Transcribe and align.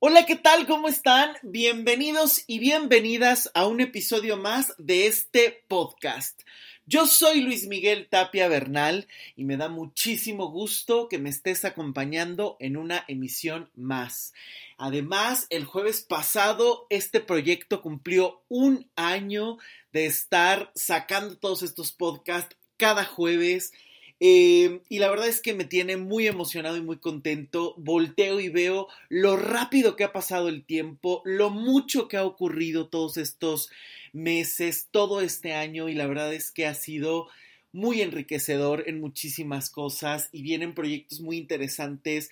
Hola, 0.00 0.26
¿qué 0.26 0.36
tal? 0.36 0.68
¿Cómo 0.68 0.86
están? 0.86 1.34
Bienvenidos 1.42 2.44
y 2.46 2.60
bienvenidas 2.60 3.50
a 3.52 3.66
un 3.66 3.80
episodio 3.80 4.36
más 4.36 4.72
de 4.78 5.08
este 5.08 5.64
podcast. 5.66 6.40
Yo 6.86 7.08
soy 7.08 7.40
Luis 7.40 7.66
Miguel 7.66 8.06
Tapia 8.08 8.46
Bernal 8.46 9.08
y 9.34 9.42
me 9.42 9.56
da 9.56 9.68
muchísimo 9.68 10.52
gusto 10.52 11.08
que 11.08 11.18
me 11.18 11.30
estés 11.30 11.64
acompañando 11.64 12.56
en 12.60 12.76
una 12.76 13.04
emisión 13.08 13.72
más. 13.74 14.34
Además, 14.76 15.48
el 15.50 15.64
jueves 15.64 16.02
pasado 16.02 16.86
este 16.90 17.18
proyecto 17.18 17.82
cumplió 17.82 18.44
un 18.46 18.88
año 18.94 19.58
de 19.90 20.06
estar 20.06 20.70
sacando 20.76 21.36
todos 21.38 21.64
estos 21.64 21.90
podcasts 21.90 22.56
cada 22.76 23.04
jueves 23.04 23.72
eh, 24.20 24.80
y 24.88 24.98
la 24.98 25.10
verdad 25.10 25.28
es 25.28 25.40
que 25.40 25.54
me 25.54 25.64
tiene 25.64 25.96
muy 25.96 26.26
emocionado 26.26 26.76
y 26.76 26.82
muy 26.82 26.98
contento. 26.98 27.74
Volteo 27.76 28.40
y 28.40 28.48
veo 28.48 28.88
lo 29.08 29.36
rápido 29.36 29.94
que 29.94 30.04
ha 30.04 30.12
pasado 30.12 30.48
el 30.48 30.64
tiempo, 30.64 31.22
lo 31.24 31.50
mucho 31.50 32.08
que 32.08 32.16
ha 32.16 32.24
ocurrido 32.24 32.88
todos 32.88 33.16
estos 33.16 33.70
meses, 34.12 34.88
todo 34.90 35.20
este 35.20 35.52
año 35.52 35.88
y 35.88 35.94
la 35.94 36.06
verdad 36.06 36.34
es 36.34 36.50
que 36.50 36.66
ha 36.66 36.74
sido 36.74 37.28
muy 37.72 38.00
enriquecedor 38.00 38.84
en 38.86 39.00
muchísimas 39.00 39.70
cosas 39.70 40.30
y 40.32 40.42
vienen 40.42 40.74
proyectos 40.74 41.20
muy 41.20 41.36
interesantes 41.36 42.30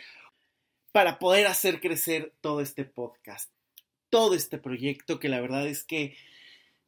para 0.93 1.19
poder 1.19 1.47
hacer 1.47 1.81
crecer 1.81 2.33
todo 2.41 2.63
este 2.63 2.85
podcast, 2.85 3.51
todo 4.09 4.35
este 4.35 4.59
proyecto 4.59 5.21
que 5.21 5.29
la 5.29 5.41
verdad 5.41 5.69
es 5.69 5.85
que 5.85 6.17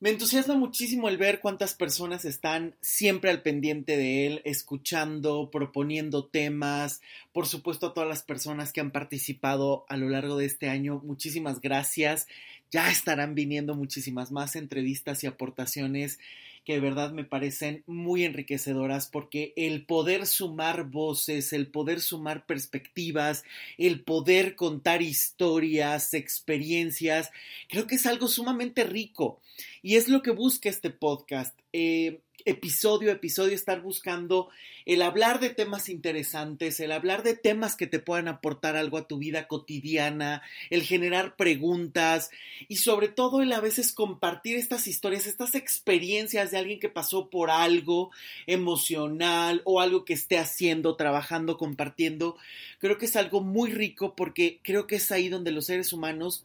me 0.00 0.10
entusiasma 0.10 0.54
muchísimo 0.54 1.08
el 1.08 1.16
ver 1.16 1.40
cuántas 1.40 1.74
personas 1.74 2.24
están 2.24 2.76
siempre 2.80 3.30
al 3.30 3.42
pendiente 3.42 3.96
de 3.96 4.26
él, 4.26 4.42
escuchando, 4.44 5.50
proponiendo 5.50 6.24
temas. 6.24 7.00
Por 7.32 7.46
supuesto 7.46 7.88
a 7.88 7.94
todas 7.94 8.08
las 8.08 8.22
personas 8.22 8.72
que 8.72 8.80
han 8.80 8.92
participado 8.92 9.86
a 9.88 9.96
lo 9.96 10.08
largo 10.08 10.36
de 10.36 10.46
este 10.46 10.68
año, 10.68 11.00
muchísimas 11.04 11.60
gracias. 11.60 12.28
Ya 12.70 12.90
estarán 12.90 13.34
viniendo 13.34 13.74
muchísimas 13.74 14.30
más 14.30 14.54
entrevistas 14.54 15.24
y 15.24 15.26
aportaciones 15.26 16.20
que 16.64 16.74
de 16.74 16.80
verdad 16.80 17.12
me 17.12 17.24
parecen 17.24 17.82
muy 17.86 18.24
enriquecedoras 18.24 19.08
porque 19.08 19.54
el 19.56 19.86
poder 19.86 20.26
sumar 20.26 20.84
voces, 20.84 21.54
el 21.54 21.68
poder 21.68 22.02
sumar 22.02 22.44
perspectivas, 22.44 23.42
el 23.78 24.02
poder 24.02 24.54
contar 24.54 25.00
historias, 25.00 26.12
experiencias, 26.12 27.30
creo 27.70 27.86
que 27.86 27.94
es 27.94 28.04
algo 28.04 28.28
sumamente 28.28 28.84
rico 28.84 29.40
y 29.88 29.96
es 29.96 30.08
lo 30.08 30.20
que 30.20 30.32
busca 30.32 30.68
este 30.68 30.90
podcast. 30.90 31.58
Eh, 31.72 32.20
episodio 32.44 33.08
a 33.08 33.14
episodio 33.14 33.54
estar 33.54 33.80
buscando 33.80 34.50
el 34.84 35.00
hablar 35.00 35.40
de 35.40 35.48
temas 35.48 35.88
interesantes, 35.88 36.78
el 36.80 36.92
hablar 36.92 37.22
de 37.22 37.34
temas 37.34 37.74
que 37.74 37.86
te 37.86 37.98
puedan 37.98 38.28
aportar 38.28 38.76
algo 38.76 38.98
a 38.98 39.08
tu 39.08 39.16
vida 39.16 39.48
cotidiana, 39.48 40.42
el 40.68 40.82
generar 40.82 41.36
preguntas 41.36 42.28
y 42.68 42.76
sobre 42.76 43.08
todo 43.08 43.40
el 43.40 43.50
a 43.50 43.60
veces 43.60 43.94
compartir 43.94 44.58
estas 44.58 44.86
historias, 44.88 45.26
estas 45.26 45.54
experiencias 45.54 46.50
de 46.50 46.58
alguien 46.58 46.80
que 46.80 46.90
pasó 46.90 47.30
por 47.30 47.50
algo 47.50 48.10
emocional 48.46 49.62
o 49.64 49.80
algo 49.80 50.04
que 50.04 50.12
esté 50.12 50.36
haciendo, 50.36 50.96
trabajando, 50.96 51.56
compartiendo. 51.56 52.36
Creo 52.78 52.98
que 52.98 53.06
es 53.06 53.16
algo 53.16 53.40
muy 53.40 53.72
rico 53.72 54.14
porque 54.14 54.60
creo 54.62 54.86
que 54.86 54.96
es 54.96 55.10
ahí 55.12 55.30
donde 55.30 55.50
los 55.50 55.64
seres 55.64 55.94
humanos 55.94 56.44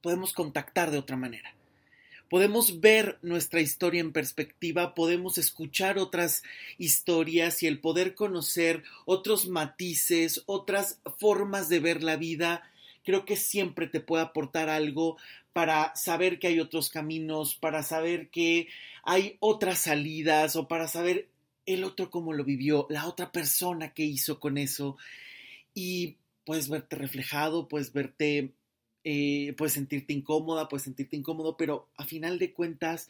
podemos 0.00 0.32
contactar 0.32 0.90
de 0.90 0.96
otra 0.96 1.18
manera 1.18 1.54
podemos 2.30 2.80
ver 2.80 3.18
nuestra 3.22 3.60
historia 3.60 4.00
en 4.00 4.12
perspectiva, 4.12 4.94
podemos 4.94 5.36
escuchar 5.36 5.98
otras 5.98 6.44
historias 6.78 7.62
y 7.62 7.66
el 7.66 7.80
poder 7.80 8.14
conocer 8.14 8.84
otros 9.04 9.48
matices, 9.48 10.44
otras 10.46 11.00
formas 11.18 11.68
de 11.68 11.80
ver 11.80 12.04
la 12.04 12.16
vida, 12.16 12.62
creo 13.04 13.24
que 13.24 13.34
siempre 13.34 13.88
te 13.88 14.00
puede 14.00 14.22
aportar 14.22 14.68
algo 14.68 15.18
para 15.52 15.92
saber 15.96 16.38
que 16.38 16.46
hay 16.46 16.60
otros 16.60 16.88
caminos, 16.88 17.56
para 17.56 17.82
saber 17.82 18.30
que 18.30 18.68
hay 19.02 19.36
otras 19.40 19.80
salidas 19.80 20.54
o 20.54 20.68
para 20.68 20.86
saber 20.86 21.28
el 21.66 21.82
otro 21.82 22.10
cómo 22.10 22.32
lo 22.32 22.44
vivió, 22.44 22.86
la 22.90 23.08
otra 23.08 23.32
persona 23.32 23.92
que 23.92 24.04
hizo 24.04 24.38
con 24.38 24.56
eso. 24.56 24.96
Y 25.74 26.16
puedes 26.44 26.68
verte 26.68 26.94
reflejado, 26.94 27.66
puedes 27.66 27.92
verte 27.92 28.52
eh, 29.04 29.54
puedes 29.56 29.72
sentirte 29.72 30.12
incómoda, 30.12 30.68
puedes 30.68 30.84
sentirte 30.84 31.16
incómodo, 31.16 31.56
pero 31.56 31.88
a 31.96 32.04
final 32.04 32.38
de 32.38 32.52
cuentas, 32.52 33.08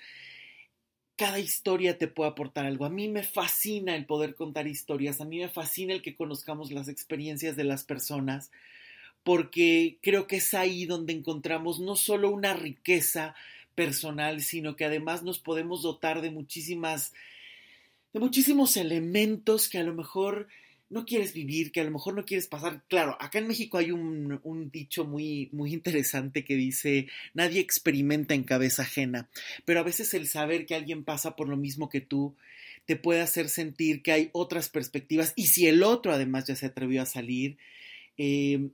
cada 1.17 1.39
historia 1.39 1.99
te 1.99 2.09
puede 2.09 2.31
aportar 2.31 2.65
algo. 2.65 2.85
A 2.85 2.91
mí 2.91 3.09
me 3.09 3.23
fascina 3.23 3.95
el 3.95 4.07
poder 4.07 4.35
contar 4.35 4.67
historias, 4.67 5.21
a 5.21 5.25
mí 5.25 5.39
me 5.39 5.49
fascina 5.49 5.93
el 5.93 6.03
que 6.03 6.15
conozcamos 6.15 6.71
las 6.73 6.89
experiencias 6.89 7.57
de 7.57 7.65
las 7.65 7.85
personas, 7.85 8.51
porque 9.23 9.99
creo 10.01 10.27
que 10.27 10.37
es 10.37 10.55
ahí 10.55 10.87
donde 10.87 11.13
encontramos 11.13 11.79
no 11.79 11.97
solo 11.97 12.31
una 12.31 12.55
riqueza 12.55 13.35
personal, 13.75 14.41
sino 14.41 14.77
que 14.77 14.85
además 14.85 15.23
nos 15.23 15.39
podemos 15.39 15.83
dotar 15.83 16.23
de 16.23 16.31
muchísimas, 16.31 17.13
de 18.13 18.21
muchísimos 18.21 18.77
elementos 18.77 19.69
que 19.69 19.79
a 19.79 19.83
lo 19.83 19.95
mejor 19.95 20.49
no 20.91 21.07
quieres 21.07 21.33
vivir, 21.33 21.71
que 21.71 21.81
a 21.81 21.85
lo 21.85 21.93
mejor 21.93 22.15
no 22.15 22.25
quieres 22.25 22.49
pasar. 22.49 22.83
Claro, 22.89 23.17
acá 23.21 23.39
en 23.39 23.47
México 23.47 23.79
hay 23.79 23.93
un, 23.93 24.41
un, 24.43 24.71
dicho 24.71 25.05
muy, 25.05 25.49
muy 25.53 25.73
interesante 25.73 26.45
que 26.45 26.57
dice, 26.57 27.07
nadie 27.33 27.61
experimenta 27.61 28.35
en 28.35 28.43
cabeza 28.43 28.83
ajena, 28.83 29.29
pero 29.65 29.81
a 29.81 29.85
veces 29.85 30.13
el 30.15 30.27
saber 30.27 30.67
que 30.67 30.75
alguien 30.75 31.05
pasa 31.05 31.37
por 31.37 31.49
lo 31.49 31.57
mismo 31.57 31.89
que 31.89 32.01
tú 32.01 32.35
te 32.87 32.97
puede 32.97 33.21
hacer 33.21 33.49
sentir 33.49 34.03
que 34.03 34.13
hay 34.13 34.31
otras 34.33 34.69
perspectivas 34.69 35.33
y 35.37 35.47
si 35.47 35.69
el 35.69 35.85
otro 35.85 36.13
además 36.13 36.47
ya 36.47 36.57
se 36.57 36.67
atrevió 36.67 37.03
a 37.03 37.07
salir, 37.07 37.57
eh, 38.19 38.71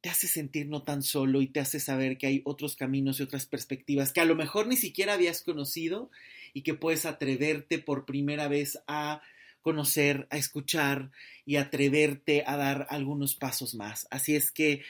te 0.00 0.08
hace 0.08 0.28
sentir 0.28 0.68
no 0.68 0.82
tan 0.82 1.02
solo 1.02 1.42
y 1.42 1.48
te 1.48 1.60
hace 1.60 1.80
saber 1.80 2.16
que 2.16 2.28
hay 2.28 2.42
otros 2.44 2.76
caminos 2.76 3.18
y 3.18 3.24
otras 3.24 3.46
perspectivas 3.46 4.12
que 4.12 4.20
a 4.20 4.24
lo 4.24 4.36
mejor 4.36 4.66
ni 4.66 4.76
siquiera 4.76 5.14
habías 5.14 5.42
conocido 5.42 6.10
y 6.54 6.62
que 6.62 6.74
puedes 6.74 7.06
atreverte 7.06 7.78
por 7.78 8.06
primera 8.06 8.48
vez 8.48 8.78
a 8.86 9.20
conocer, 9.62 10.26
a 10.30 10.36
escuchar 10.36 11.10
y 11.44 11.56
atreverte 11.56 12.44
a 12.46 12.56
dar 12.56 12.86
algunos 12.90 13.34
pasos 13.34 13.74
más. 13.74 14.06
Así 14.10 14.36
es 14.36 14.50
que 14.50 14.82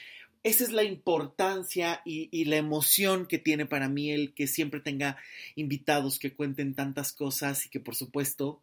esa 0.43 0.63
es 0.63 0.71
la 0.71 0.83
importancia 0.83 2.01
y, 2.03 2.45
la 2.45 2.57
emoción 2.57 3.27
que 3.27 3.37
tiene 3.37 3.67
para 3.67 3.89
mí 3.89 4.11
el 4.11 4.33
que 4.33 4.47
siempre 4.47 4.79
tenga 4.79 5.17
invitados 5.55 6.17
que 6.17 6.33
cuenten 6.33 6.73
tantas 6.73 7.13
cosas 7.13 7.65
y 7.65 7.69
que 7.69 7.79
por 7.79 7.95
supuesto 7.95 8.59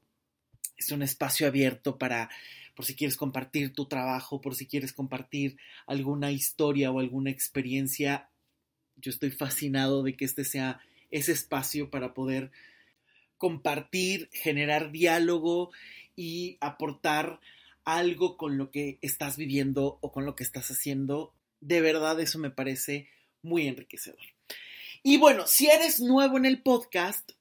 es 0.76 0.90
un 0.90 1.02
espacio 1.02 1.46
abierto 1.46 1.96
para 1.96 2.30
por 2.74 2.84
si 2.84 2.94
quieres 2.94 3.16
compartir 3.16 3.72
tu 3.72 3.86
trabajo, 3.86 4.40
por 4.40 4.54
si 4.54 4.66
quieres 4.66 4.92
compartir 4.92 5.56
alguna 5.86 6.30
historia 6.30 6.92
o 6.92 7.00
alguna 7.00 7.30
experiencia. 7.30 8.28
Yo 8.96 9.10
estoy 9.10 9.30
fascinado 9.30 10.02
de 10.02 10.16
que 10.16 10.24
este 10.24 10.44
sea 10.44 10.80
ese 11.10 11.32
espacio 11.32 11.90
para 11.90 12.14
poder 12.14 12.50
compartir, 13.38 14.28
generar 14.32 14.90
diálogo 14.92 15.70
y 16.16 16.58
aportar 16.60 17.40
algo 17.84 18.36
con 18.36 18.58
lo 18.58 18.70
que 18.70 18.98
estás 19.00 19.36
viviendo 19.36 19.98
o 20.00 20.12
con 20.12 20.26
lo 20.26 20.36
que 20.36 20.44
estás 20.44 20.70
haciendo. 20.70 21.32
De 21.60 21.80
verdad 21.80 22.20
eso 22.20 22.38
me 22.38 22.50
parece 22.50 23.08
muy 23.42 23.66
enriquecedor. 23.66 24.20
Y 25.02 25.16
bueno, 25.16 25.46
si 25.46 25.68
eres 25.68 26.00
nuevo 26.00 26.36
en 26.36 26.44
el 26.44 26.60
podcast, 26.62 27.32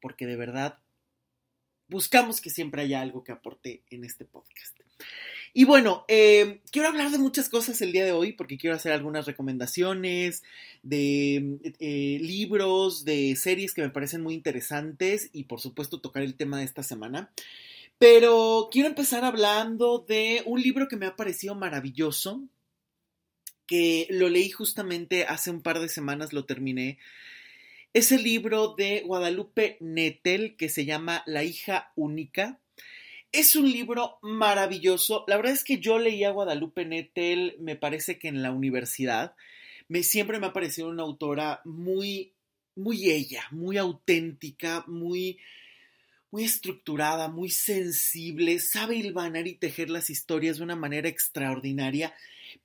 porque 0.00 0.26
de 0.26 0.36
verdad 0.36 0.78
buscamos 1.88 2.40
que 2.40 2.50
siempre 2.50 2.82
haya 2.82 3.00
algo 3.00 3.24
que 3.24 3.32
aporte 3.32 3.82
en 3.90 4.04
este 4.04 4.24
podcast. 4.24 4.78
Y 5.54 5.64
bueno, 5.64 6.04
eh, 6.08 6.60
quiero 6.70 6.88
hablar 6.88 7.10
de 7.10 7.18
muchas 7.18 7.48
cosas 7.48 7.80
el 7.80 7.92
día 7.92 8.04
de 8.04 8.12
hoy 8.12 8.32
porque 8.32 8.58
quiero 8.58 8.76
hacer 8.76 8.92
algunas 8.92 9.26
recomendaciones 9.26 10.42
de 10.82 11.58
eh, 11.80 12.18
libros, 12.20 13.04
de 13.04 13.34
series 13.34 13.72
que 13.72 13.82
me 13.82 13.90
parecen 13.90 14.22
muy 14.22 14.34
interesantes 14.34 15.30
y 15.32 15.44
por 15.44 15.60
supuesto 15.60 16.00
tocar 16.00 16.22
el 16.22 16.34
tema 16.34 16.58
de 16.58 16.64
esta 16.64 16.82
semana. 16.82 17.32
Pero 17.98 18.68
quiero 18.70 18.88
empezar 18.88 19.24
hablando 19.24 20.04
de 20.06 20.42
un 20.46 20.62
libro 20.62 20.86
que 20.86 20.96
me 20.96 21.06
ha 21.06 21.16
parecido 21.16 21.54
maravilloso 21.54 22.42
que 23.66 24.06
lo 24.10 24.28
leí 24.28 24.50
justamente 24.50 25.24
hace 25.24 25.50
un 25.50 25.62
par 25.62 25.78
de 25.78 25.88
semanas, 25.88 26.32
lo 26.32 26.46
terminé. 26.46 26.98
Es 27.94 28.12
el 28.12 28.22
libro 28.22 28.74
de 28.76 29.02
Guadalupe 29.06 29.78
Nettel 29.80 30.56
que 30.56 30.68
se 30.68 30.84
llama 30.84 31.22
La 31.26 31.42
hija 31.42 31.90
única. 31.96 32.60
Es 33.32 33.56
un 33.56 33.70
libro 33.70 34.18
maravilloso. 34.20 35.24
La 35.26 35.36
verdad 35.36 35.54
es 35.54 35.64
que 35.64 35.78
yo 35.78 35.98
leí 35.98 36.22
a 36.22 36.30
Guadalupe 36.30 36.84
Nettel, 36.84 37.56
me 37.60 37.76
parece 37.76 38.18
que 38.18 38.28
en 38.28 38.42
la 38.42 38.52
universidad. 38.52 39.34
Me, 39.88 40.02
siempre 40.02 40.38
me 40.38 40.46
ha 40.46 40.52
parecido 40.52 40.90
una 40.90 41.02
autora 41.02 41.62
muy, 41.64 42.34
muy 42.74 43.10
ella, 43.10 43.44
muy 43.52 43.78
auténtica, 43.78 44.84
muy, 44.86 45.38
muy 46.30 46.44
estructurada, 46.44 47.28
muy 47.28 47.48
sensible, 47.48 48.58
sabe 48.58 48.96
hilvanar 48.96 49.46
y 49.46 49.54
tejer 49.54 49.88
las 49.88 50.10
historias 50.10 50.58
de 50.58 50.64
una 50.64 50.76
manera 50.76 51.08
extraordinaria. 51.08 52.14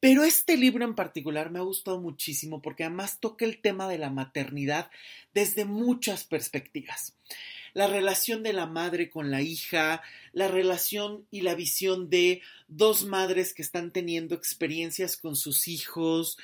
Pero 0.03 0.25
este 0.25 0.57
libro 0.57 0.83
en 0.83 0.95
particular 0.95 1.49
me 1.49 1.59
ha 1.59 1.61
gustado 1.61 1.97
muchísimo 2.01 2.61
porque 2.61 2.83
además 2.83 3.21
toca 3.21 3.45
el 3.45 3.61
tema 3.61 3.87
de 3.87 3.97
la 3.97 4.09
maternidad 4.09 4.91
desde 5.33 5.63
muchas 5.63 6.25
perspectivas. 6.25 7.15
La 7.73 7.87
relación 7.87 8.43
de 8.43 8.51
la 8.51 8.65
madre 8.65 9.09
con 9.09 9.31
la 9.31 9.41
hija, 9.41 10.01
la 10.33 10.49
relación 10.49 11.25
y 11.31 11.39
la 11.39 11.55
visión 11.55 12.09
de 12.09 12.41
dos 12.67 13.05
madres 13.05 13.53
que 13.53 13.61
están 13.61 13.91
teniendo 13.91 14.35
experiencias 14.35 15.15
con 15.15 15.37
sus 15.37 15.69
hijos, 15.69 16.37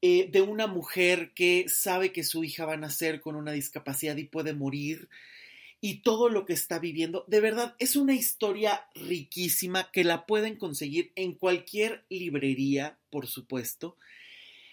eh, 0.00 0.30
de 0.32 0.40
una 0.40 0.66
mujer 0.66 1.32
que 1.34 1.66
sabe 1.68 2.10
que 2.10 2.24
su 2.24 2.42
hija 2.42 2.64
va 2.64 2.72
a 2.72 2.78
nacer 2.78 3.20
con 3.20 3.36
una 3.36 3.52
discapacidad 3.52 4.16
y 4.16 4.24
puede 4.24 4.54
morir, 4.54 5.10
y 5.84 5.96
todo 5.96 6.30
lo 6.30 6.46
que 6.46 6.54
está 6.54 6.78
viviendo. 6.78 7.26
De 7.28 7.42
verdad, 7.42 7.76
es 7.78 7.94
una 7.94 8.14
historia 8.14 8.86
riquísima 8.94 9.90
que 9.92 10.02
la 10.02 10.24
pueden 10.24 10.56
conseguir 10.56 11.12
en 11.14 11.34
cualquier 11.34 12.06
librería, 12.08 12.96
por 13.10 13.26
supuesto. 13.26 13.98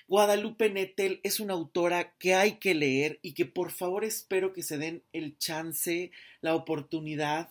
Guadalupe 0.07 0.69
Nettel 0.69 1.19
es 1.23 1.41
una 1.41 1.51
autora 1.51 2.13
que 2.17 2.33
hay 2.33 2.59
que 2.59 2.73
leer 2.75 3.19
y 3.21 3.33
que 3.33 3.45
por 3.45 3.71
favor 3.71 4.05
espero 4.05 4.53
que 4.53 4.63
se 4.63 4.77
den 4.77 5.03
el 5.11 5.37
chance, 5.37 6.11
la 6.39 6.55
oportunidad 6.55 7.49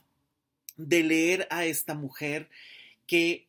de 0.78 1.02
leer 1.02 1.46
a 1.50 1.66
esta 1.66 1.92
mujer 1.92 2.48
que 3.06 3.46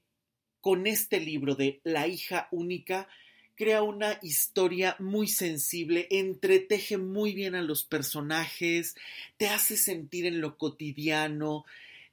con 0.59 0.87
este 0.87 1.21
libro 1.21 1.55
de 1.55 1.79
La 1.85 2.09
hija 2.09 2.49
única 2.51 3.07
crea 3.55 3.83
una 3.83 4.17
historia 4.21 4.95
muy 4.99 5.27
sensible, 5.27 6.07
entreteje 6.09 6.97
muy 6.97 7.33
bien 7.33 7.55
a 7.55 7.61
los 7.61 7.83
personajes, 7.83 8.95
te 9.37 9.49
hace 9.49 9.77
sentir 9.77 10.25
en 10.25 10.41
lo 10.41 10.57
cotidiano, 10.57 11.65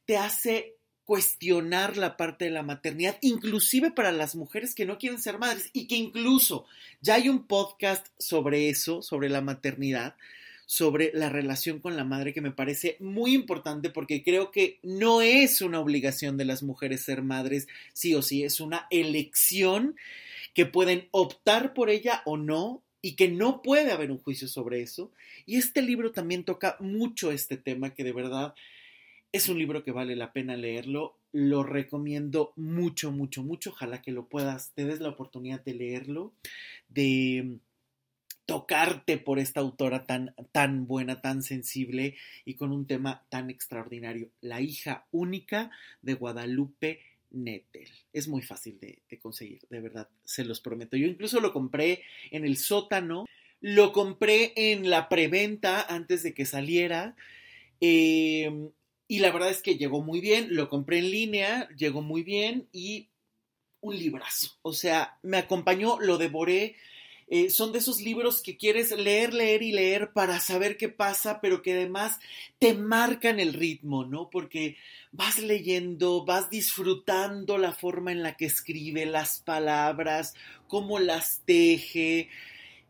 te 0.05 0.17
hace 0.17 0.79
cuestionar 1.09 1.97
la 1.97 2.19
parte 2.19 2.45
de 2.45 2.51
la 2.51 2.63
maternidad, 2.63 3.17
inclusive 3.23 3.91
para 3.91 4.13
las 4.13 4.35
mujeres 4.35 4.75
que 4.75 4.85
no 4.85 4.99
quieren 4.99 5.19
ser 5.19 5.39
madres 5.39 5.71
y 5.73 5.87
que 5.87 5.97
incluso 5.97 6.67
ya 7.01 7.15
hay 7.15 7.31
un 7.31 7.47
podcast 7.47 8.07
sobre 8.19 8.69
eso, 8.69 9.01
sobre 9.01 9.31
la 9.31 9.41
maternidad, 9.41 10.17
sobre 10.67 11.11
la 11.15 11.31
relación 11.31 11.81
con 11.81 11.97
la 11.97 12.05
madre 12.05 12.35
que 12.35 12.43
me 12.43 12.51
parece 12.51 12.99
muy 13.01 13.33
importante 13.33 13.89
porque 13.89 14.23
creo 14.23 14.51
que 14.51 14.81
no 14.83 15.23
es 15.23 15.63
una 15.63 15.81
obligación 15.81 16.37
de 16.37 16.45
las 16.45 16.63
mujeres 16.63 17.01
ser 17.01 17.23
madres, 17.23 17.69
sí 17.95 18.15
o 18.15 18.21
sí, 18.21 18.45
es 18.45 18.61
una 18.61 18.87
elección 18.91 19.97
que 20.59 20.67
pueden 20.67 21.07
optar 21.13 21.73
por 21.73 21.89
ella 21.89 22.21
o 22.25 22.37
no 22.37 22.83
y 23.01 23.15
que 23.15 23.29
no 23.29 23.63
puede 23.63 23.93
haber 23.93 24.11
un 24.11 24.19
juicio 24.19 24.49
sobre 24.49 24.83
eso. 24.83 25.13
Y 25.47 25.55
este 25.55 25.83
libro 25.83 26.11
también 26.11 26.43
toca 26.43 26.77
mucho 26.81 27.31
este 27.31 27.57
tema 27.57 27.95
que 27.95 28.03
de 28.03 28.13
verdad 28.13 28.55
es 29.31 29.49
un 29.49 29.57
libro 29.57 29.85
que 29.85 29.93
vale 29.93 30.17
la 30.17 30.33
pena 30.33 30.57
leerlo. 30.57 31.17
Lo 31.31 31.63
recomiendo 31.63 32.55
mucho, 32.57 33.13
mucho, 33.13 33.45
mucho. 33.45 33.71
Ojalá 33.71 34.03
que 34.03 34.11
lo 34.11 34.27
puedas, 34.27 34.73
te 34.75 34.85
des 34.85 34.99
la 34.99 35.11
oportunidad 35.11 35.63
de 35.63 35.75
leerlo, 35.75 36.33
de 36.89 37.59
tocarte 38.45 39.17
por 39.17 39.39
esta 39.39 39.61
autora 39.61 40.07
tan, 40.07 40.35
tan 40.51 40.89
buena, 40.89 41.21
tan 41.21 41.45
sensible 41.45 42.17
y 42.45 42.55
con 42.55 42.73
un 42.73 42.85
tema 42.85 43.23
tan 43.29 43.49
extraordinario. 43.49 44.31
La 44.41 44.61
hija 44.61 45.07
única 45.13 45.71
de 46.03 46.15
Guadalupe 46.15 46.99
Nettel. 47.31 47.89
Es 48.13 48.29
muy 48.29 48.43
fácil 48.43 48.79
de, 48.81 49.19
conseguir, 49.19 49.61
de 49.71 49.81
verdad, 49.81 50.09
se 50.25 50.45
los 50.45 50.61
prometo. 50.61 50.97
Yo 50.97 51.07
incluso 51.07 51.41
lo 51.41 51.53
compré 51.53 52.03
en 52.31 52.45
el 52.45 52.57
sótano, 52.57 53.27
lo 53.61 53.93
compré 53.93 54.53
en 54.57 54.91
la 54.91 55.09
preventa 55.09 55.83
antes 55.83 56.23
de 56.23 56.35
que 56.35 56.47
saliera. 56.47 57.17
Em, 57.81 58.71
y 59.07 59.21
la 59.21 59.31
verdad 59.31 59.51
es 59.51 59.63
que 59.63 59.77
llegó 59.77 60.03
muy 60.03 60.21
bien, 60.21 60.55
lo 60.55 60.69
compré 60.69 60.99
en 60.99 61.11
línea, 61.11 61.69
llegó 61.77 62.03
muy 62.03 62.23
bien 62.23 62.69
y 62.73 63.09
un 63.81 63.97
librazo. 63.97 64.59
O 64.63 64.73
sea, 64.73 65.19
me 65.23 65.39
acompañó, 65.39 65.99
lo 66.01 66.19
devoré 66.19 66.77
eh, 67.31 67.51
son 67.51 67.73
de 67.73 67.81
esos 67.81 68.01
libros 68.01 68.43
que 68.43 68.57
quieres 68.57 68.91
leer, 68.91 69.35
leer 69.35 69.63
y 69.63 69.73
leer 69.73 70.13
para 70.13 70.41
saber 70.41 70.79
qué 70.79 70.89
pasa, 70.89 71.41
pero 71.41 71.61
que 71.61 71.75
además 71.75 72.19
te 72.59 72.73
marcan 72.73 73.39
el 73.39 73.53
ritmo, 73.53 74.07
¿no? 74.07 74.31
Porque 74.31 74.77
vas 75.13 75.39
leyendo, 75.39 76.25
vas 76.25 76.49
disfrutando 76.49 77.59
la 77.59 77.73
forma 77.73 78.13
en 78.13 78.23
la 78.23 78.37
que 78.37 78.47
escribe, 78.47 79.05
las 79.05 79.41
palabras, 79.41 80.35
cómo 80.69 80.99
las 80.99 81.43
teje. 81.45 82.31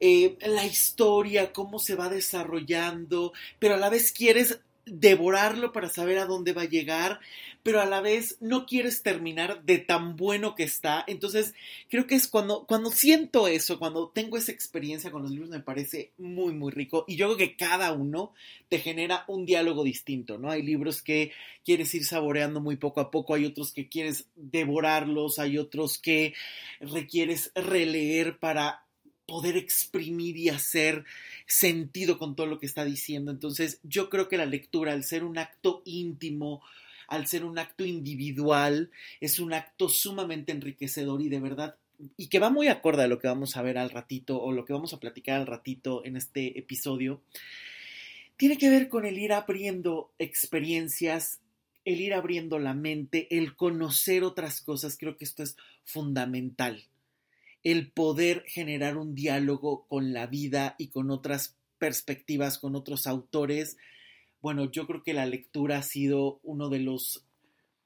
Eh, 0.00 0.36
la 0.46 0.64
historia, 0.64 1.52
cómo 1.52 1.80
se 1.80 1.96
va 1.96 2.08
desarrollando, 2.08 3.32
pero 3.58 3.74
a 3.74 3.78
la 3.78 3.90
vez 3.90 4.12
quieres 4.12 4.60
devorarlo 4.90 5.72
para 5.72 5.88
saber 5.88 6.18
a 6.18 6.26
dónde 6.26 6.52
va 6.52 6.62
a 6.62 6.68
llegar, 6.68 7.20
pero 7.62 7.80
a 7.80 7.86
la 7.86 8.00
vez 8.00 8.36
no 8.40 8.66
quieres 8.66 9.02
terminar 9.02 9.62
de 9.64 9.78
tan 9.78 10.16
bueno 10.16 10.54
que 10.54 10.62
está. 10.62 11.04
Entonces, 11.06 11.54
creo 11.88 12.06
que 12.06 12.14
es 12.14 12.28
cuando, 12.28 12.64
cuando 12.66 12.90
siento 12.90 13.48
eso, 13.48 13.78
cuando 13.78 14.08
tengo 14.08 14.36
esa 14.36 14.52
experiencia 14.52 15.10
con 15.10 15.22
los 15.22 15.30
libros, 15.30 15.50
me 15.50 15.60
parece 15.60 16.12
muy, 16.18 16.54
muy 16.54 16.70
rico. 16.70 17.04
Y 17.08 17.16
yo 17.16 17.26
creo 17.26 17.36
que 17.36 17.56
cada 17.56 17.92
uno 17.92 18.32
te 18.68 18.78
genera 18.78 19.24
un 19.28 19.44
diálogo 19.46 19.84
distinto, 19.84 20.38
¿no? 20.38 20.50
Hay 20.50 20.62
libros 20.62 21.02
que 21.02 21.32
quieres 21.64 21.94
ir 21.94 22.04
saboreando 22.04 22.60
muy 22.60 22.76
poco 22.76 23.00
a 23.00 23.10
poco, 23.10 23.34
hay 23.34 23.44
otros 23.44 23.72
que 23.72 23.88
quieres 23.88 24.26
devorarlos, 24.36 25.38
hay 25.38 25.58
otros 25.58 25.98
que 25.98 26.34
requieres 26.80 27.52
releer 27.54 28.38
para 28.38 28.84
poder 29.26 29.58
exprimir 29.58 30.38
y 30.38 30.48
hacer 30.48 31.04
sentido 31.46 32.18
con 32.18 32.34
todo 32.34 32.46
lo 32.46 32.58
que 32.58 32.64
está 32.64 32.86
diciendo. 32.86 33.30
Entonces, 33.30 33.78
yo 33.82 34.08
creo 34.08 34.26
que 34.26 34.38
la 34.38 34.46
lectura, 34.46 34.92
al 34.92 35.04
ser 35.04 35.22
un 35.22 35.36
acto 35.36 35.82
íntimo, 35.84 36.62
al 37.08 37.26
ser 37.26 37.44
un 37.44 37.58
acto 37.58 37.84
individual, 37.84 38.90
es 39.20 39.40
un 39.40 39.52
acto 39.52 39.88
sumamente 39.88 40.52
enriquecedor 40.52 41.20
y 41.20 41.28
de 41.28 41.40
verdad, 41.40 41.76
y 42.16 42.28
que 42.28 42.38
va 42.38 42.50
muy 42.50 42.68
acorde 42.68 43.02
a 43.02 43.08
lo 43.08 43.18
que 43.18 43.28
vamos 43.28 43.56
a 43.56 43.62
ver 43.62 43.78
al 43.78 43.90
ratito 43.90 44.40
o 44.40 44.52
lo 44.52 44.64
que 44.64 44.72
vamos 44.72 44.94
a 44.94 45.00
platicar 45.00 45.40
al 45.40 45.46
ratito 45.46 46.04
en 46.04 46.16
este 46.16 46.58
episodio, 46.58 47.20
tiene 48.36 48.56
que 48.56 48.70
ver 48.70 48.88
con 48.88 49.04
el 49.04 49.18
ir 49.18 49.32
abriendo 49.32 50.12
experiencias, 50.18 51.40
el 51.84 52.00
ir 52.00 52.14
abriendo 52.14 52.58
la 52.60 52.74
mente, 52.74 53.26
el 53.36 53.56
conocer 53.56 54.22
otras 54.22 54.60
cosas. 54.60 54.96
Creo 54.96 55.16
que 55.16 55.24
esto 55.24 55.42
es 55.42 55.56
fundamental 55.84 56.84
el 57.64 57.90
poder 57.90 58.44
generar 58.46 58.96
un 58.96 59.14
diálogo 59.14 59.86
con 59.88 60.12
la 60.12 60.26
vida 60.26 60.74
y 60.78 60.88
con 60.88 61.10
otras 61.10 61.56
perspectivas, 61.78 62.58
con 62.58 62.74
otros 62.74 63.06
autores. 63.06 63.76
Bueno, 64.40 64.70
yo 64.70 64.86
creo 64.86 65.02
que 65.02 65.14
la 65.14 65.26
lectura 65.26 65.78
ha 65.78 65.82
sido 65.82 66.40
uno 66.42 66.68
de 66.68 66.80
los 66.80 67.24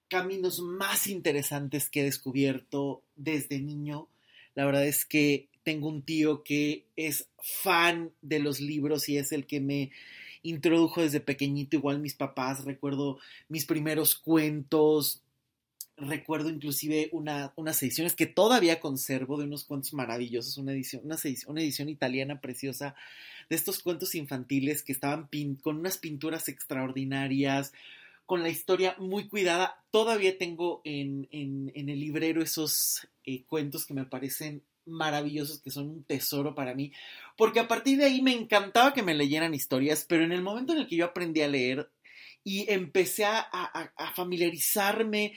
caminos 0.09 0.61
más 0.61 1.06
interesantes 1.06 1.88
que 1.88 2.00
he 2.00 2.04
descubierto 2.04 3.02
desde 3.16 3.61
niño. 3.61 4.09
La 4.54 4.66
verdad 4.66 4.87
es 4.87 5.06
que 5.06 5.49
tengo 5.62 5.88
un 5.88 6.02
tío 6.02 6.42
que 6.42 6.85
es 6.97 7.28
fan 7.40 8.12
de 8.21 8.38
los 8.38 8.61
libros 8.61 9.09
y 9.09 9.16
es 9.16 9.32
el 9.32 9.47
que 9.47 9.61
me 9.61 9.90
introdujo 10.42 11.00
desde 11.00 11.21
pequeñito, 11.21 11.76
igual 11.76 12.00
mis 12.00 12.14
papás, 12.14 12.64
recuerdo 12.64 13.18
mis 13.49 13.64
primeros 13.64 14.16
cuentos, 14.16 15.23
recuerdo 15.97 16.50
inclusive 16.50 17.09
una, 17.12 17.52
unas 17.56 17.82
ediciones 17.82 18.14
que 18.14 18.26
todavía 18.26 18.80
conservo 18.80 19.38
de 19.38 19.44
unos 19.44 19.64
cuentos 19.64 19.94
maravillosos, 19.94 20.59
una 20.59 20.73
edición, 20.73 21.02
una, 21.04 21.16
una 21.47 21.61
edición 21.61 21.88
italiana 21.88 22.40
preciosa 22.40 22.94
de 23.52 23.56
estos 23.56 23.82
cuentos 23.82 24.14
infantiles 24.14 24.82
que 24.82 24.92
estaban 24.92 25.28
con 25.61 25.76
unas 25.76 25.99
pinturas 25.99 26.49
extraordinarias, 26.49 27.75
con 28.25 28.42
la 28.42 28.49
historia 28.49 28.97
muy 28.99 29.28
cuidada. 29.28 29.85
Todavía 29.90 30.38
tengo 30.38 30.80
en, 30.85 31.28
en, 31.32 31.71
el 31.90 32.00
librero 32.00 32.42
esos 32.42 33.06
eh, 33.26 33.44
cuentos 33.44 33.85
que 33.85 33.92
me 33.92 34.06
parecen 34.06 34.62
maravillosos, 34.87 35.61
que 35.61 35.71
son 35.71 35.90
un 35.90 36.02
tesoro 36.02 36.54
para 36.54 36.75
mí, 36.75 36.92
porque 37.37 37.61
a 37.61 37.68
partir 37.68 37.99
de 37.99 38.06
ahí 38.06 38.23
me 38.23 38.32
encantaba 38.32 38.94
que 38.94 39.02
me 39.02 39.12
leyeran 39.12 39.52
historias, 39.52 40.06
pero 40.09 40.25
en 40.25 40.32
el 40.32 40.40
momento 40.40 40.73
en 40.73 40.78
el 40.78 40.87
que 40.87 40.97
yo 40.97 41.04
aprendí 41.04 41.42
a 41.42 41.49
leer 41.49 41.90
y 42.44 42.71
empecé 42.73 43.26
a, 43.26 43.38
a, 43.38 43.92
a 43.94 44.14
familiarizarme 44.14 45.35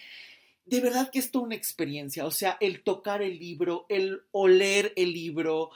de 0.63 0.79
verdad 0.79 1.11
que 1.11 1.19
es 1.19 1.31
toda 1.31 1.43
una 1.43 1.55
experiencia, 1.55 2.25
o 2.25 2.31
sea, 2.31 2.57
el 2.61 2.81
tocar 2.81 3.21
el 3.21 3.37
libro, 3.37 3.85
el 3.89 4.21
oler 4.31 4.93
el 4.95 5.11
libro, 5.11 5.71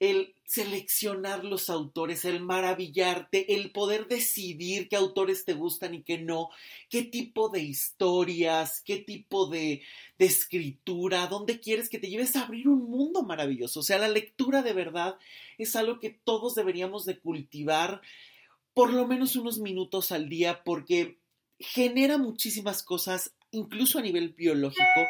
el 0.00 0.34
seleccionar 0.46 1.44
los 1.44 1.68
autores, 1.68 2.24
el 2.24 2.40
maravillarte, 2.40 3.54
el 3.54 3.70
poder 3.70 4.08
decidir 4.08 4.88
qué 4.88 4.96
autores 4.96 5.44
te 5.44 5.52
gustan 5.52 5.94
y 5.94 6.02
qué 6.02 6.18
no, 6.18 6.48
qué 6.88 7.02
tipo 7.02 7.50
de 7.50 7.60
historias, 7.60 8.82
qué 8.84 8.96
tipo 8.96 9.46
de, 9.46 9.82
escritura, 10.18 11.28
dónde 11.28 11.60
quieres 11.60 11.88
que 11.88 11.98
te 11.98 12.08
lleves 12.08 12.34
a 12.34 12.42
abrir 12.42 12.68
un 12.68 12.90
mundo 12.90 13.22
maravilloso. 13.22 13.80
O 13.80 13.82
sea, 13.82 13.98
la 13.98 14.08
lectura 14.08 14.62
de 14.62 14.72
verdad 14.72 15.16
es 15.56 15.76
algo 15.76 15.98
que 15.98 16.10
todos 16.10 16.54
deberíamos 16.54 17.04
de 17.04 17.18
cultivar 17.18 18.00
por 18.74 18.92
lo 18.92 19.06
menos 19.06 19.36
unos 19.36 19.58
minutos 19.58 20.12
al 20.12 20.28
día 20.28 20.62
porque 20.64 21.18
genera 21.58 22.18
muchísimas 22.18 22.82
cosas, 22.82 23.34
incluso 23.50 23.98
a 23.98 24.02
nivel 24.02 24.30
biológico, 24.30 25.00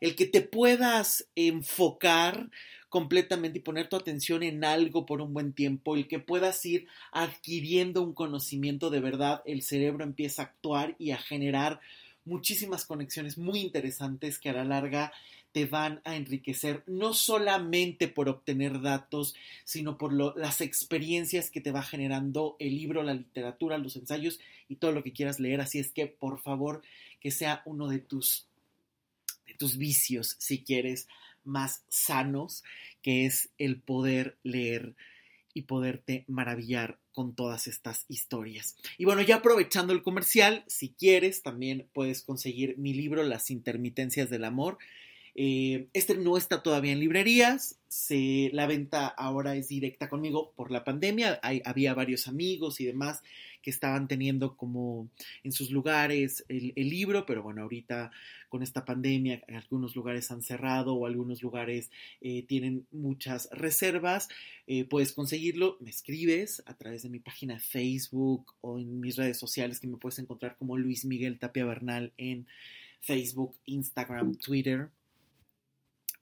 el 0.00 0.16
que 0.16 0.26
te 0.26 0.40
puedas 0.40 1.28
enfocar 1.34 2.50
completamente 2.88 3.58
y 3.58 3.62
poner 3.62 3.88
tu 3.88 3.96
atención 3.96 4.42
en 4.42 4.64
algo 4.64 5.06
por 5.06 5.20
un 5.20 5.34
buen 5.34 5.52
tiempo, 5.52 5.94
el 5.94 6.08
que 6.08 6.18
puedas 6.18 6.64
ir 6.64 6.86
adquiriendo 7.12 8.02
un 8.02 8.14
conocimiento 8.14 8.90
de 8.90 9.00
verdad, 9.00 9.42
el 9.44 9.62
cerebro 9.62 10.04
empieza 10.04 10.42
a 10.42 10.44
actuar 10.46 10.96
y 10.98 11.10
a 11.10 11.18
generar 11.18 11.80
muchísimas 12.24 12.84
conexiones 12.84 13.38
muy 13.38 13.60
interesantes 13.60 14.38
que 14.38 14.50
a 14.50 14.52
la 14.52 14.64
larga 14.64 15.12
te 15.52 15.64
van 15.64 16.00
a 16.04 16.14
enriquecer, 16.14 16.84
no 16.86 17.14
solamente 17.14 18.06
por 18.06 18.28
obtener 18.28 18.80
datos, 18.82 19.34
sino 19.64 19.96
por 19.96 20.12
las 20.36 20.60
experiencias 20.60 21.50
que 21.50 21.60
te 21.60 21.72
va 21.72 21.82
generando 21.82 22.56
el 22.58 22.76
libro, 22.76 23.02
la 23.02 23.14
literatura, 23.14 23.78
los 23.78 23.96
ensayos 23.96 24.40
y 24.68 24.76
todo 24.76 24.92
lo 24.92 25.02
que 25.02 25.12
quieras 25.12 25.40
leer. 25.40 25.60
Así 25.60 25.78
es 25.78 25.90
que, 25.90 26.06
por 26.06 26.40
favor, 26.40 26.82
que 27.20 27.30
sea 27.30 27.62
uno 27.64 27.88
de 27.88 27.98
tus, 27.98 28.46
de 29.46 29.54
tus 29.54 29.78
vicios, 29.78 30.36
si 30.38 30.62
quieres, 30.62 31.08
más 31.44 31.84
sanos, 31.88 32.64
que 33.02 33.26
es 33.26 33.50
el 33.58 33.80
poder 33.80 34.38
leer 34.42 34.94
y 35.54 35.62
poderte 35.62 36.24
maravillar 36.28 36.98
con 37.12 37.34
todas 37.34 37.66
estas 37.66 38.04
historias. 38.08 38.76
Y 38.96 39.04
bueno, 39.04 39.22
ya 39.22 39.36
aprovechando 39.36 39.92
el 39.92 40.02
comercial, 40.02 40.64
si 40.68 40.90
quieres, 40.90 41.42
también 41.42 41.88
puedes 41.92 42.22
conseguir 42.22 42.78
mi 42.78 42.94
libro 42.94 43.22
Las 43.24 43.50
intermitencias 43.50 44.30
del 44.30 44.44
amor. 44.44 44.78
Eh, 45.40 45.86
este 45.92 46.16
no 46.16 46.36
está 46.36 46.64
todavía 46.64 46.90
en 46.90 46.98
librerías, 46.98 47.78
la 48.50 48.66
venta 48.66 49.06
ahora 49.06 49.54
es 49.54 49.68
directa 49.68 50.08
conmigo 50.08 50.52
por 50.56 50.72
la 50.72 50.82
pandemia, 50.82 51.38
había 51.64 51.94
varios 51.94 52.26
amigos 52.26 52.80
y 52.80 52.86
demás 52.86 53.22
que 53.62 53.70
estaban 53.70 54.08
teniendo 54.08 54.56
como 54.56 55.08
en 55.44 55.52
sus 55.52 55.70
lugares 55.70 56.44
el, 56.48 56.72
libro, 56.74 57.24
pero 57.24 57.44
bueno, 57.44 57.62
ahorita 57.62 58.10
con 58.48 58.64
esta 58.64 58.84
pandemia 58.84 59.44
algunos 59.46 59.94
lugares 59.94 60.28
han 60.32 60.42
cerrado 60.42 60.94
o 60.94 61.06
algunos 61.06 61.40
lugares 61.40 61.92
eh, 62.20 62.42
tienen 62.42 62.88
muchas 62.90 63.48
reservas, 63.52 64.28
eh, 64.66 64.86
puedes 64.86 65.12
conseguirlo, 65.12 65.76
me 65.78 65.90
escribes 65.90 66.64
a 66.66 66.74
través 66.74 67.04
de 67.04 67.10
mi 67.10 67.20
página 67.20 67.54
de 67.54 67.60
Facebook 67.60 68.54
o 68.60 68.80
en 68.80 68.98
mis 68.98 69.14
redes 69.14 69.38
sociales 69.38 69.78
que 69.78 69.86
me 69.86 69.98
puedes 69.98 70.18
encontrar 70.18 70.56
como 70.56 70.76
Luis 70.76 71.04
Miguel 71.04 71.38
Tapia 71.38 71.64
Bernal 71.64 72.12
en 72.16 72.48
Facebook, 73.00 73.54
Instagram, 73.66 74.34
Twitter. 74.34 74.90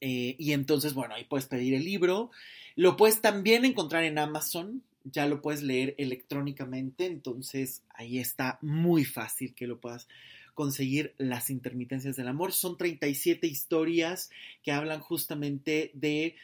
Eh, 0.01 0.37
y 0.39 0.53
entonces, 0.53 0.95
bueno, 0.95 1.15
ahí 1.15 1.25
puedes 1.25 1.47
pedir 1.47 1.75
el 1.75 1.85
libro. 1.85 2.31
Lo 2.75 2.97
puedes 2.97 3.21
también 3.21 3.65
encontrar 3.65 4.05
en 4.05 4.19
Amazon 4.19 4.83
ya 5.13 5.27
lo 5.27 5.41
puedes 5.41 5.63
leer 5.63 5.95
electrónicamente, 5.99 7.07
entonces 7.07 7.83
ahí 7.91 8.19
está 8.19 8.59
muy 8.61 9.05
fácil 9.05 9.55
que 9.55 9.67
lo 9.67 9.81
puedas 9.81 10.09
conseguir 10.55 11.15
las 11.19 11.51
intermitencias 11.51 12.17
del 12.17 12.29
amor. 12.29 12.53
Son 12.53 12.77
37 12.77 13.47
historias 13.47 14.31
que 14.63 14.73
hablan 14.73 15.01
justamente 15.01 15.91
de 15.95 16.35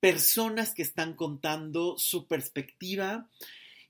personas 0.00 0.74
que 0.74 0.82
están 0.82 1.14
contando 1.14 1.96
su 1.98 2.26
perspectiva 2.26 3.28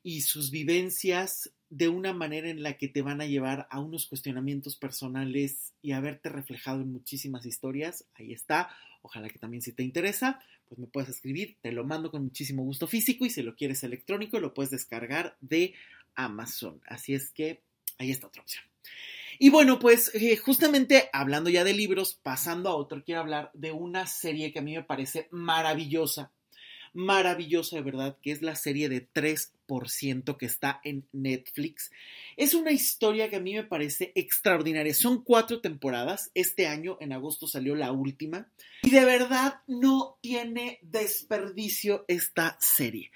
y 0.02 0.22
sus 0.22 0.50
vivencias 0.50 1.50
de 1.70 1.88
una 1.88 2.12
manera 2.12 2.48
en 2.48 2.62
la 2.62 2.74
que 2.74 2.88
te 2.88 3.02
van 3.02 3.20
a 3.20 3.26
llevar 3.26 3.66
a 3.70 3.80
unos 3.80 4.06
cuestionamientos 4.06 4.76
personales 4.76 5.72
y 5.82 5.92
a 5.92 6.00
verte 6.00 6.28
reflejado 6.28 6.80
en 6.80 6.92
muchísimas 6.92 7.44
historias. 7.46 8.04
Ahí 8.14 8.32
está. 8.32 8.70
Ojalá 9.02 9.28
que 9.28 9.38
también 9.38 9.62
si 9.62 9.72
te 9.72 9.82
interesa, 9.82 10.40
pues 10.66 10.78
me 10.78 10.86
puedes 10.86 11.10
escribir, 11.10 11.56
te 11.60 11.72
lo 11.72 11.84
mando 11.84 12.10
con 12.10 12.24
muchísimo 12.24 12.64
gusto 12.64 12.86
físico 12.86 13.24
y 13.24 13.30
si 13.30 13.42
lo 13.42 13.54
quieres 13.54 13.84
electrónico 13.84 14.40
lo 14.40 14.54
puedes 14.54 14.70
descargar 14.70 15.36
de 15.40 15.74
Amazon. 16.14 16.80
Así 16.86 17.14
es 17.14 17.30
que 17.30 17.60
ahí 17.98 18.10
está 18.10 18.26
otra 18.26 18.42
opción. 18.42 18.64
Y 19.38 19.50
bueno, 19.50 19.78
pues 19.78 20.12
eh, 20.14 20.36
justamente 20.36 21.08
hablando 21.12 21.48
ya 21.48 21.62
de 21.62 21.74
libros, 21.74 22.18
pasando 22.22 22.70
a 22.70 22.74
otro, 22.74 23.04
quiero 23.04 23.20
hablar 23.20 23.50
de 23.54 23.70
una 23.70 24.06
serie 24.06 24.52
que 24.52 24.58
a 24.58 24.62
mí 24.62 24.74
me 24.74 24.82
parece 24.82 25.28
maravillosa 25.30 26.32
maravillosa 26.92 27.76
de 27.76 27.82
verdad, 27.82 28.16
que 28.20 28.32
es 28.32 28.42
la 28.42 28.56
serie 28.56 28.88
de 28.88 29.06
3% 29.08 29.50
que 30.38 30.46
está 30.46 30.80
en 30.82 31.06
Netflix. 31.12 31.90
Es 32.36 32.54
una 32.54 32.72
historia 32.72 33.28
que 33.28 33.36
a 33.36 33.40
mí 33.40 33.54
me 33.54 33.64
parece 33.64 34.12
extraordinaria. 34.14 34.94
Son 34.94 35.22
cuatro 35.22 35.60
temporadas. 35.60 36.30
Este 36.34 36.66
año, 36.66 36.96
en 37.00 37.12
agosto, 37.12 37.46
salió 37.46 37.74
la 37.74 37.92
última. 37.92 38.48
Y 38.82 38.90
de 38.90 39.04
verdad 39.04 39.60
no 39.66 40.18
tiene 40.22 40.78
desperdicio 40.82 42.04
esta 42.08 42.56
serie. 42.60 43.10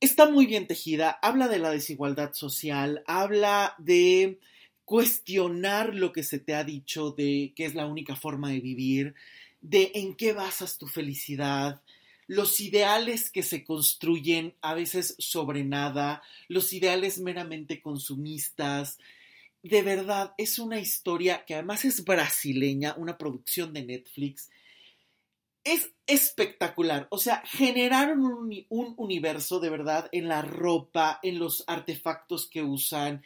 Está 0.00 0.30
muy 0.30 0.46
bien 0.46 0.66
tejida, 0.66 1.18
habla 1.22 1.48
de 1.48 1.58
la 1.58 1.70
desigualdad 1.70 2.32
social, 2.32 3.02
habla 3.06 3.74
de 3.78 4.38
cuestionar 4.84 5.94
lo 5.94 6.12
que 6.12 6.22
se 6.22 6.38
te 6.38 6.54
ha 6.54 6.62
dicho 6.62 7.10
de 7.10 7.52
que 7.56 7.64
es 7.64 7.74
la 7.74 7.86
única 7.86 8.14
forma 8.14 8.50
de 8.50 8.60
vivir, 8.60 9.14
de 9.60 9.90
en 9.94 10.14
qué 10.14 10.32
basas 10.34 10.78
tu 10.78 10.86
felicidad, 10.86 11.82
los 12.28 12.60
ideales 12.60 13.30
que 13.30 13.42
se 13.42 13.64
construyen 13.64 14.54
a 14.60 14.74
veces 14.74 15.16
sobre 15.18 15.64
nada, 15.64 16.22
los 16.46 16.72
ideales 16.74 17.18
meramente 17.18 17.80
consumistas. 17.80 18.98
De 19.62 19.82
verdad, 19.82 20.34
es 20.36 20.58
una 20.58 20.78
historia 20.78 21.46
que 21.46 21.54
además 21.54 21.86
es 21.86 22.04
brasileña, 22.04 22.94
una 22.98 23.16
producción 23.16 23.72
de 23.72 23.82
Netflix. 23.82 24.50
Es 25.64 25.90
espectacular. 26.06 27.08
O 27.10 27.16
sea, 27.16 27.42
generaron 27.46 28.20
un, 28.20 28.66
un 28.68 28.94
universo 28.98 29.58
de 29.58 29.70
verdad 29.70 30.10
en 30.12 30.28
la 30.28 30.42
ropa, 30.42 31.20
en 31.22 31.38
los 31.38 31.64
artefactos 31.66 32.46
que 32.46 32.62
usan, 32.62 33.22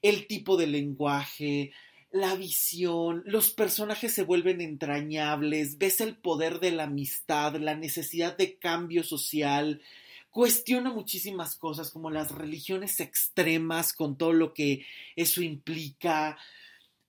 el 0.00 0.28
tipo 0.28 0.56
de 0.56 0.68
lenguaje, 0.68 1.72
la 2.14 2.36
visión, 2.36 3.24
los 3.26 3.50
personajes 3.50 4.14
se 4.14 4.22
vuelven 4.22 4.60
entrañables, 4.60 5.78
ves 5.78 6.00
el 6.00 6.16
poder 6.16 6.60
de 6.60 6.70
la 6.70 6.84
amistad, 6.84 7.56
la 7.56 7.74
necesidad 7.74 8.36
de 8.36 8.56
cambio 8.56 9.02
social, 9.02 9.82
cuestiona 10.30 10.92
muchísimas 10.92 11.56
cosas 11.56 11.90
como 11.90 12.12
las 12.12 12.30
religiones 12.30 13.00
extremas 13.00 13.92
con 13.92 14.16
todo 14.16 14.32
lo 14.32 14.54
que 14.54 14.86
eso 15.16 15.42
implica. 15.42 16.38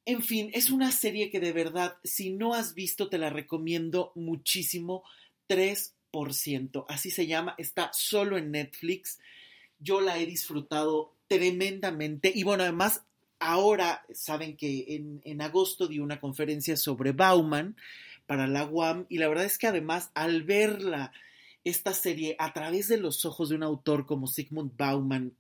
En 0.05 0.24
fin, 0.24 0.50
es 0.55 0.71
una 0.71 0.91
serie 0.91 1.29
que 1.29 1.39
de 1.39 1.53
verdad, 1.53 1.97
si 2.03 2.31
no 2.31 2.55
has 2.55 2.74
visto, 2.74 3.07
te 3.07 3.19
la 3.19 3.29
recomiendo 3.29 4.12
muchísimo. 4.15 5.03
3%, 5.47 6.85
así 6.89 7.12
se 7.12 7.27
llama, 7.27 7.53
está 7.59 7.91
solo 7.93 8.39
en 8.39 8.50
Netflix. 8.50 9.19
Yo 9.77 10.01
la 10.01 10.17
he 10.17 10.25
disfrutado 10.25 11.13
tremendamente 11.27 12.31
y 12.33 12.41
bueno, 12.41 12.63
además 12.63 13.03
ahora 13.39 14.06
saben 14.13 14.58
que 14.58 15.22
en, 15.24 15.42
agosto 15.42 15.88
di 15.88 16.00
una 16.00 16.20
conferencia 16.20 16.77
sobre 16.77 17.12
Bauman 17.12 17.75
para 18.25 18.48
la 18.48 18.65
UAM 18.65 19.06
y 19.10 19.18
la 19.18 19.27
verdad 19.27 19.46
es 19.46 19.58
que 19.58 19.68
además 19.68 20.12
al 20.13 20.44
verla, 20.44 21.12
esta 21.63 21.94
serie 21.94 22.36
a 22.39 22.54
través 22.54 22.88
de 22.88 22.98
los 22.98 23.25
ojos 23.25 23.50
de 23.50 23.56
un 23.56 23.63
autor 23.63 24.06
como 24.06 24.27
Sigmund 24.27 24.77
Bauman, 24.77 25.34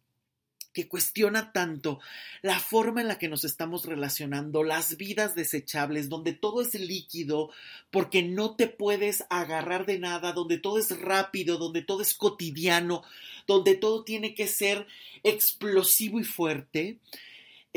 que 0.75 0.89
cuestiona 0.89 1.53
tanto 1.53 1.99
la 2.41 2.59
forma 2.59 2.99
en 2.99 3.07
la 3.07 3.17
que 3.17 3.29
nos 3.29 3.45
estamos 3.45 3.85
relacionando, 3.85 4.61
las 4.61 4.97
vidas 4.97 5.33
desechables, 5.33 6.09
donde 6.09 6.33
todo 6.33 6.61
es 6.61 6.75
líquido, 6.75 7.49
porque 7.89 8.21
no 8.21 8.55
te 8.55 8.67
puedes 8.67 9.23
agarrar 9.29 9.85
de 9.85 9.99
nada, 9.99 10.33
donde 10.33 10.57
todo 10.57 10.77
es 10.77 10.99
rápido, 10.99 11.57
donde 11.57 11.81
todo 11.81 12.01
es 12.01 12.13
cotidiano, 12.13 13.03
donde 13.47 13.75
todo 13.75 14.03
tiene 14.03 14.35
que 14.35 14.47
ser 14.47 14.85
explosivo 15.23 16.19
y 16.19 16.25
fuerte. 16.25 16.99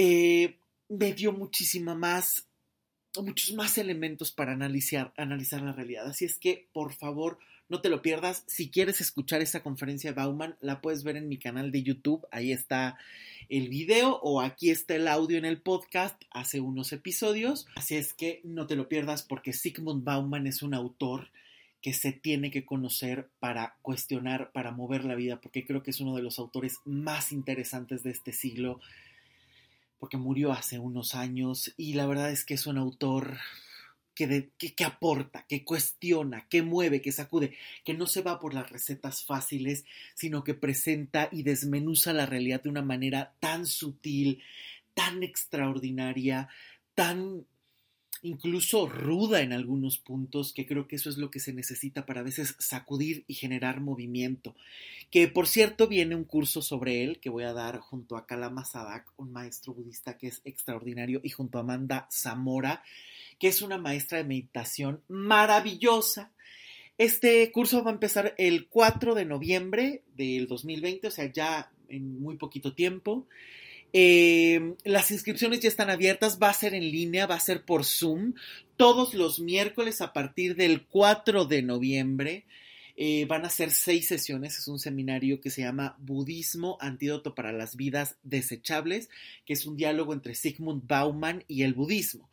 Eh, 0.01 0.55
me 0.89 1.13
dio 1.13 1.33
muchísima 1.33 1.97
más, 1.97 2.47
muchos 3.21 3.53
más 3.55 3.79
elementos 3.79 4.31
para 4.31 4.53
analizar, 4.53 5.13
analizar 5.17 5.61
la 5.61 5.73
realidad. 5.73 6.07
Así 6.07 6.25
es 6.25 6.39
que, 6.39 6.69
por 6.73 6.93
favor, 6.93 7.41
no 7.69 7.81
te 7.81 7.89
lo 7.89 8.01
pierdas. 8.01 8.45
Si 8.47 8.71
quieres 8.71 9.01
escuchar 9.01 9.43
esa 9.43 9.61
conferencia 9.61 10.13
de 10.13 10.15
Bauman, 10.15 10.57
la 10.61 10.81
puedes 10.81 11.03
ver 11.03 11.17
en 11.17 11.29
mi 11.29 11.37
canal 11.37 11.73
de 11.73 11.83
YouTube. 11.83 12.29
Ahí 12.31 12.53
está 12.53 12.97
el 13.49 13.69
video 13.69 14.21
o 14.23 14.41
aquí 14.41 14.71
está 14.71 14.95
el 14.95 15.09
audio 15.09 15.37
en 15.37 15.45
el 15.45 15.61
podcast 15.61 16.23
hace 16.31 16.61
unos 16.61 16.93
episodios. 16.93 17.67
Así 17.75 17.97
es 17.97 18.15
que 18.15 18.41
no 18.45 18.69
te 18.69 18.77
lo 18.77 18.89
pierdas 18.89 19.25
porque 19.25 19.53
Sigmund 19.53 20.05
Bauman 20.05 20.47
es 20.47 20.63
un 20.63 20.75
autor 20.75 21.29
que 21.83 21.93
se 21.93 22.13
tiene 22.13 22.53
que 22.53 22.65
conocer 22.65 23.31
para 23.41 23.77
cuestionar, 23.83 24.53
para 24.53 24.71
mover 24.71 25.05
la 25.05 25.17
vida, 25.17 25.41
porque 25.41 25.67
creo 25.67 25.83
que 25.83 25.91
es 25.91 26.01
uno 26.01 26.15
de 26.15 26.23
los 26.23 26.39
autores 26.39 26.79
más 26.85 27.33
interesantes 27.33 28.05
de 28.05 28.11
este 28.11 28.33
siglo 28.33 28.81
porque 29.99 30.17
murió 30.17 30.53
hace 30.53 30.79
unos 30.79 31.15
años 31.15 31.73
y 31.77 31.95
la 31.95 32.07
verdad 32.07 32.31
es 32.31 32.45
que 32.45 32.55
es 32.55 32.67
un 32.67 32.79
autor 32.79 33.39
que, 34.15 34.51
que, 34.59 34.85
aporta, 34.85 35.47
que 35.49 35.65
cuestiona, 35.65 36.49
que 36.49 36.63
mueve, 36.63 37.01
que 37.01 37.13
sacude, 37.13 37.55
que 37.85 37.95
no 37.95 38.07
se 38.07 38.23
va 38.23 38.41
por 38.41 38.53
las 38.53 38.69
recetas 38.69 39.25
fáciles, 39.25 39.85
sino 40.15 40.43
que 40.43 40.55
presenta 40.55 41.29
y 41.31 41.45
desmenuza 41.45 42.13
la 42.13 42.27
realidad 42.27 42.63
de 42.63 42.69
una 42.69 42.83
manera 42.83 43.35
tan 43.39 43.65
sutil, 43.65 44.43
tan 44.95 45.23
extraordinaria, 45.23 46.49
tan 46.97 47.47
incluso 48.23 48.87
ruda 48.87 49.43
en 49.43 49.53
algunos 49.53 49.99
puntos, 49.99 50.53
que 50.53 50.67
creo 50.67 50.89
que 50.89 50.97
eso 50.97 51.11
es 51.11 51.19
lo 51.19 51.31
que 51.31 51.41
se 51.41 51.53
necesita 51.53 52.07
para 52.07 52.21
a 52.21 52.25
veces 52.25 52.55
sacudir 52.59 53.25
y 53.27 53.35
generar 53.35 53.81
movimiento. 53.81 54.55
Que 55.11 55.29
por 55.29 55.47
cierto 55.47 55.89
viene 55.89 56.15
un 56.15 56.25
curso 56.25 56.63
sobre 56.63 57.05
él 57.05 57.19
que 57.21 57.31
voy 57.31 57.45
a 57.45 57.53
dar 57.53 57.79
junto 57.79 58.17
a 58.17 58.27
Kalama 58.27 58.65
Sadak, 58.65 59.07
un 59.17 59.33
maestro 59.33 59.75
budista 59.75 60.19
que 60.19 60.29
es 60.29 60.41
extraordinario, 60.45 61.21
y 61.23 61.31
junto 61.31 61.59
a 61.59 61.63
Amanda 61.63 62.09
Zamora, 62.13 62.83
que 63.39 63.49
es 63.49 63.63
una 63.63 63.79
maestra 63.79 64.19
de 64.19 64.25
meditación 64.25 65.03
maravillosa. 65.09 66.33
Este 66.99 67.51
curso 67.53 67.85
va 67.85 67.91
a 67.91 67.95
empezar 67.95 68.35
el 68.39 68.67
4 68.67 69.15
de 69.15 69.25
noviembre 69.25 70.03
del 70.17 70.49
2020, 70.49 71.07
o 71.07 71.11
sea, 71.11 71.31
ya 71.33 71.71
en 71.89 72.21
muy 72.21 72.37
poquito 72.37 72.75
tiempo. 72.75 73.27
Eh, 73.93 74.75
las 74.85 75.11
inscripciones 75.11 75.61
ya 75.61 75.69
están 75.69 75.91
abiertas, 75.91 76.39
va 76.43 76.51
a 76.51 76.55
ser 76.55 76.75
en 76.75 76.91
línea, 76.91 77.27
va 77.27 77.37
a 77.37 77.41
ser 77.41 77.65
por 77.65 77.85
Zoom, 77.85 78.35
todos 78.77 79.15
los 79.15 79.41
miércoles 79.41 80.01
a 80.01 80.13
partir 80.13 80.57
del 80.57 80.87
4 80.87 81.47
de 81.47 81.63
noviembre. 81.63 82.47
Eh, 83.01 83.27
van 83.27 83.45
a 83.45 83.49
ser 83.49 83.71
seis 83.71 84.09
sesiones, 84.09 84.59
es 84.59 84.67
un 84.67 84.81
seminario 84.81 85.41
que 85.41 85.51
se 85.51 85.63
llama 85.63 85.97
Budismo, 86.01 86.79
Antídoto 86.81 87.33
para 87.33 87.53
las 87.53 87.77
Vidas 87.77 88.17
Desechables, 88.25 89.09
que 89.47 89.53
es 89.53 89.67
un 89.67 89.77
diálogo 89.77 90.13
entre 90.13 90.35
Sigmund 90.35 90.85
Bauman 90.89 91.45
y 91.47 91.63
el 91.63 91.75
budismo. 91.75 92.29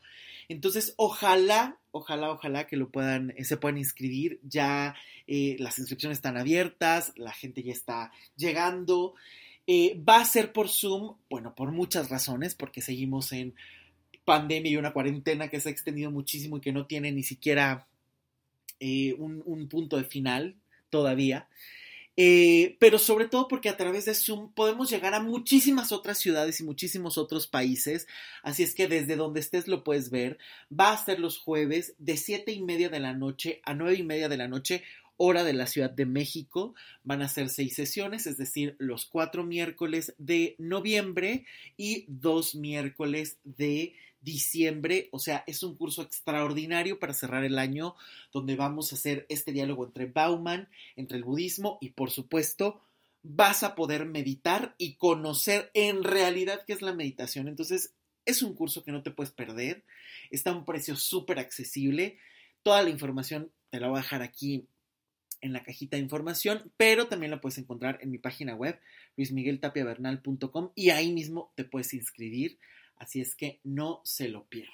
Entonces, 0.49 0.95
ojalá, 0.97 1.77
ojalá, 1.91 2.31
ojalá 2.31 2.65
que 2.65 2.77
lo 2.77 2.89
puedan, 2.89 3.35
eh, 3.37 3.45
se 3.45 3.57
puedan 3.57 3.77
inscribir. 3.77 4.39
Ya 4.43 4.95
las 5.27 5.79
inscripciones 5.79 6.19
están 6.19 6.37
abiertas, 6.37 7.13
la 7.15 7.31
gente 7.31 7.63
ya 7.63 7.71
está 7.71 8.11
llegando. 8.35 9.15
Eh, 9.67 9.99
va 10.07 10.17
a 10.17 10.25
ser 10.25 10.53
por 10.53 10.69
Zoom, 10.69 11.15
bueno, 11.29 11.55
por 11.55 11.71
muchas 11.71 12.09
razones, 12.09 12.53
porque 12.53 12.81
seguimos 12.81 13.31
en 13.31 13.55
pandemia 14.23 14.71
y 14.71 14.77
una 14.77 14.93
cuarentena 14.93 15.47
que 15.47 15.59
se 15.59 15.69
ha 15.69 15.71
extendido 15.71 16.11
muchísimo 16.11 16.57
y 16.57 16.61
que 16.61 16.73
no 16.73 16.85
tiene 16.85 17.11
ni 17.11 17.23
siquiera 17.23 17.87
eh, 18.79 19.13
un, 19.17 19.67
punto 19.69 19.97
de 19.97 20.03
final 20.03 20.55
todavía. 20.89 21.47
Eh, 22.17 22.77
pero 22.79 22.97
sobre 22.97 23.27
todo 23.27 23.49
porque 23.49 23.67
a 23.67 23.75
través 23.75 24.05
de 24.05 24.15
Zoom 24.15 24.53
podemos 24.53 24.89
llegar 24.89 25.13
a 25.13 25.19
muchísimas 25.19 25.91
otras 25.91 26.17
ciudades 26.17 26.59
y 26.59 26.63
muchísimos 26.63 27.17
otros 27.17 27.47
países. 27.47 28.07
Así 28.41 28.63
es 28.63 28.73
que 28.73 28.87
desde 28.87 29.15
donde 29.15 29.39
estés 29.39 29.67
lo 29.67 29.83
puedes 29.83 30.09
ver. 30.11 30.37
Va 30.71 30.91
a 30.91 31.03
ser 31.03 31.19
los 31.19 31.37
jueves 31.37 31.93
de 31.97 32.17
siete 32.17 32.51
y 32.51 32.61
media 32.61 32.89
de 32.89 32.99
la 32.99 33.13
noche 33.13 33.61
a 33.65 33.73
nueve 33.73 33.95
y 33.97 34.03
media 34.03 34.29
de 34.29 34.37
la 34.37 34.47
noche 34.47 34.83
hora 35.17 35.43
de 35.43 35.53
la 35.53 35.67
Ciudad 35.67 35.89
de 35.89 36.05
México. 36.05 36.75
Van 37.03 37.21
a 37.21 37.29
ser 37.29 37.49
seis 37.49 37.75
sesiones, 37.75 38.27
es 38.27 38.37
decir, 38.37 38.75
los 38.79 39.05
cuatro 39.05 39.43
miércoles 39.43 40.13
de 40.17 40.55
noviembre 40.57 41.45
y 41.77 42.05
dos 42.07 42.55
miércoles 42.55 43.37
de 43.43 43.93
diciembre. 44.21 45.09
O 45.11 45.19
sea, 45.19 45.43
es 45.47 45.63
un 45.63 45.75
curso 45.75 46.01
extraordinario 46.01 46.99
para 46.99 47.13
cerrar 47.13 47.43
el 47.43 47.59
año 47.59 47.95
donde 48.33 48.55
vamos 48.55 48.91
a 48.91 48.95
hacer 48.95 49.25
este 49.29 49.51
diálogo 49.51 49.85
entre 49.85 50.07
Bauman, 50.07 50.67
entre 50.95 51.17
el 51.17 51.23
budismo 51.23 51.77
y 51.79 51.89
por 51.91 52.11
supuesto 52.11 52.81
vas 53.27 53.63
a 53.63 53.73
poder 53.73 54.05
meditar 54.05 54.75
y 54.77 54.95
conocer 54.95 55.71
en 55.73 56.03
realidad 56.03 56.61
qué 56.67 56.73
es 56.73 56.83
la 56.83 56.93
meditación. 56.93 57.47
Entonces, 57.47 57.93
es 58.25 58.43
un 58.43 58.53
curso 58.53 58.83
que 58.83 58.91
no 58.91 59.01
te 59.01 59.11
puedes 59.11 59.31
perder. 59.31 59.83
Está 60.29 60.51
a 60.51 60.55
un 60.55 60.65
precio 60.65 60.95
súper 60.95 61.39
accesible. 61.39 62.17
Toda 62.61 62.83
la 62.83 62.89
información 62.89 63.51
te 63.69 63.79
la 63.79 63.87
voy 63.87 63.97
a 63.97 64.01
dejar 64.01 64.21
aquí 64.21 64.67
en 65.45 65.53
la 65.53 65.63
cajita 65.63 65.95
de 65.95 66.03
información, 66.03 66.71
pero 66.75 67.07
también 67.07 67.31
la 67.31 67.39
puedes 67.39 67.57
encontrar 67.57 67.99
en 68.01 68.11
mi 68.11 68.17
página 68.17 68.55
web, 68.55 68.79
luismigueltapiavernal.com, 69.15 70.71
y 70.75 70.89
ahí 70.89 71.13
mismo 71.13 71.51
te 71.55 71.63
puedes 71.63 71.93
inscribir. 71.93 72.57
Así 72.97 73.19
es 73.21 73.35
que 73.35 73.59
no 73.63 74.01
se 74.03 74.29
lo 74.29 74.45
pierdan. 74.45 74.73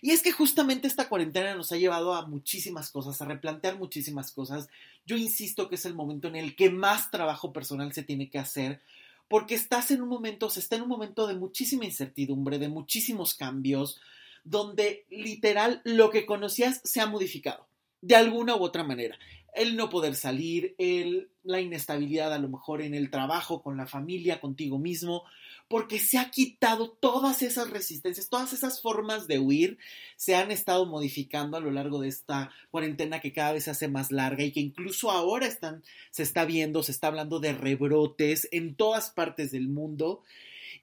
Y 0.00 0.10
es 0.10 0.22
que 0.22 0.32
justamente 0.32 0.88
esta 0.88 1.08
cuarentena 1.08 1.54
nos 1.54 1.72
ha 1.72 1.76
llevado 1.76 2.14
a 2.14 2.26
muchísimas 2.26 2.90
cosas, 2.90 3.22
a 3.22 3.24
replantear 3.24 3.78
muchísimas 3.78 4.32
cosas. 4.32 4.68
Yo 5.06 5.16
insisto 5.16 5.68
que 5.68 5.76
es 5.76 5.86
el 5.86 5.94
momento 5.94 6.28
en 6.28 6.36
el 6.36 6.56
que 6.56 6.70
más 6.70 7.10
trabajo 7.10 7.52
personal 7.52 7.92
se 7.92 8.02
tiene 8.02 8.28
que 8.28 8.38
hacer, 8.38 8.80
porque 9.28 9.54
estás 9.54 9.92
en 9.92 10.02
un 10.02 10.08
momento, 10.08 10.50
se 10.50 10.60
está 10.60 10.76
en 10.76 10.82
un 10.82 10.88
momento 10.88 11.26
de 11.26 11.34
muchísima 11.34 11.84
incertidumbre, 11.84 12.58
de 12.58 12.68
muchísimos 12.68 13.34
cambios, 13.34 14.00
donde 14.44 15.06
literal 15.08 15.80
lo 15.84 16.10
que 16.10 16.26
conocías 16.26 16.80
se 16.84 17.00
ha 17.00 17.06
modificado 17.06 17.71
de 18.02 18.16
alguna 18.16 18.56
u 18.56 18.62
otra 18.62 18.84
manera. 18.84 19.18
El 19.54 19.76
no 19.76 19.90
poder 19.90 20.14
salir, 20.14 20.74
el, 20.78 21.30
la 21.44 21.60
inestabilidad 21.60 22.32
a 22.32 22.38
lo 22.38 22.48
mejor 22.48 22.82
en 22.82 22.94
el 22.94 23.10
trabajo, 23.10 23.62
con 23.62 23.76
la 23.76 23.86
familia, 23.86 24.40
contigo 24.40 24.78
mismo, 24.78 25.24
porque 25.68 25.98
se 25.98 26.18
ha 26.18 26.30
quitado 26.30 26.90
todas 26.90 27.42
esas 27.42 27.70
resistencias, 27.70 28.28
todas 28.28 28.52
esas 28.52 28.80
formas 28.80 29.26
de 29.26 29.38
huir, 29.38 29.78
se 30.16 30.34
han 30.34 30.50
estado 30.50 30.86
modificando 30.86 31.56
a 31.56 31.60
lo 31.60 31.70
largo 31.70 32.00
de 32.00 32.08
esta 32.08 32.50
cuarentena 32.70 33.20
que 33.20 33.32
cada 33.32 33.52
vez 33.52 33.64
se 33.64 33.70
hace 33.70 33.88
más 33.88 34.10
larga 34.10 34.42
y 34.42 34.52
que 34.52 34.60
incluso 34.60 35.10
ahora 35.10 35.46
están, 35.46 35.82
se 36.10 36.22
está 36.22 36.44
viendo, 36.44 36.82
se 36.82 36.92
está 36.92 37.06
hablando 37.06 37.38
de 37.38 37.52
rebrotes 37.52 38.48
en 38.52 38.74
todas 38.74 39.10
partes 39.10 39.50
del 39.50 39.68
mundo 39.68 40.22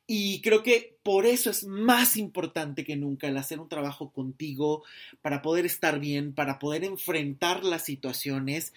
y 0.07 0.41
creo 0.41 0.63
que 0.63 0.97
por 1.03 1.25
eso 1.25 1.49
es 1.49 1.65
más 1.65 2.17
importante 2.17 2.83
que 2.83 2.95
nunca 2.95 3.27
el 3.27 3.37
hacer 3.37 3.59
un 3.59 3.69
trabajo 3.69 4.11
contigo 4.11 4.83
para 5.21 5.41
poder 5.41 5.65
estar 5.65 5.99
bien, 5.99 6.33
para 6.33 6.59
poder 6.59 6.83
enfrentar 6.83 7.63
las 7.63 7.85
situaciones 7.85 8.73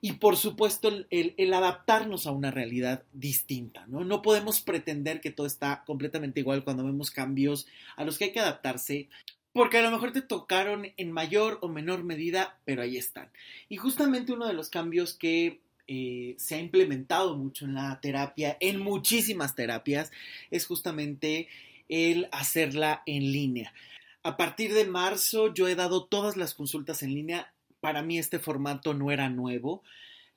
y 0.00 0.12
por 0.12 0.36
supuesto 0.36 0.90
el, 1.10 1.52
adaptarnos 1.52 2.26
a 2.26 2.32
una 2.32 2.50
realidad 2.50 3.02
distinta, 3.12 3.86
¿no? 3.86 4.04
No 4.04 4.22
podemos 4.22 4.60
pretender 4.60 5.20
que 5.20 5.30
todo 5.30 5.46
está 5.46 5.84
completamente 5.84 6.40
igual 6.40 6.64
cuando 6.64 6.84
vemos 6.84 7.10
cambios 7.10 7.66
a 7.96 8.04
los 8.04 8.16
que 8.16 8.24
hay 8.24 8.32
que 8.32 8.40
adaptarse, 8.40 9.08
porque 9.52 9.78
a 9.78 9.82
lo 9.82 9.90
mejor 9.90 10.12
te 10.12 10.22
tocaron 10.22 10.86
en 10.96 11.12
mayor 11.12 11.58
o 11.60 11.68
menor 11.68 12.04
medida, 12.04 12.58
pero 12.64 12.82
ahí 12.82 12.96
están. 12.96 13.30
Y 13.68 13.76
justamente 13.76 14.32
uno 14.32 14.46
de 14.46 14.54
los 14.54 14.70
cambios 14.70 15.12
que 15.12 15.60
eh, 15.92 16.36
se 16.38 16.54
ha 16.54 16.60
implementado 16.60 17.36
mucho 17.36 17.64
en 17.64 17.74
la 17.74 18.00
terapia, 18.00 18.56
en 18.60 18.78
muchísimas 18.78 19.56
terapias, 19.56 20.12
es 20.52 20.64
justamente 20.64 21.48
el 21.88 22.28
hacerla 22.30 23.02
en 23.06 23.32
línea. 23.32 23.74
A 24.22 24.36
partir 24.36 24.72
de 24.72 24.84
marzo 24.84 25.52
yo 25.52 25.66
he 25.66 25.74
dado 25.74 26.04
todas 26.04 26.36
las 26.36 26.54
consultas 26.54 27.02
en 27.02 27.12
línea. 27.12 27.52
Para 27.80 28.02
mí 28.02 28.18
este 28.18 28.38
formato 28.38 28.94
no 28.94 29.10
era 29.10 29.30
nuevo. 29.30 29.82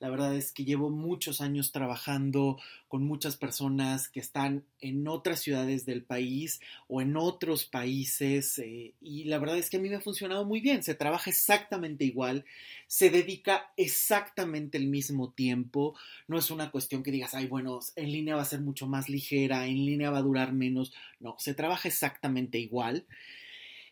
La 0.04 0.10
verdad 0.10 0.36
es 0.36 0.52
que 0.52 0.66
llevo 0.66 0.90
muchos 0.90 1.40
años 1.40 1.72
trabajando 1.72 2.60
con 2.88 3.06
muchas 3.06 3.38
personas 3.38 4.10
que 4.10 4.20
están 4.20 4.66
en 4.82 5.08
otras 5.08 5.40
ciudades 5.40 5.86
del 5.86 6.04
país 6.04 6.60
o 6.88 7.00
en 7.00 7.16
otros 7.16 7.64
países 7.64 8.58
eh, 8.58 8.92
y 9.00 9.24
la 9.24 9.38
verdad 9.38 9.56
es 9.56 9.70
que 9.70 9.78
a 9.78 9.80
mí 9.80 9.88
me 9.88 9.96
ha 9.96 10.02
funcionado 10.02 10.44
muy 10.44 10.60
bien. 10.60 10.82
Se 10.82 10.94
trabaja 10.94 11.30
exactamente 11.30 12.04
igual, 12.04 12.44
se 12.86 13.08
dedica 13.08 13.72
exactamente 13.78 14.76
el 14.76 14.88
mismo 14.88 15.32
tiempo. 15.32 15.96
No 16.28 16.36
es 16.36 16.50
una 16.50 16.70
cuestión 16.70 17.02
que 17.02 17.10
digas, 17.10 17.32
ay, 17.32 17.46
bueno, 17.46 17.80
en 17.96 18.12
línea 18.12 18.36
va 18.36 18.42
a 18.42 18.44
ser 18.44 18.60
mucho 18.60 18.86
más 18.86 19.08
ligera, 19.08 19.66
en 19.66 19.86
línea 19.86 20.10
va 20.10 20.18
a 20.18 20.22
durar 20.22 20.52
menos. 20.52 20.92
No, 21.18 21.34
se 21.38 21.54
trabaja 21.54 21.88
exactamente 21.88 22.58
igual. 22.58 23.06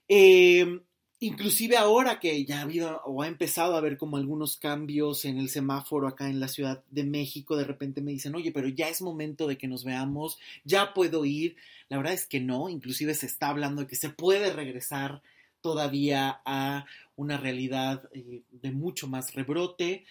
Eh, 0.09 0.83
Inclusive 1.25 1.77
ahora 1.77 2.19
que 2.19 2.45
ya 2.45 2.59
ha 2.59 2.63
habido 2.63 3.01
o 3.05 3.23
ha 3.23 3.29
empezado 3.29 3.77
a 3.77 3.79
haber 3.79 3.97
como 3.97 4.17
algunos 4.17 4.57
cambios 4.57 5.25
en 5.25 5.39
el 5.39 5.51
semáforo 5.51 6.09
acá 6.09 6.29
en 6.29 6.41
la 6.41 6.49
Ciudad 6.49 6.83
de 6.91 7.05
México, 7.05 7.55
de 7.57 7.63
repente 7.63 8.01
me 8.01 8.11
dicen, 8.11 8.35
oye, 8.35 8.51
pero 8.51 8.67
ya 8.67 8.89
es 8.89 9.01
momento 9.01 9.47
de 9.47 9.57
que 9.57 9.69
nos 9.69 9.85
veamos, 9.85 10.41
ya 10.65 10.93
puedo 10.93 11.25
ir. 11.25 11.55
La 11.89 11.97
verdad 11.97 12.13
es 12.13 12.27
que 12.27 12.41
no, 12.41 12.69
inclusive 12.69 13.15
se 13.15 13.27
está 13.27 13.51
hablando 13.51 13.83
de 13.83 13.87
que 13.87 13.95
se 13.95 14.11
puede 14.11 14.53
regresar 14.53 15.23
todavía 15.61 16.41
a 16.45 16.87
una 17.15 17.37
realidad 17.37 18.11
eh, 18.13 18.43
de 18.51 18.73
mucho 18.73 19.07
más 19.07 19.33
rebrote. 19.33 20.05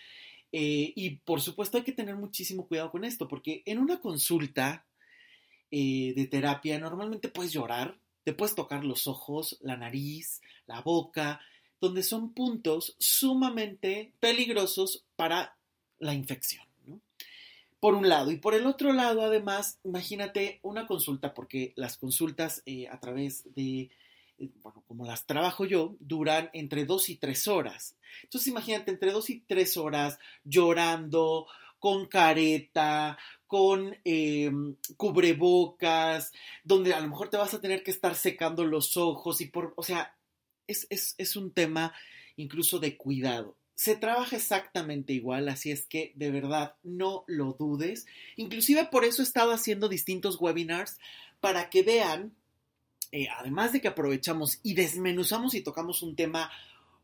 Eh, 0.54 0.94
y 0.96 1.10
por 1.26 1.42
supuesto 1.42 1.76
hay 1.78 1.84
que 1.84 1.92
tener 1.92 2.16
muchísimo 2.16 2.68
cuidado 2.68 2.90
con 2.90 3.04
esto, 3.04 3.28
porque 3.28 3.64
en 3.66 3.80
una 3.80 4.00
consulta 4.00 4.86
eh, 5.72 6.14
de 6.16 6.26
terapia 6.28 6.80
normalmente 6.80 7.28
puedes 7.28 7.52
llorar, 7.52 7.98
te 8.24 8.34
puedes 8.34 8.56
tocar 8.56 8.84
los 8.84 9.08
ojos, 9.08 9.58
la 9.62 9.78
nariz, 9.78 10.42
la 10.68 10.82
boca, 10.82 11.42
donde 11.80 12.04
son 12.04 12.34
puntos 12.34 12.96
sumamente 13.00 14.14
peligrosos 14.20 15.04
para 15.16 15.58
la 16.00 16.14
infección. 16.14 16.66
Por 17.80 17.96
un 17.96 18.08
lado. 18.08 18.30
Y 18.30 18.38
por 18.38 18.54
el 18.54 18.68
otro 18.68 18.94
lado, 18.94 19.24
además, 19.24 19.80
imagínate 19.84 20.60
una 20.62 20.86
consulta, 20.86 21.34
porque 21.34 21.74
las 21.76 21.98
consultas 21.98 22.62
eh, 22.68 22.88
a 22.88 23.00
través 23.00 23.44
de, 23.56 23.90
eh, 24.38 24.50
bueno, 24.62 24.84
como 24.88 25.04
las 25.04 25.26
trabajo 25.26 25.66
yo, 25.66 25.96
duran 26.00 26.52
entre 26.54 26.86
dos 26.86 27.10
y 27.10 27.16
tres 27.16 27.48
horas. 27.48 27.96
Entonces 28.22 28.50
imagínate 28.50 28.92
entre 28.92 29.12
dos 29.12 29.32
y 29.32 29.40
tres 29.40 29.78
horas 29.78 30.20
llorando, 30.44 31.48
con 31.80 32.06
careta, 32.06 33.18
con 33.52 33.98
em, 34.06 34.78
cubrebocas, 34.96 36.32
donde 36.64 36.94
a 36.94 37.02
lo 37.02 37.10
mejor 37.10 37.30
te 37.30 37.36
vas 37.36 37.54
a 37.54 37.60
tener 37.60 37.84
que 37.84 37.92
estar 37.92 38.16
secando 38.16 38.64
los 38.64 38.96
ojos 38.96 39.42
y 39.42 39.48
por, 39.48 39.74
o 39.76 39.84
sea, 39.84 40.16
es, 40.68 40.88
es 40.90 41.36
un 41.36 41.52
tema 41.52 41.94
incluso 42.38 42.80
de 42.80 42.96
cuidado. 42.96 43.58
Se 43.76 43.98
trabaja 43.98 44.38
exactamente 44.38 45.12
igual, 45.12 45.50
así 45.50 45.70
es 45.70 45.86
que 45.86 46.14
de 46.16 46.32
verdad 46.32 46.76
no 46.82 47.26
lo 47.28 47.52
dudes. 47.60 48.06
Inclusive 48.38 48.86
por 48.86 49.04
eso 49.04 49.22
he 49.22 49.26
estado 49.26 49.52
haciendo 49.52 49.90
distintos 49.90 50.40
webinars 50.40 50.98
para 51.42 51.70
que 51.70 51.84
vean, 51.84 52.34
eh, 53.12 53.28
además 53.38 53.74
de 53.74 53.82
que 53.82 53.90
aprovechamos 53.90 54.62
y 54.64 54.76
desmenuzamos 54.76 55.56
y 55.56 55.62
tocamos 55.62 56.04
un 56.04 56.16
tema 56.16 56.50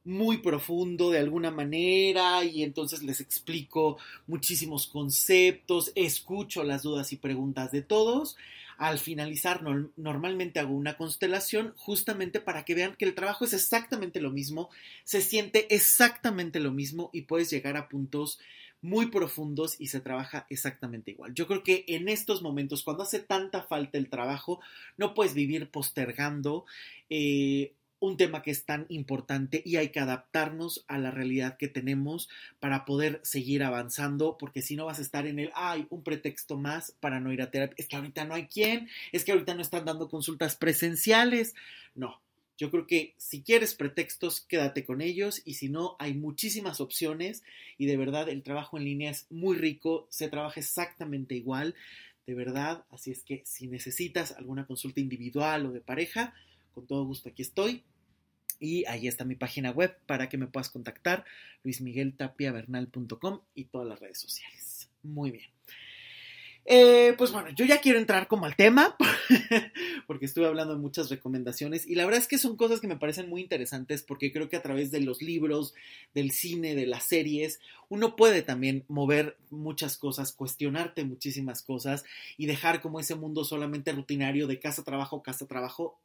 muy 0.07 0.37
profundo 0.37 1.11
de 1.11 1.19
alguna 1.19 1.51
manera 1.51 2.45
y 2.45 2.63
entonces 2.63 3.03
les 3.03 3.19
explico 3.19 3.97
muchísimos 4.25 4.87
conceptos, 4.87 5.91
escucho 5.95 6.63
las 6.63 6.83
dudas 6.83 7.11
y 7.11 7.17
preguntas 7.17 7.71
de 7.71 7.81
todos. 7.81 8.37
Al 8.77 8.99
finalizar 8.99 9.61
normalmente 9.97 10.59
hago 10.59 10.73
una 10.73 10.95
constelación 10.95 11.73
justamente 11.75 12.39
para 12.39 12.63
que 12.63 12.73
vean 12.73 12.95
que 12.95 13.03
el 13.03 13.15
trabajo 13.15 13.43
es 13.43 13.53
exactamente 13.53 14.21
lo 14.21 14.31
mismo, 14.31 14.69
se 15.03 15.21
siente 15.21 15.73
exactamente 15.75 16.61
lo 16.61 16.71
mismo 16.71 17.09
y 17.11 17.23
puedes 17.23 17.49
llegar 17.49 17.75
a 17.75 17.89
puntos 17.89 18.39
muy 18.81 19.07
profundos 19.07 19.75
y 19.77 19.87
se 19.87 19.99
trabaja 19.99 20.45
exactamente 20.49 21.11
igual. 21.11 21.33
Yo 21.33 21.47
creo 21.47 21.63
que 21.63 21.83
en 21.87 22.07
estos 22.07 22.41
momentos, 22.41 22.83
cuando 22.83 23.03
hace 23.03 23.19
tanta 23.19 23.63
falta 23.63 23.97
el 23.97 24.09
trabajo, 24.09 24.61
no 24.95 25.13
puedes 25.13 25.33
vivir 25.33 25.69
postergando 25.69 26.65
eh, 27.09 27.73
un 27.99 28.17
tema 28.17 28.41
que 28.41 28.51
es 28.51 28.65
tan 28.65 28.85
importante 28.89 29.61
y 29.65 29.77
hay 29.77 29.89
que 29.89 29.99
adaptarnos 29.99 30.85
a 30.87 30.97
la 30.97 31.11
realidad 31.11 31.57
que 31.57 31.67
tenemos 31.67 32.29
para 32.59 32.85
poder 32.85 33.19
seguir 33.23 33.63
avanzando, 33.63 34.37
porque 34.37 34.61
si 34.61 34.75
no 34.75 34.85
vas 34.85 34.99
a 34.99 35.01
estar 35.01 35.25
en 35.25 35.39
el, 35.39 35.51
hay 35.55 35.87
un 35.89 36.03
pretexto 36.03 36.57
más 36.57 36.93
para 36.99 37.19
no 37.19 37.33
ir 37.33 37.41
a 37.41 37.51
terapia, 37.51 37.75
es 37.77 37.87
que 37.87 37.95
ahorita 37.95 38.25
no 38.25 38.35
hay 38.35 38.47
quien, 38.47 38.89
es 39.11 39.25
que 39.25 39.31
ahorita 39.31 39.55
no 39.55 39.61
están 39.61 39.85
dando 39.85 40.09
consultas 40.09 40.55
presenciales, 40.55 41.55
no. 41.95 42.21
Yo 42.59 42.71
creo 42.71 42.87
que 42.87 43.13
si 43.17 43.43
quieres 43.43 43.75
pretextos, 43.75 44.41
quédate 44.41 44.83
con 44.83 45.01
ellos 45.01 45.43
y 45.45 45.53
si 45.55 45.69
no, 45.69 45.95
hay 45.99 46.15
muchísimas 46.15 46.81
opciones 46.81 47.43
y 47.77 47.85
de 47.85 47.97
verdad 47.97 48.29
el 48.29 48.41
trabajo 48.41 48.77
en 48.77 48.85
línea 48.85 49.11
es 49.11 49.27
muy 49.29 49.55
rico, 49.55 50.07
se 50.09 50.27
trabaja 50.27 50.59
exactamente 50.59 51.35
igual, 51.35 51.75
de 52.25 52.33
verdad, 52.33 52.83
así 52.89 53.11
es 53.11 53.23
que 53.23 53.43
si 53.45 53.67
necesitas 53.67 54.31
alguna 54.33 54.65
consulta 54.65 54.99
individual 54.99 55.67
o 55.67 55.71
de 55.71 55.81
pareja, 55.81 56.33
con 56.77 56.85
todo 56.85 57.05
gusto 57.05 57.29
aquí 57.29 57.41
estoy. 57.41 57.83
Y 58.59 58.85
ahí 58.85 59.07
está 59.07 59.25
mi 59.25 59.33
página 59.33 59.71
web 59.71 59.97
para 60.05 60.29
que 60.29 60.37
me 60.37 60.45
puedas 60.45 60.69
contactar, 60.69 61.25
luismigueltapiavernal.com 61.63 63.41
y 63.55 63.65
todas 63.65 63.87
las 63.87 63.99
redes 63.99 64.19
sociales. 64.19 64.87
Muy 65.01 65.31
bien. 65.31 65.49
Eh, 66.69 67.15
pues 67.17 67.31
bueno, 67.31 67.49
yo 67.55 67.65
ya 67.65 67.79
quiero 67.79 67.97
entrar 67.97 68.27
como 68.27 68.45
al 68.45 68.55
tema, 68.55 68.95
porque 70.07 70.25
estuve 70.25 70.45
hablando 70.45 70.75
de 70.75 70.81
muchas 70.81 71.09
recomendaciones 71.09 71.87
y 71.87 71.95
la 71.95 72.03
verdad 72.03 72.19
es 72.19 72.27
que 72.27 72.37
son 72.37 72.57
cosas 72.57 72.79
que 72.79 72.87
me 72.87 72.97
parecen 72.97 73.29
muy 73.29 73.41
interesantes 73.41 74.03
porque 74.03 74.31
creo 74.31 74.49
que 74.49 74.57
a 74.57 74.61
través 74.61 74.91
de 74.91 74.99
los 74.99 75.21
libros, 75.21 75.73
del 76.13 76.31
cine, 76.31 76.75
de 76.75 76.85
las 76.85 77.05
series, 77.05 77.59
uno 77.89 78.15
puede 78.15 78.43
también 78.43 78.83
mover 78.87 79.37
muchas 79.49 79.97
cosas, 79.97 80.33
cuestionarte 80.33 81.05
muchísimas 81.05 81.63
cosas 81.63 82.03
y 82.37 82.45
dejar 82.45 82.81
como 82.81 82.99
ese 82.99 83.15
mundo 83.15 83.45
solamente 83.45 83.93
rutinario 83.93 84.45
de 84.45 84.59
casa, 84.59 84.83
trabajo, 84.83 85.23
casa, 85.23 85.47
trabajo 85.47 85.97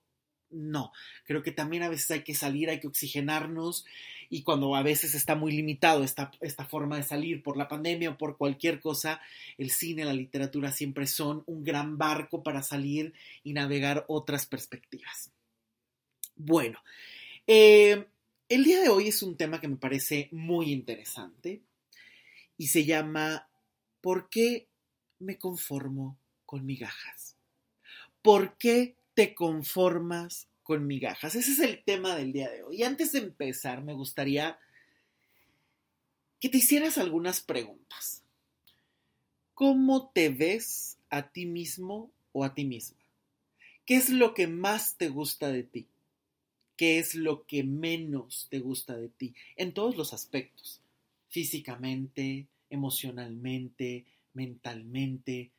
no, 0.53 0.93
creo 1.25 1.43
que 1.43 1.53
también 1.53 1.83
a 1.83 1.89
veces 1.89 2.11
hay 2.11 2.23
que 2.23 2.35
salir, 2.35 2.71
hay 2.71 2.81
que 2.81 2.87
oxigenarnos 2.87 3.85
y 4.29 4.43
cuando 4.43 4.75
a 4.75 4.83
veces 4.83 5.15
está 5.15 5.35
muy 5.35 5.53
limitado 5.53 6.05
esta, 6.05 6.31
esta, 6.41 6.65
forma 6.65 6.97
de 6.97 7.03
salir 7.03 7.43
por 7.43 7.57
la 7.57 7.69
pandemia 7.69 8.11
o 8.11 8.19
por 8.19 8.39
cualquier 8.39 8.81
cosa, 8.81 9.21
el 9.59 9.71
cine, 9.71 10.05
la 10.05 10.15
literatura 10.15 10.73
siempre 10.73 11.07
son 11.07 11.43
un 11.47 11.65
gran 11.65 11.99
barco 11.99 12.43
para 12.43 12.63
salir 12.63 13.13
y 13.45 13.53
navegar 13.53 14.05
otras 14.09 14.47
perspectivas. 14.47 15.31
Bueno, 16.35 16.79
eh, 17.47 18.07
el 18.49 18.65
día 18.65 18.81
de 18.81 18.89
hoy 18.89 19.09
es 19.09 19.23
un 19.23 19.37
tema 19.37 19.61
que 19.61 19.69
me 19.69 19.77
parece 19.77 20.29
muy 20.33 20.73
interesante 20.73 21.63
y 22.57 22.69
se 22.69 22.85
llama 22.85 23.49
¿Por 24.01 24.29
qué 24.29 24.69
me 25.19 25.39
conformo 25.39 26.19
con 26.45 26.65
migajas? 26.65 27.37
¿Por 28.23 28.57
qué 28.57 28.97
te 29.15 29.35
conformas 29.35 30.49
con 30.63 30.87
migajas? 30.87 31.35
Ese 31.35 31.53
es 31.53 31.59
el 31.59 31.83
tema 31.85 32.17
del 32.17 32.33
día 32.33 32.51
de 32.51 32.63
hoy. 32.63 32.77
Y 32.77 32.83
antes 32.83 33.13
de 33.13 33.21
empezar, 33.21 33.83
me 33.83 33.95
gustaría 33.95 34.59
que 36.41 36.49
te 36.49 36.59
hicieras 36.59 36.99
algunas 36.99 37.41
preguntas. 37.41 38.23
¿Cómo 39.55 40.11
te 40.11 40.29
ves 40.29 40.99
a 41.11 41.31
ti 41.31 41.47
mismo 41.47 42.11
o 42.33 42.45
a 42.45 42.55
ti 42.55 42.65
misma? 42.65 42.99
¿Qué 43.85 43.97
es 43.97 44.09
lo 44.09 44.35
que 44.35 44.47
más 44.47 44.97
te 44.97 45.09
gusta 45.09 45.53
de 45.53 45.63
ti? 45.63 45.87
¿Qué 46.77 46.99
es 46.99 47.15
lo 47.15 47.47
que 47.47 47.63
menos 47.63 48.49
te 48.51 48.59
gusta 48.59 48.97
de 48.97 49.09
ti? 49.09 49.35
En 49.57 49.73
todos 49.73 49.97
los 49.97 50.13
aspectos. 50.13 50.81
Físicamente, 51.29 52.47
emocionalmente, 52.71 54.07
mentalmente, 54.35 55.51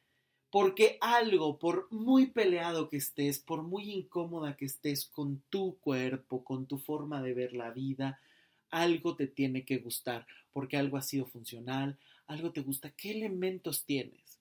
porque 0.53 0.99
algo, 1.01 1.57
por 1.57 1.91
muy 1.91 2.27
peleado 2.27 2.87
que 2.87 2.97
estés, 2.97 3.39
por 3.39 3.63
muy 3.63 3.91
incómoda 3.91 4.55
que 4.55 4.65
estés 4.65 5.07
con 5.07 5.41
tu 5.49 5.79
cuerpo, 5.79 6.43
con 6.43 6.67
tu 6.67 6.77
forma 6.77 7.23
de 7.23 7.33
ver 7.33 7.53
la 7.53 7.71
vida, 7.71 8.21
algo 8.69 9.15
te 9.15 9.25
tiene 9.25 9.65
que 9.65 9.79
gustar, 9.79 10.27
porque 10.51 10.77
algo 10.77 10.97
ha 10.97 11.01
sido 11.01 11.25
funcional, 11.25 11.97
algo 12.27 12.51
te 12.51 12.61
gusta. 12.61 12.91
¿Qué 12.91 13.09
elementos 13.09 13.83
tienes? 13.85 14.37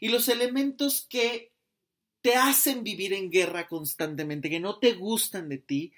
Y 0.00 0.08
los 0.08 0.30
elementos 0.30 1.06
que 1.06 1.52
te 2.22 2.34
hacen 2.34 2.82
vivir 2.82 3.12
en 3.12 3.30
guerra 3.30 3.68
constantemente, 3.68 4.48
que 4.48 4.58
no 4.58 4.78
te 4.78 4.94
gustan 4.94 5.50
de 5.50 5.58
ti, 5.58 5.92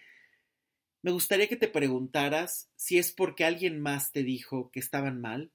me 1.00 1.12
gustaría 1.12 1.46
que 1.46 1.54
te 1.54 1.68
preguntaras 1.68 2.70
si 2.74 2.98
es 2.98 3.12
porque 3.12 3.44
alguien 3.44 3.78
más 3.78 4.10
te 4.10 4.24
dijo 4.24 4.72
que 4.72 4.80
estaban 4.80 5.20
mal 5.20 5.52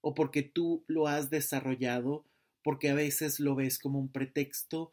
o 0.00 0.14
porque 0.14 0.42
tú 0.42 0.82
lo 0.88 1.06
has 1.06 1.30
desarrollado 1.30 2.24
porque 2.66 2.88
a 2.88 2.94
veces 2.94 3.38
lo 3.38 3.54
ves 3.54 3.78
como 3.78 4.00
un 4.00 4.08
pretexto 4.08 4.92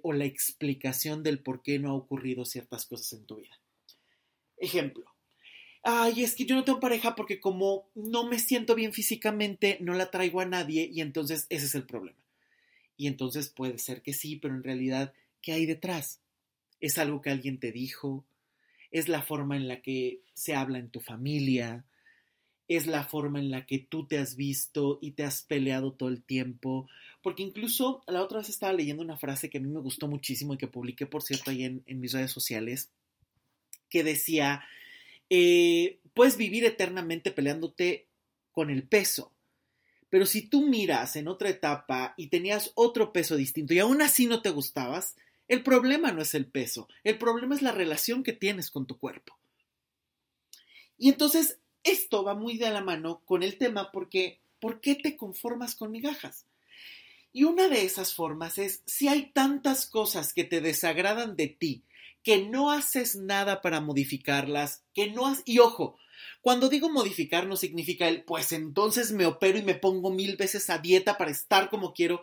o 0.00 0.14
la 0.14 0.24
explicación 0.24 1.22
del 1.22 1.40
por 1.40 1.62
qué 1.62 1.78
no 1.78 1.90
ha 1.90 1.94
ocurrido 1.94 2.46
ciertas 2.46 2.86
cosas 2.86 3.12
en 3.12 3.26
tu 3.26 3.36
vida. 3.36 3.60
Ejemplo. 4.56 5.04
Ay, 5.82 6.24
es 6.24 6.34
que 6.34 6.46
yo 6.46 6.56
no 6.56 6.64
tengo 6.64 6.80
pareja 6.80 7.14
porque 7.14 7.38
como 7.38 7.90
no 7.94 8.26
me 8.26 8.38
siento 8.38 8.74
bien 8.74 8.94
físicamente, 8.94 9.76
no 9.82 9.92
la 9.92 10.10
traigo 10.10 10.40
a 10.40 10.46
nadie 10.46 10.88
y 10.90 11.02
entonces 11.02 11.46
ese 11.50 11.66
es 11.66 11.74
el 11.74 11.84
problema. 11.84 12.16
Y 12.96 13.08
entonces 13.08 13.50
puede 13.50 13.76
ser 13.76 14.00
que 14.00 14.14
sí, 14.14 14.36
pero 14.36 14.54
en 14.54 14.64
realidad, 14.64 15.12
¿qué 15.42 15.52
hay 15.52 15.66
detrás? 15.66 16.22
¿Es 16.80 16.96
algo 16.96 17.20
que 17.20 17.28
alguien 17.28 17.60
te 17.60 17.72
dijo? 17.72 18.24
¿Es 18.90 19.08
la 19.08 19.20
forma 19.20 19.58
en 19.58 19.68
la 19.68 19.82
que 19.82 20.22
se 20.32 20.54
habla 20.54 20.78
en 20.78 20.88
tu 20.88 21.00
familia? 21.00 21.84
Es 22.68 22.86
la 22.86 23.04
forma 23.04 23.38
en 23.38 23.50
la 23.50 23.66
que 23.66 23.78
tú 23.78 24.06
te 24.06 24.18
has 24.18 24.36
visto 24.36 24.98
y 25.02 25.12
te 25.12 25.24
has 25.24 25.42
peleado 25.42 25.92
todo 25.92 26.08
el 26.08 26.22
tiempo. 26.22 26.88
Porque 27.22 27.42
incluso 27.42 28.02
la 28.06 28.22
otra 28.22 28.38
vez 28.38 28.48
estaba 28.48 28.72
leyendo 28.72 29.02
una 29.02 29.16
frase 29.16 29.50
que 29.50 29.58
a 29.58 29.60
mí 29.60 29.68
me 29.68 29.80
gustó 29.80 30.08
muchísimo 30.08 30.54
y 30.54 30.58
que 30.58 30.68
publiqué, 30.68 31.06
por 31.06 31.22
cierto, 31.22 31.50
ahí 31.50 31.64
en, 31.64 32.00
mis 32.00 32.12
redes 32.12 32.30
sociales, 32.30 32.90
que 33.88 34.04
decía, 34.04 34.64
eh, 35.28 36.00
puedes 36.14 36.36
vivir 36.36 36.64
eternamente 36.64 37.30
peleándote 37.30 38.08
con 38.52 38.70
el 38.70 38.84
peso. 38.84 39.32
Pero 40.08 40.26
si 40.26 40.42
tú 40.42 40.66
miras 40.66 41.16
en 41.16 41.28
otra 41.28 41.48
etapa 41.48 42.14
y 42.16 42.26
tenías 42.26 42.72
otro 42.74 43.12
peso 43.12 43.36
distinto 43.36 43.72
y 43.72 43.78
aún 43.78 44.02
así 44.02 44.26
no 44.26 44.42
te 44.42 44.50
gustabas, 44.50 45.16
el 45.48 45.62
problema 45.62 46.12
no 46.12 46.22
es 46.22 46.34
el 46.34 46.46
peso, 46.46 46.88
el 47.02 47.18
problema 47.18 47.54
es 47.54 47.62
la 47.62 47.72
relación 47.72 48.22
que 48.22 48.32
tienes 48.32 48.70
con 48.70 48.86
tu 48.86 48.98
cuerpo. 48.98 49.38
Y 50.98 51.08
entonces 51.08 51.58
esto 51.84 52.24
va 52.24 52.34
muy 52.34 52.58
de 52.58 52.70
la 52.70 52.82
mano 52.82 53.22
con 53.24 53.42
el 53.42 53.58
tema 53.58 53.90
porque 53.92 54.40
¿por 54.60 54.80
qué 54.80 54.94
te 54.94 55.16
conformas 55.16 55.74
con 55.74 55.90
migajas? 55.90 56.46
Y 57.32 57.44
una 57.44 57.68
de 57.68 57.84
esas 57.84 58.14
formas 58.14 58.58
es 58.58 58.82
si 58.86 59.08
hay 59.08 59.30
tantas 59.32 59.86
cosas 59.86 60.34
que 60.34 60.44
te 60.44 60.60
desagradan 60.60 61.34
de 61.34 61.48
ti, 61.48 61.82
que 62.22 62.46
no 62.46 62.70
haces 62.70 63.16
nada 63.16 63.62
para 63.62 63.80
modificarlas, 63.80 64.84
que 64.94 65.10
no 65.10 65.26
has... 65.26 65.42
Y 65.44 65.58
ojo, 65.58 65.96
cuando 66.40 66.68
digo 66.68 66.90
modificar 66.90 67.46
no 67.46 67.56
significa 67.56 68.06
el, 68.06 68.22
pues 68.22 68.52
entonces 68.52 69.12
me 69.12 69.26
opero 69.26 69.58
y 69.58 69.62
me 69.62 69.74
pongo 69.74 70.10
mil 70.10 70.36
veces 70.36 70.70
a 70.70 70.78
dieta 70.78 71.16
para 71.16 71.30
estar 71.30 71.70
como 71.70 71.94
quiero, 71.94 72.22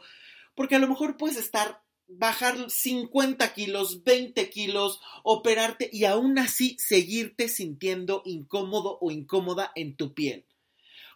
porque 0.56 0.76
a 0.76 0.80
lo 0.80 0.88
mejor 0.88 1.18
puedes 1.18 1.38
estar 1.38 1.82
bajar 2.10 2.70
50 2.70 3.54
kilos, 3.54 4.04
20 4.04 4.50
kilos, 4.50 5.00
operarte 5.24 5.90
y 5.94 6.06
aún 6.06 6.40
así 6.40 6.76
seguirte 6.80 7.48
sintiendo 7.48 8.24
incómodo 8.26 8.98
o 9.00 9.12
incómoda 9.12 9.72
en 9.76 9.96
tu 9.96 10.14
piel. 10.14 10.46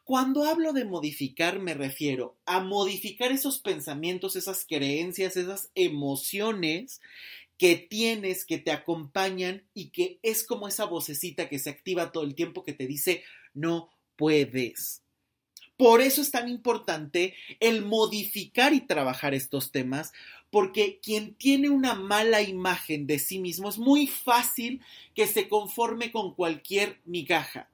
Cuando 0.04 0.44
hablo 0.44 0.74
de 0.74 0.86
modificar 0.86 1.60
me 1.60 1.74
refiero 1.74 2.38
a 2.46 2.60
modificar 2.60 3.32
esos 3.32 3.60
pensamientos, 3.60 4.36
esas 4.36 4.66
creencias, 4.66 5.38
esas 5.38 5.72
emociones 5.76 7.02
que 7.58 7.76
tienes, 7.76 8.46
que 8.46 8.58
te 8.58 8.72
acompañan 8.72 9.64
y 9.74 9.90
que 9.90 10.20
es 10.22 10.46
como 10.46 10.68
esa 10.68 10.86
vocecita 10.86 11.48
que 11.48 11.60
se 11.60 11.70
activa 11.70 12.12
todo 12.12 12.24
el 12.24 12.36
tiempo 12.36 12.64
que 12.64 12.74
te 12.74 12.86
dice 12.88 13.24
no 13.54 13.90
puedes. 14.16 15.04
Por 15.78 16.02
eso 16.02 16.22
es 16.22 16.32
tan 16.32 16.50
importante 16.50 17.36
el 17.60 17.84
modificar 17.84 18.74
y 18.74 18.82
trabajar 18.82 19.34
estos 19.34 19.72
temas, 19.72 20.14
porque 20.54 21.00
quien 21.02 21.34
tiene 21.34 21.72
una 21.72 21.96
mala 21.96 22.44
imagen 22.44 23.08
de 23.08 23.18
sí 23.18 23.40
mismo 23.40 23.70
es 23.70 23.80
muy 23.80 24.06
fácil 24.06 24.82
que 25.16 25.26
se 25.26 25.50
conforme 25.50 26.12
con 26.12 26.36
cualquier 26.36 27.00
migaja, 27.06 27.70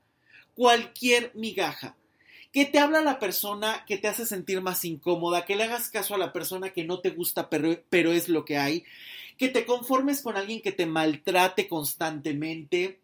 cualquier 0.55 1.33
migaja. 1.35 1.97
Que 2.53 2.63
te 2.63 2.79
habla 2.79 3.01
la 3.01 3.19
persona 3.19 3.83
que 3.85 3.97
te 3.97 4.07
hace 4.07 4.25
sentir 4.25 4.61
más 4.61 4.85
incómoda, 4.85 5.43
que 5.43 5.57
le 5.57 5.65
hagas 5.65 5.89
caso 5.89 6.15
a 6.15 6.17
la 6.17 6.31
persona 6.31 6.69
que 6.69 6.85
no 6.85 7.01
te 7.01 7.09
gusta, 7.09 7.49
pero, 7.49 7.83
pero 7.89 8.13
es 8.13 8.29
lo 8.29 8.45
que 8.45 8.55
hay, 8.55 8.85
que 9.37 9.49
te 9.49 9.65
conformes 9.65 10.21
con 10.21 10.37
alguien 10.37 10.61
que 10.61 10.71
te 10.71 10.85
maltrate 10.85 11.67
constantemente. 11.67 13.01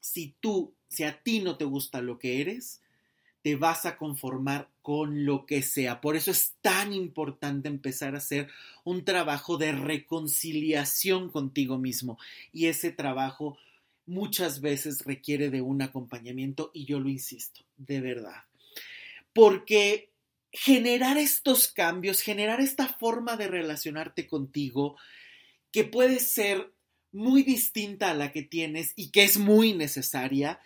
Si 0.00 0.32
tú, 0.40 0.72
si 0.88 1.04
a 1.04 1.22
ti 1.22 1.40
no 1.40 1.58
te 1.58 1.66
gusta 1.66 2.00
lo 2.00 2.18
que 2.18 2.40
eres, 2.40 2.80
te 3.42 3.56
vas 3.56 3.84
a 3.84 3.98
conformar 3.98 4.70
con 4.90 5.24
lo 5.24 5.46
que 5.46 5.62
sea. 5.62 6.00
Por 6.00 6.16
eso 6.16 6.32
es 6.32 6.56
tan 6.62 6.92
importante 6.92 7.68
empezar 7.68 8.16
a 8.16 8.18
hacer 8.18 8.48
un 8.82 9.04
trabajo 9.04 9.56
de 9.56 9.70
reconciliación 9.70 11.30
contigo 11.30 11.78
mismo. 11.78 12.18
Y 12.52 12.66
ese 12.66 12.90
trabajo 12.90 13.56
muchas 14.04 14.60
veces 14.60 15.04
requiere 15.04 15.48
de 15.48 15.62
un 15.62 15.80
acompañamiento 15.80 16.72
y 16.74 16.86
yo 16.86 16.98
lo 16.98 17.08
insisto, 17.08 17.60
de 17.76 18.00
verdad. 18.00 18.42
Porque 19.32 20.10
generar 20.50 21.18
estos 21.18 21.68
cambios, 21.68 22.20
generar 22.20 22.60
esta 22.60 22.88
forma 22.88 23.36
de 23.36 23.46
relacionarte 23.46 24.26
contigo, 24.26 24.96
que 25.70 25.84
puede 25.84 26.18
ser 26.18 26.72
muy 27.12 27.44
distinta 27.44 28.10
a 28.10 28.14
la 28.14 28.32
que 28.32 28.42
tienes 28.42 28.92
y 28.96 29.12
que 29.12 29.22
es 29.22 29.38
muy 29.38 29.72
necesaria, 29.72 30.58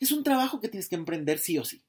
es 0.00 0.12
un 0.12 0.24
trabajo 0.24 0.62
que 0.62 0.70
tienes 0.70 0.88
que 0.88 0.96
emprender 0.96 1.38
sí 1.38 1.58
o 1.58 1.64
sí 1.66 1.82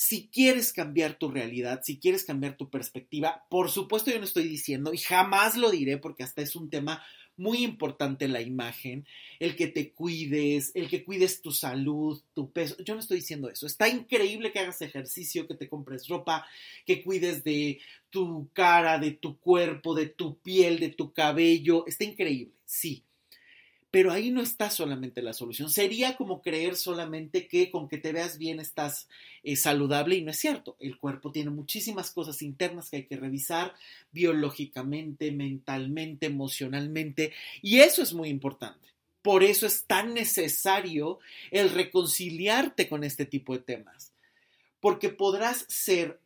si 0.00 0.30
quieres 0.30 0.72
cambiar 0.72 1.18
tu 1.18 1.28
realidad, 1.28 1.82
si 1.84 2.00
quieres 2.00 2.24
cambiar 2.24 2.56
tu 2.56 2.70
perspectiva, 2.70 3.44
por 3.50 3.70
supuesto 3.70 4.10
yo 4.10 4.18
no 4.18 4.24
estoy 4.24 4.44
diciendo 4.44 4.94
y 4.94 4.96
jamás 4.96 5.58
lo 5.58 5.70
diré 5.70 5.98
porque 5.98 6.22
hasta 6.22 6.40
es 6.40 6.56
un 6.56 6.70
tema 6.70 7.02
muy 7.36 7.62
importante 7.62 8.26
la 8.26 8.40
imagen, 8.40 9.06
el 9.40 9.56
que 9.56 9.66
te 9.66 9.92
cuides, 9.92 10.72
el 10.74 10.88
que 10.88 11.04
cuides 11.04 11.42
tu 11.42 11.52
salud, 11.52 12.18
tu 12.32 12.50
peso. 12.50 12.76
Yo 12.82 12.94
no 12.94 13.00
estoy 13.00 13.18
diciendo 13.18 13.50
eso. 13.50 13.66
Está 13.66 13.90
increíble 13.90 14.52
que 14.52 14.60
hagas 14.60 14.80
ejercicio, 14.80 15.46
que 15.46 15.54
te 15.54 15.68
compres 15.68 16.08
ropa, 16.08 16.46
que 16.86 17.02
cuides 17.02 17.44
de 17.44 17.78
tu 18.08 18.48
cara, 18.54 18.98
de 18.98 19.10
tu 19.10 19.38
cuerpo, 19.38 19.94
de 19.94 20.06
tu 20.06 20.38
piel, 20.38 20.80
de 20.80 20.88
tu 20.88 21.12
cabello. 21.12 21.86
Está 21.86 22.04
increíble, 22.04 22.54
sí. 22.64 23.04
Pero 23.90 24.12
ahí 24.12 24.30
no 24.30 24.40
está 24.40 24.70
solamente 24.70 25.20
la 25.20 25.32
solución. 25.32 25.68
Sería 25.68 26.16
como 26.16 26.42
creer 26.42 26.76
solamente 26.76 27.48
que 27.48 27.70
con 27.70 27.88
que 27.88 27.98
te 27.98 28.12
veas 28.12 28.38
bien 28.38 28.60
estás 28.60 29.08
eh, 29.42 29.56
saludable 29.56 30.14
y 30.16 30.22
no 30.22 30.30
es 30.30 30.38
cierto. 30.38 30.76
El 30.78 30.96
cuerpo 30.96 31.32
tiene 31.32 31.50
muchísimas 31.50 32.10
cosas 32.12 32.40
internas 32.42 32.88
que 32.88 32.98
hay 32.98 33.06
que 33.06 33.16
revisar 33.16 33.74
biológicamente, 34.12 35.32
mentalmente, 35.32 36.26
emocionalmente 36.26 37.32
y 37.62 37.80
eso 37.80 38.02
es 38.02 38.12
muy 38.12 38.28
importante. 38.28 38.88
Por 39.22 39.42
eso 39.42 39.66
es 39.66 39.84
tan 39.84 40.14
necesario 40.14 41.18
el 41.50 41.70
reconciliarte 41.70 42.88
con 42.88 43.04
este 43.04 43.26
tipo 43.26 43.52
de 43.52 43.62
temas. 43.62 44.12
Porque 44.80 45.10
podrás 45.10 45.66
ser 45.68 46.20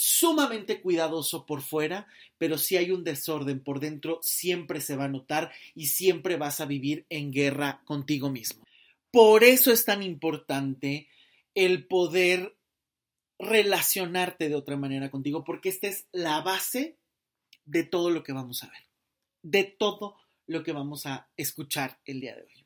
sumamente 0.00 0.80
cuidadoso 0.80 1.44
por 1.44 1.60
fuera, 1.60 2.06
pero 2.38 2.56
si 2.56 2.76
hay 2.76 2.92
un 2.92 3.02
desorden 3.02 3.58
por 3.58 3.80
dentro, 3.80 4.20
siempre 4.22 4.80
se 4.80 4.94
va 4.94 5.06
a 5.06 5.08
notar 5.08 5.50
y 5.74 5.88
siempre 5.88 6.36
vas 6.36 6.60
a 6.60 6.66
vivir 6.66 7.04
en 7.08 7.32
guerra 7.32 7.82
contigo 7.84 8.30
mismo. 8.30 8.64
Por 9.10 9.42
eso 9.42 9.72
es 9.72 9.84
tan 9.84 10.04
importante 10.04 11.08
el 11.52 11.88
poder 11.88 12.56
relacionarte 13.40 14.48
de 14.48 14.54
otra 14.54 14.76
manera 14.76 15.10
contigo, 15.10 15.42
porque 15.42 15.68
esta 15.68 15.88
es 15.88 16.06
la 16.12 16.42
base 16.42 16.96
de 17.64 17.82
todo 17.82 18.10
lo 18.10 18.22
que 18.22 18.32
vamos 18.32 18.62
a 18.62 18.68
ver, 18.68 18.84
de 19.42 19.64
todo 19.64 20.16
lo 20.46 20.62
que 20.62 20.70
vamos 20.70 21.06
a 21.06 21.28
escuchar 21.36 21.98
el 22.04 22.20
día 22.20 22.36
de 22.36 22.42
hoy. 22.42 22.64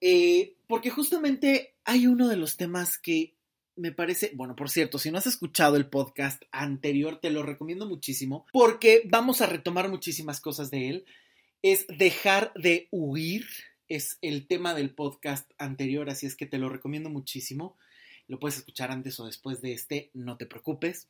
Eh, 0.00 0.54
porque 0.68 0.90
justamente 0.90 1.74
hay 1.82 2.06
uno 2.06 2.28
de 2.28 2.36
los 2.36 2.56
temas 2.56 2.96
que 2.96 3.34
me 3.78 3.92
parece, 3.92 4.32
bueno, 4.34 4.56
por 4.56 4.70
cierto, 4.70 4.98
si 4.98 5.10
no 5.10 5.18
has 5.18 5.26
escuchado 5.26 5.76
el 5.76 5.86
podcast 5.86 6.42
anterior, 6.50 7.18
te 7.20 7.30
lo 7.30 7.42
recomiendo 7.42 7.86
muchísimo 7.86 8.46
porque 8.52 9.02
vamos 9.06 9.40
a 9.40 9.46
retomar 9.46 9.88
muchísimas 9.88 10.40
cosas 10.40 10.70
de 10.70 10.88
él. 10.88 11.04
Es 11.62 11.86
dejar 11.88 12.52
de 12.54 12.88
huir, 12.90 13.46
es 13.88 14.18
el 14.20 14.46
tema 14.46 14.74
del 14.74 14.90
podcast 14.94 15.50
anterior, 15.58 16.10
así 16.10 16.26
es 16.26 16.36
que 16.36 16.46
te 16.46 16.58
lo 16.58 16.68
recomiendo 16.68 17.08
muchísimo. 17.10 17.76
Lo 18.26 18.38
puedes 18.38 18.58
escuchar 18.58 18.90
antes 18.90 19.18
o 19.20 19.26
después 19.26 19.60
de 19.62 19.72
este, 19.72 20.10
no 20.12 20.36
te 20.36 20.46
preocupes. 20.46 21.08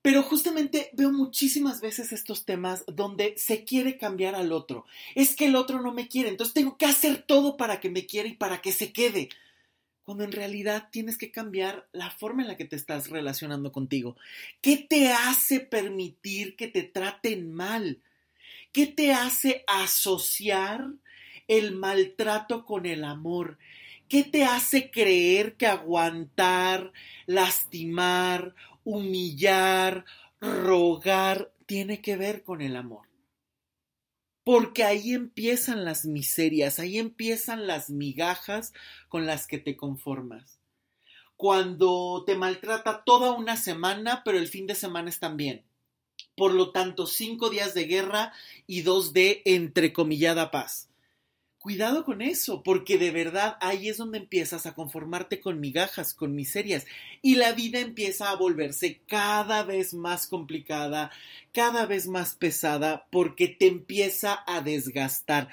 Pero 0.00 0.22
justamente 0.22 0.90
veo 0.94 1.12
muchísimas 1.12 1.80
veces 1.80 2.12
estos 2.12 2.44
temas 2.44 2.84
donde 2.88 3.34
se 3.36 3.64
quiere 3.64 3.98
cambiar 3.98 4.34
al 4.34 4.50
otro. 4.50 4.84
Es 5.14 5.36
que 5.36 5.46
el 5.46 5.54
otro 5.54 5.80
no 5.80 5.92
me 5.92 6.08
quiere, 6.08 6.28
entonces 6.28 6.54
tengo 6.54 6.76
que 6.76 6.86
hacer 6.86 7.22
todo 7.22 7.56
para 7.56 7.78
que 7.78 7.90
me 7.90 8.06
quiera 8.06 8.28
y 8.28 8.34
para 8.34 8.60
que 8.60 8.72
se 8.72 8.92
quede 8.92 9.28
cuando 10.04 10.24
en 10.24 10.32
realidad 10.32 10.88
tienes 10.90 11.16
que 11.16 11.30
cambiar 11.30 11.88
la 11.92 12.10
forma 12.10 12.42
en 12.42 12.48
la 12.48 12.56
que 12.56 12.64
te 12.64 12.76
estás 12.76 13.08
relacionando 13.08 13.72
contigo. 13.72 14.16
¿Qué 14.60 14.76
te 14.76 15.12
hace 15.12 15.60
permitir 15.60 16.56
que 16.56 16.68
te 16.68 16.82
traten 16.82 17.52
mal? 17.52 18.00
¿Qué 18.72 18.86
te 18.86 19.12
hace 19.12 19.64
asociar 19.66 20.86
el 21.46 21.72
maltrato 21.72 22.64
con 22.64 22.86
el 22.86 23.04
amor? 23.04 23.58
¿Qué 24.08 24.24
te 24.24 24.44
hace 24.44 24.90
creer 24.90 25.54
que 25.54 25.66
aguantar, 25.66 26.92
lastimar, 27.26 28.54
humillar, 28.84 30.04
rogar 30.40 31.52
tiene 31.66 32.00
que 32.00 32.16
ver 32.16 32.42
con 32.42 32.60
el 32.60 32.76
amor? 32.76 33.11
Porque 34.44 34.84
ahí 34.84 35.12
empiezan 35.12 35.84
las 35.84 36.04
miserias, 36.04 36.78
ahí 36.78 36.98
empiezan 36.98 37.66
las 37.66 37.90
migajas 37.90 38.72
con 39.08 39.26
las 39.26 39.46
que 39.46 39.58
te 39.58 39.76
conformas. 39.76 40.58
Cuando 41.36 42.24
te 42.26 42.36
maltrata 42.36 43.02
toda 43.04 43.32
una 43.32 43.56
semana, 43.56 44.22
pero 44.24 44.38
el 44.38 44.48
fin 44.48 44.66
de 44.66 44.74
semana 44.74 45.10
están 45.10 45.36
bien. 45.36 45.64
Por 46.36 46.54
lo 46.54 46.70
tanto, 46.70 47.06
cinco 47.06 47.50
días 47.50 47.74
de 47.74 47.84
guerra 47.84 48.32
y 48.66 48.82
dos 48.82 49.12
de 49.12 49.42
entrecomillada 49.44 50.50
paz. 50.50 50.88
Cuidado 51.62 52.04
con 52.04 52.22
eso, 52.22 52.64
porque 52.64 52.98
de 52.98 53.12
verdad 53.12 53.56
ahí 53.60 53.88
es 53.88 53.96
donde 53.96 54.18
empiezas 54.18 54.66
a 54.66 54.74
conformarte 54.74 55.38
con 55.40 55.60
migajas, 55.60 56.12
con 56.12 56.34
miserias, 56.34 56.86
y 57.22 57.36
la 57.36 57.52
vida 57.52 57.78
empieza 57.78 58.30
a 58.30 58.34
volverse 58.34 59.00
cada 59.06 59.62
vez 59.62 59.94
más 59.94 60.26
complicada, 60.26 61.12
cada 61.52 61.86
vez 61.86 62.08
más 62.08 62.34
pesada, 62.34 63.06
porque 63.12 63.46
te 63.46 63.68
empieza 63.68 64.42
a 64.44 64.60
desgastar. 64.60 65.50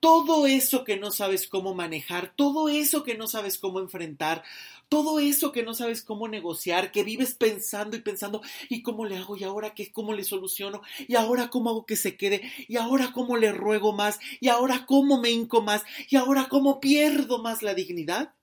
Todo 0.00 0.48
eso 0.48 0.82
que 0.82 0.96
no 0.96 1.12
sabes 1.12 1.46
cómo 1.46 1.72
manejar, 1.72 2.32
todo 2.34 2.68
eso 2.68 3.04
que 3.04 3.16
no 3.16 3.28
sabes 3.28 3.56
cómo 3.56 3.78
enfrentar, 3.78 4.42
todo 4.88 5.18
eso 5.18 5.52
que 5.52 5.62
no 5.62 5.74
sabes 5.74 6.02
cómo 6.02 6.28
negociar, 6.28 6.92
que 6.92 7.04
vives 7.04 7.34
pensando 7.34 7.96
y 7.96 8.00
pensando, 8.00 8.42
¿y 8.68 8.82
cómo 8.82 9.06
le 9.06 9.16
hago? 9.16 9.36
¿Y 9.36 9.44
ahora 9.44 9.74
qué? 9.74 9.92
¿Cómo 9.92 10.12
le 10.12 10.24
soluciono? 10.24 10.82
¿Y 11.06 11.16
ahora 11.16 11.50
cómo 11.50 11.70
hago 11.70 11.86
que 11.86 11.96
se 11.96 12.16
quede? 12.16 12.42
¿Y 12.68 12.76
ahora 12.76 13.12
cómo 13.12 13.36
le 13.36 13.52
ruego 13.52 13.92
más? 13.92 14.18
¿Y 14.40 14.48
ahora 14.48 14.86
cómo 14.86 15.20
me 15.20 15.30
hinco 15.30 15.62
más? 15.62 15.82
¿Y 16.08 16.16
ahora 16.16 16.48
cómo 16.48 16.80
pierdo 16.80 17.42
más 17.42 17.62
la 17.62 17.74
dignidad? 17.74 18.34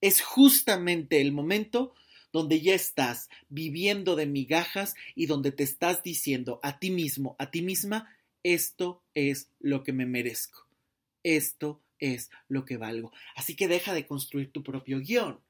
Es 0.00 0.20
justamente 0.20 1.20
el 1.20 1.32
momento 1.32 1.94
donde 2.32 2.60
ya 2.60 2.74
estás 2.74 3.28
viviendo 3.48 4.16
de 4.16 4.26
migajas 4.26 4.94
y 5.14 5.26
donde 5.26 5.50
te 5.50 5.64
estás 5.64 6.02
diciendo 6.02 6.60
a 6.62 6.78
ti 6.78 6.90
mismo, 6.90 7.36
a 7.38 7.50
ti 7.50 7.62
misma, 7.62 8.14
esto 8.42 9.02
es 9.14 9.50
lo 9.58 9.82
que 9.82 9.92
me 9.92 10.06
merezco 10.06 10.68
esto 11.22 11.82
es 11.98 12.30
lo 12.48 12.64
que 12.64 12.76
valgo. 12.76 13.12
Así 13.34 13.56
que 13.56 13.68
deja 13.68 13.92
de 13.94 14.06
construir 14.06 14.52
tu 14.52 14.62
propio 14.62 15.00
guion, 15.00 15.40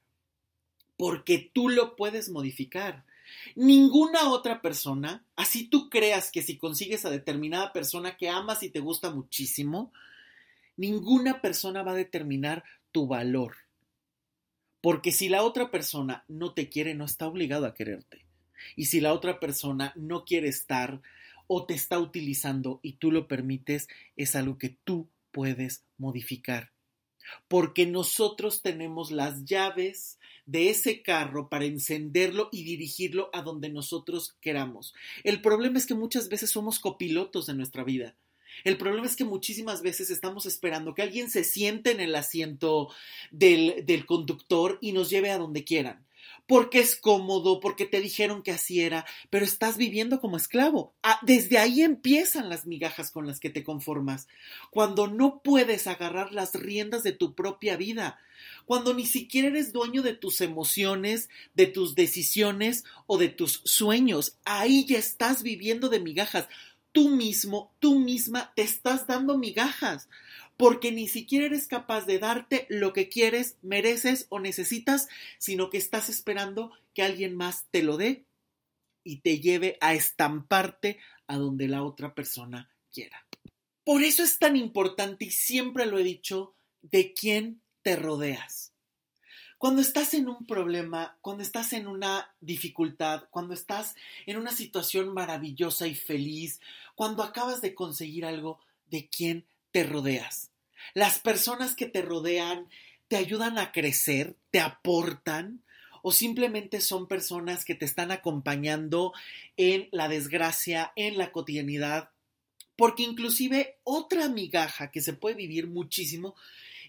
porque 0.99 1.49
tú 1.53 1.69
lo 1.69 1.95
puedes 1.95 2.27
modificar. 2.27 3.05
Ninguna 3.55 4.29
otra 4.31 4.61
persona, 4.61 5.23
así 5.37 5.65
tú 5.65 5.89
creas 5.89 6.29
que 6.29 6.41
si 6.41 6.57
consigues 6.57 7.05
a 7.05 7.09
determinada 7.09 7.71
persona 7.71 8.17
que 8.17 8.27
amas 8.27 8.63
y 8.63 8.69
te 8.69 8.81
gusta 8.81 9.09
muchísimo, 9.09 9.93
ninguna 10.75 11.39
persona 11.39 11.83
va 11.83 11.93
a 11.93 11.95
determinar 11.95 12.65
tu 12.91 13.07
valor. 13.07 13.55
Porque 14.81 15.13
si 15.13 15.29
la 15.29 15.43
otra 15.43 15.71
persona 15.71 16.25
no 16.27 16.53
te 16.53 16.67
quiere, 16.67 16.95
no 16.95 17.05
está 17.05 17.27
obligado 17.27 17.65
a 17.65 17.73
quererte. 17.73 18.25
Y 18.75 18.87
si 18.87 18.99
la 18.99 19.13
otra 19.13 19.39
persona 19.39 19.93
no 19.95 20.25
quiere 20.25 20.49
estar 20.49 21.01
o 21.47 21.65
te 21.65 21.75
está 21.75 21.97
utilizando 21.97 22.81
y 22.83 22.97
tú 22.97 23.09
lo 23.13 23.25
permites, 23.29 23.87
es 24.17 24.35
algo 24.35 24.57
que 24.57 24.75
tú 24.83 25.07
puedes 25.31 25.85
modificar. 25.97 26.73
Porque 27.47 27.85
nosotros 27.85 28.61
tenemos 28.61 29.11
las 29.11 29.45
llaves 29.45 30.19
de 30.45 30.69
ese 30.69 31.01
carro 31.01 31.47
para 31.49 31.65
encenderlo 31.65 32.49
y 32.51 32.63
dirigirlo 32.63 33.29
a 33.33 33.41
donde 33.41 33.69
nosotros 33.69 34.35
queramos. 34.41 34.93
El 35.23 35.41
problema 35.41 35.77
es 35.77 35.85
que 35.85 35.93
muchas 35.93 36.29
veces 36.29 36.49
somos 36.49 36.79
copilotos 36.79 37.45
de 37.45 37.53
nuestra 37.53 37.83
vida. 37.83 38.15
El 38.63 38.77
problema 38.77 39.05
es 39.05 39.15
que 39.15 39.23
muchísimas 39.23 39.81
veces 39.81 40.09
estamos 40.09 40.45
esperando 40.45 40.93
que 40.93 41.01
alguien 41.01 41.29
se 41.29 41.43
siente 41.43 41.91
en 41.91 41.99
el 41.99 42.15
asiento 42.15 42.89
del, 43.31 43.85
del, 43.85 44.05
conductor 44.05 44.77
y 44.81 44.91
nos 44.91 45.09
lleve 45.09 45.29
a 45.29 45.37
donde 45.37 45.63
quieran. 45.63 46.05
Porque 46.49 46.79
es 46.79 46.95
cómodo, 46.95 47.59
porque 47.59 47.85
te 47.85 48.01
dijeron 48.01 48.41
que 48.41 48.49
así 48.49 48.81
era, 48.81 49.05
pero 49.29 49.45
estás 49.45 49.77
viviendo 49.77 50.19
como 50.19 50.35
esclavo. 50.35 50.95
Ah, 51.03 51.19
desde 51.21 51.59
ahí 51.59 51.83
empiezan 51.83 52.49
las 52.49 52.65
migajas 52.65 53.11
con 53.11 53.27
las 53.27 53.39
que 53.39 53.51
te 53.51 53.63
conformas, 53.63 54.27
cuando 54.71 55.05
no 55.05 55.41
puedes 55.43 55.85
agarrar 55.85 56.33
las 56.33 56.55
riendas 56.55 57.03
de 57.03 57.11
tu 57.11 57.35
propia 57.35 57.77
vida, 57.77 58.17
cuando 58.65 58.95
ni 58.95 59.05
siquiera 59.05 59.49
eres 59.49 59.71
dueño 59.73 60.01
de 60.01 60.15
tus 60.15 60.41
emociones, 60.41 61.29
de 61.53 61.67
tus 61.67 61.93
decisiones 61.93 62.83
o 63.05 63.19
de 63.19 63.29
tus 63.29 63.61
sueños. 63.65 64.39
Ahí 64.43 64.87
ya 64.87 64.97
estás 64.97 65.43
viviendo 65.43 65.87
de 65.87 65.99
migajas. 65.99 66.47
Tú 66.91 67.09
mismo, 67.09 67.71
tú 67.77 67.99
misma 67.99 68.53
te 68.55 68.63
estás 68.63 69.05
dando 69.05 69.37
migajas 69.37 70.09
porque 70.59 70.91
ni 70.91 71.07
siquiera 71.07 71.45
eres 71.45 71.67
capaz 71.67 72.05
de 72.05 72.19
darte 72.19 72.65
lo 72.67 72.91
que 72.91 73.07
quieres, 73.07 73.55
mereces 73.61 74.25
o 74.27 74.41
necesitas, 74.41 75.07
sino 75.37 75.69
que 75.69 75.77
estás 75.77 76.09
esperando 76.09 76.73
que 76.93 77.01
alguien 77.01 77.33
más 77.33 77.67
te 77.71 77.81
lo 77.81 77.95
dé 77.95 78.25
y 79.05 79.21
te 79.21 79.39
lleve 79.39 79.77
a 79.79 79.93
estamparte 79.93 80.99
a 81.27 81.37
donde 81.37 81.69
la 81.69 81.81
otra 81.81 82.13
persona 82.13 82.69
quiera. 82.91 83.25
Por 83.85 84.03
eso 84.03 84.21
es 84.21 84.37
tan 84.37 84.57
importante, 84.57 85.23
y 85.23 85.31
siempre 85.31 85.85
lo 85.85 85.97
he 85.97 86.03
dicho, 86.03 86.53
de 86.81 87.13
quién 87.13 87.61
te 87.81 87.95
rodeas. 87.95 88.73
Cuando 89.57 89.81
estás 89.81 90.13
en 90.13 90.27
un 90.27 90.45
problema, 90.45 91.17
cuando 91.21 91.41
estás 91.41 91.71
en 91.71 91.87
una 91.87 92.35
dificultad, 92.41 93.29
cuando 93.29 93.53
estás 93.53 93.95
en 94.25 94.35
una 94.35 94.51
situación 94.51 95.13
maravillosa 95.13 95.87
y 95.87 95.95
feliz, 95.95 96.59
cuando 96.95 97.23
acabas 97.23 97.61
de 97.61 97.73
conseguir 97.73 98.25
algo, 98.25 98.59
¿de 98.87 99.07
quién 99.07 99.45
te 99.71 99.85
rodeas? 99.85 100.48
Las 100.93 101.19
personas 101.19 101.75
que 101.75 101.85
te 101.85 102.01
rodean 102.01 102.67
te 103.07 103.17
ayudan 103.17 103.57
a 103.57 103.71
crecer, 103.71 104.35
te 104.51 104.59
aportan 104.59 105.63
o 106.01 106.11
simplemente 106.11 106.79
son 106.81 107.07
personas 107.07 107.65
que 107.65 107.75
te 107.75 107.85
están 107.85 108.11
acompañando 108.11 109.13
en 109.57 109.89
la 109.91 110.07
desgracia, 110.07 110.93
en 110.95 111.17
la 111.17 111.31
cotidianidad, 111.31 112.09
porque 112.75 113.03
inclusive 113.03 113.77
otra 113.83 114.29
migaja 114.29 114.91
que 114.91 115.01
se 115.01 115.13
puede 115.13 115.35
vivir 115.35 115.67
muchísimo 115.67 116.35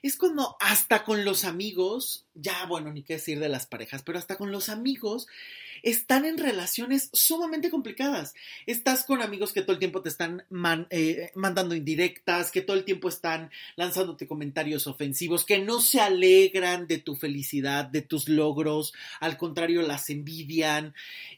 es 0.02 0.16
cuando 0.16 0.56
hasta 0.60 1.04
con 1.04 1.24
los 1.24 1.44
amigos, 1.44 2.26
ya 2.34 2.66
bueno, 2.66 2.92
ni 2.92 3.02
qué 3.02 3.14
decir 3.14 3.40
de 3.40 3.48
las 3.48 3.66
parejas, 3.66 4.02
pero 4.02 4.18
hasta 4.18 4.36
con 4.36 4.52
los 4.52 4.68
amigos 4.68 5.26
están 5.82 6.24
en 6.24 6.38
relaciones 6.38 7.10
sumamente 7.12 7.70
complicadas. 7.70 8.34
Estás 8.66 9.04
con 9.04 9.22
amigos 9.22 9.52
que 9.52 9.62
todo 9.62 9.72
el 9.72 9.78
tiempo 9.78 10.02
te 10.02 10.08
están 10.08 10.44
eh, 10.90 11.30
mandando 11.34 11.74
indirectas, 11.74 12.50
que 12.50 12.60
todo 12.60 12.76
el 12.76 12.84
tiempo 12.84 13.08
están 13.08 13.50
lanzándote 13.76 14.26
comentarios 14.26 14.86
ofensivos, 14.86 15.44
que 15.44 15.58
no 15.58 15.80
se 15.80 16.00
alegran 16.00 16.86
de 16.86 16.98
tu 16.98 17.16
felicidad, 17.16 17.86
de 17.86 18.02
tus 18.02 18.28
logros, 18.28 18.92
al 19.20 19.36
contrario, 19.36 19.82
las 19.82 20.10
envidian, 20.10 20.94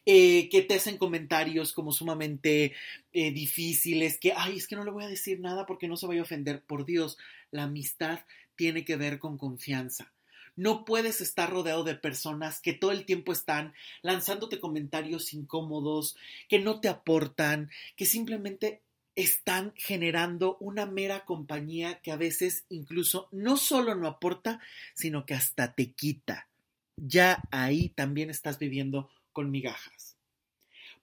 eh, 0.07 0.49
que 0.49 0.63
te 0.63 0.75
hacen 0.75 0.99
comentarios 0.99 1.73
como 1.73 1.93
sumamente 1.93 2.73
eh, 3.13 3.33
difíciles, 3.33 4.19
que, 4.19 4.33
ay, 4.37 4.57
es 4.57 4.67
que 4.67 4.77
no 4.77 4.85
le 4.85 4.91
voy 4.91 5.05
a 5.05 5.09
decir 5.09 5.41
nada 5.41 5.67
porque 5.67 5.89
no 5.89 5.97
se 5.97 6.07
vaya 6.07 6.21
a 6.21 6.25
ofender. 6.25 6.63
Por 6.63 6.85
Dios, 6.85 7.19
la 7.51 7.65
amistad 7.65 8.21
tiene 8.57 8.85
que 8.85 8.97
ver 8.97 9.19
con 9.19 9.39
confianza. 9.39 10.13
No 10.55 10.85
puedes 10.85 11.21
estar 11.21 11.51
rodeado 11.51 11.83
de 11.83 11.95
personas 11.95 12.61
que 12.61 12.75
todo 12.75 12.93
el 12.93 13.07
tiempo 13.07 13.33
están 13.33 13.73
lanzándote 14.03 14.61
comentarios 14.61 15.33
incómodos, 15.33 16.17
que 16.49 16.59
no 16.59 16.81
te 16.81 16.89
aportan, 16.89 17.71
que 17.97 18.05
simplemente 18.05 18.83
están 19.15 19.73
generando 19.77 20.57
una 20.61 20.87
mera 20.87 21.25
compañía 21.25 22.01
que 22.01 22.13
a 22.13 22.17
veces 22.17 22.65
incluso 22.69 23.29
no 23.31 23.57
solo 23.57 23.95
no 23.95 24.07
aporta, 24.07 24.61
sino 24.95 25.27
que 25.27 25.35
hasta 25.35 25.75
te 25.75 25.93
quita. 25.93 26.49
Ya 26.97 27.43
ahí 27.51 27.89
también 27.91 28.31
estás 28.31 28.59
viviendo 28.59 29.11
con 29.33 29.51
migajas. 29.51 30.17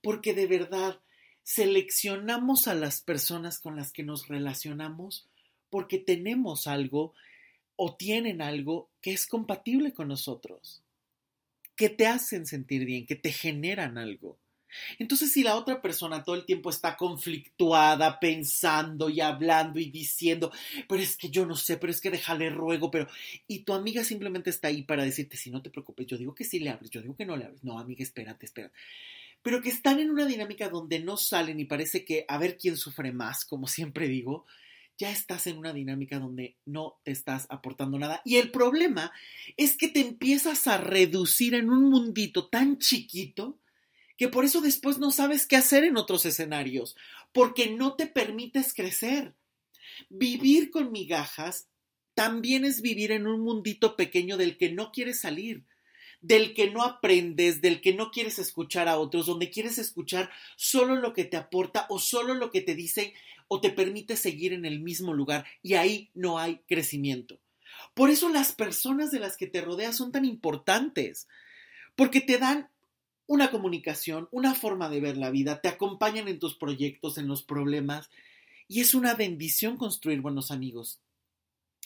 Porque 0.01 0.33
de 0.33 0.47
verdad 0.47 0.99
seleccionamos 1.43 2.67
a 2.67 2.75
las 2.75 3.01
personas 3.01 3.59
con 3.59 3.75
las 3.75 3.91
que 3.91 4.03
nos 4.03 4.27
relacionamos 4.27 5.27
porque 5.69 5.97
tenemos 5.97 6.67
algo 6.67 7.13
o 7.81 7.95
tienen 7.95 8.41
algo 8.41 8.89
que 8.99 9.13
es 9.13 9.25
compatible 9.25 9.93
con 9.93 10.09
nosotros, 10.09 10.83
que 11.77 11.87
te 11.87 12.07
hacen 12.07 12.45
sentir 12.45 12.83
bien, 12.83 13.05
que 13.05 13.15
te 13.15 13.31
generan 13.31 13.97
algo. 13.97 14.37
Entonces, 14.99 15.31
si 15.31 15.43
la 15.43 15.55
otra 15.55 15.81
persona 15.81 16.25
todo 16.25 16.35
el 16.35 16.45
tiempo 16.45 16.69
está 16.69 16.97
conflictuada, 16.97 18.19
pensando 18.19 19.09
y 19.09 19.21
hablando 19.21 19.79
y 19.79 19.89
diciendo, 19.89 20.51
pero 20.89 21.01
es 21.01 21.15
que 21.15 21.29
yo 21.29 21.45
no 21.45 21.55
sé, 21.55 21.77
pero 21.77 21.89
es 21.89 22.01
que 22.01 22.11
déjale 22.11 22.49
ruego, 22.49 22.91
pero. 22.91 23.07
Y 23.47 23.59
tu 23.59 23.71
amiga 23.71 24.03
simplemente 24.03 24.49
está 24.49 24.67
ahí 24.67 24.81
para 24.81 25.05
decirte, 25.05 25.37
si 25.37 25.49
no 25.49 25.61
te 25.61 25.69
preocupes, 25.69 26.05
yo 26.05 26.17
digo 26.17 26.35
que 26.35 26.43
sí 26.43 26.59
le 26.59 26.71
hables, 26.71 26.91
yo 26.91 27.01
digo 27.01 27.15
que 27.15 27.25
no 27.25 27.37
le 27.37 27.45
hables. 27.45 27.63
No, 27.63 27.79
amiga, 27.79 28.03
espérate, 28.03 28.45
espérate. 28.45 28.75
Pero 29.41 29.61
que 29.61 29.69
están 29.69 30.01
en 30.01 30.09
una 30.09 30.25
dinámica 30.25 30.67
donde 30.67 30.99
no 30.99 31.15
salen 31.15 31.61
y 31.61 31.65
parece 31.65 32.03
que 32.03 32.25
a 32.27 32.37
ver 32.37 32.57
quién 32.57 32.75
sufre 32.75 33.13
más, 33.13 33.45
como 33.45 33.67
siempre 33.67 34.09
digo, 34.09 34.45
ya 34.99 35.09
estás 35.09 35.47
en 35.47 35.57
una 35.57 35.71
dinámica 35.71 36.19
donde 36.19 36.57
no 36.65 36.99
te 37.03 37.11
estás 37.11 37.47
aportando 37.49 37.97
nada. 37.97 38.21
Y 38.25 38.35
el 38.35 38.51
problema 38.51 39.13
es 39.55 39.77
que 39.77 39.87
te 39.87 40.01
empiezas 40.01 40.67
a 40.67 40.77
reducir 40.77 41.55
en 41.55 41.69
un 41.69 41.89
mundito 41.89 42.49
tan 42.49 42.77
chiquito 42.77 43.57
que 44.17 44.27
por 44.27 44.43
eso 44.43 44.59
después 44.59 44.99
no 44.99 45.11
sabes 45.11 45.47
qué 45.47 45.55
hacer 45.55 45.85
en 45.85 45.95
otros 45.95 46.25
escenarios, 46.25 46.97
porque 47.31 47.69
no 47.71 47.95
te 47.95 48.05
permites 48.05 48.73
crecer. 48.73 49.33
Vivir 50.09 50.69
con 50.69 50.91
migajas 50.91 51.69
también 52.13 52.65
es 52.65 52.81
vivir 52.81 53.13
en 53.13 53.25
un 53.27 53.39
mundito 53.39 53.95
pequeño 53.95 54.35
del 54.35 54.57
que 54.57 54.73
no 54.73 54.91
quieres 54.91 55.21
salir, 55.21 55.63
del 56.21 56.53
que 56.53 56.69
no 56.69 56.83
aprendes, 56.83 57.61
del 57.61 57.81
que 57.81 57.93
no 57.93 58.11
quieres 58.11 58.39
escuchar 58.39 58.87
a 58.87 58.97
otros, 58.97 59.25
donde 59.25 59.49
quieres 59.49 59.77
escuchar 59.77 60.29
solo 60.55 60.95
lo 60.95 61.13
que 61.13 61.25
te 61.25 61.37
aporta 61.37 61.85
o 61.89 61.99
solo 61.99 62.33
lo 62.33 62.51
que 62.51 62.61
te 62.61 62.75
dice 62.75 63.13
o 63.47 63.61
te 63.61 63.69
permite 63.69 64.15
seguir 64.15 64.53
en 64.53 64.65
el 64.65 64.79
mismo 64.79 65.13
lugar 65.13 65.45
y 65.63 65.73
ahí 65.73 66.09
no 66.13 66.37
hay 66.37 66.61
crecimiento. 66.67 67.39
Por 67.93 68.09
eso 68.09 68.29
las 68.29 68.51
personas 68.51 69.11
de 69.11 69.19
las 69.19 69.37
que 69.37 69.47
te 69.47 69.61
rodeas 69.61 69.95
son 69.95 70.11
tan 70.11 70.25
importantes, 70.25 71.27
porque 71.95 72.21
te 72.21 72.37
dan 72.37 72.69
una 73.27 73.51
comunicación, 73.51 74.27
una 74.31 74.55
forma 74.55 74.89
de 74.89 75.01
ver 75.01 75.17
la 75.17 75.29
vida, 75.29 75.61
te 75.61 75.67
acompañan 75.67 76.27
en 76.27 76.39
tus 76.39 76.55
proyectos, 76.55 77.17
en 77.17 77.27
los 77.27 77.43
problemas, 77.43 78.09
y 78.67 78.81
es 78.81 78.93
una 78.93 79.13
bendición 79.15 79.77
construir 79.77 80.21
buenos 80.21 80.51
amigos. 80.51 80.99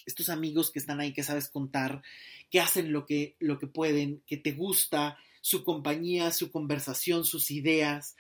Estos 0.06 0.30
amigos 0.30 0.72
que 0.72 0.80
están 0.80 1.00
ahí, 1.00 1.14
que 1.14 1.24
sabes 1.24 1.50
contar, 1.50 2.02
que 2.50 2.60
hacen 2.60 2.92
lo 2.92 3.06
que, 3.06 3.36
lo 3.40 3.60
que 3.60 3.68
pueden, 3.68 4.22
que 4.26 4.38
te 4.38 4.52
gusta 4.52 5.18
su 5.42 5.64
compañía, 5.64 6.32
su 6.32 6.52
conversación, 6.52 7.26
sus 7.26 7.52
ideas, 7.52 8.16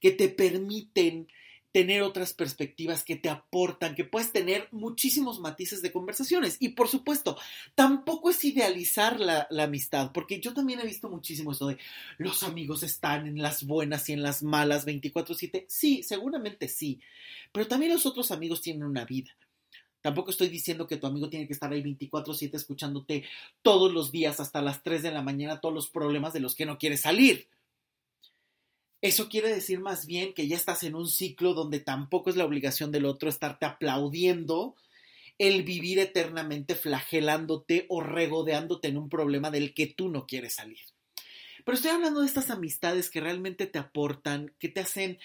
que 0.00 0.10
te 0.10 0.28
permiten 0.28 1.28
tener 1.74 2.02
otras 2.02 2.32
perspectivas 2.34 3.02
que 3.02 3.16
te 3.16 3.28
aportan, 3.28 3.96
que 3.96 4.04
puedes 4.04 4.30
tener 4.30 4.68
muchísimos 4.70 5.40
matices 5.40 5.82
de 5.82 5.90
conversaciones. 5.90 6.56
Y 6.60 6.68
por 6.68 6.86
supuesto, 6.86 7.36
tampoco 7.74 8.30
es 8.30 8.44
idealizar 8.44 9.18
la, 9.18 9.48
amistad, 9.58 10.12
porque 10.12 10.40
yo 10.40 10.54
también 10.54 10.78
he 10.78 10.86
visto 10.86 11.10
muchísimo 11.10 11.50
eso 11.50 11.66
de 11.66 11.78
los 12.16 12.44
amigos 12.44 12.84
están 12.84 13.26
en 13.26 13.42
las 13.42 13.64
buenas 13.64 14.08
y 14.08 14.12
en 14.12 14.22
las 14.22 14.44
malas 14.44 14.86
24/7. 14.86 15.64
Sí, 15.68 16.04
seguramente 16.04 16.68
sí, 16.68 17.00
pero 17.50 17.66
también 17.66 17.92
los 17.92 18.06
otros 18.06 18.30
amigos 18.30 18.62
tienen 18.62 18.84
una 18.84 19.04
vida. 19.04 19.36
Tampoco 20.04 20.32
estoy 20.32 20.48
diciendo 20.48 20.86
que 20.86 20.98
tu 20.98 21.06
amigo 21.06 21.30
tiene 21.30 21.46
que 21.46 21.54
estar 21.54 21.72
ahí 21.72 21.80
24/7 21.80 22.58
escuchándote 22.58 23.24
todos 23.62 23.90
los 23.90 24.12
días 24.12 24.38
hasta 24.38 24.60
las 24.60 24.82
3 24.82 25.02
de 25.02 25.10
la 25.10 25.22
mañana 25.22 25.62
todos 25.62 25.74
los 25.74 25.88
problemas 25.88 26.34
de 26.34 26.40
los 26.40 26.54
que 26.54 26.66
no 26.66 26.76
quieres 26.76 27.00
salir. 27.00 27.48
Eso 29.00 29.30
quiere 29.30 29.48
decir 29.48 29.80
más 29.80 30.04
bien 30.04 30.34
que 30.34 30.46
ya 30.46 30.56
estás 30.56 30.82
en 30.82 30.94
un 30.94 31.08
ciclo 31.08 31.54
donde 31.54 31.80
tampoco 31.80 32.28
es 32.28 32.36
la 32.36 32.44
obligación 32.44 32.92
del 32.92 33.06
otro 33.06 33.30
estarte 33.30 33.64
aplaudiendo 33.64 34.76
el 35.38 35.62
vivir 35.62 35.98
eternamente 35.98 36.74
flagelándote 36.74 37.86
o 37.88 38.02
regodeándote 38.02 38.88
en 38.88 38.98
un 38.98 39.08
problema 39.08 39.50
del 39.50 39.72
que 39.72 39.86
tú 39.86 40.10
no 40.10 40.26
quieres 40.26 40.56
salir. 40.56 40.84
Pero 41.64 41.76
estoy 41.76 41.92
hablando 41.92 42.20
de 42.20 42.26
estas 42.26 42.50
amistades 42.50 43.08
que 43.08 43.22
realmente 43.22 43.66
te 43.66 43.78
aportan, 43.78 44.54
que 44.58 44.68
te 44.68 44.80
hacen, 44.80 45.18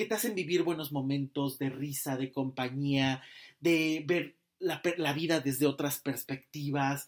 que, 0.00 0.06
te 0.06 0.14
hacen 0.14 0.34
vivir 0.34 0.62
buenos 0.62 0.92
momentos 0.92 1.58
de 1.58 1.68
risa, 1.68 2.16
de 2.16 2.32
compañía, 2.32 3.22
de 3.60 4.02
ver 4.06 4.34
la, 4.58 5.12
vida 5.12 5.40
desde 5.40 5.66
otras 5.66 5.98
perspectivas, 5.98 7.06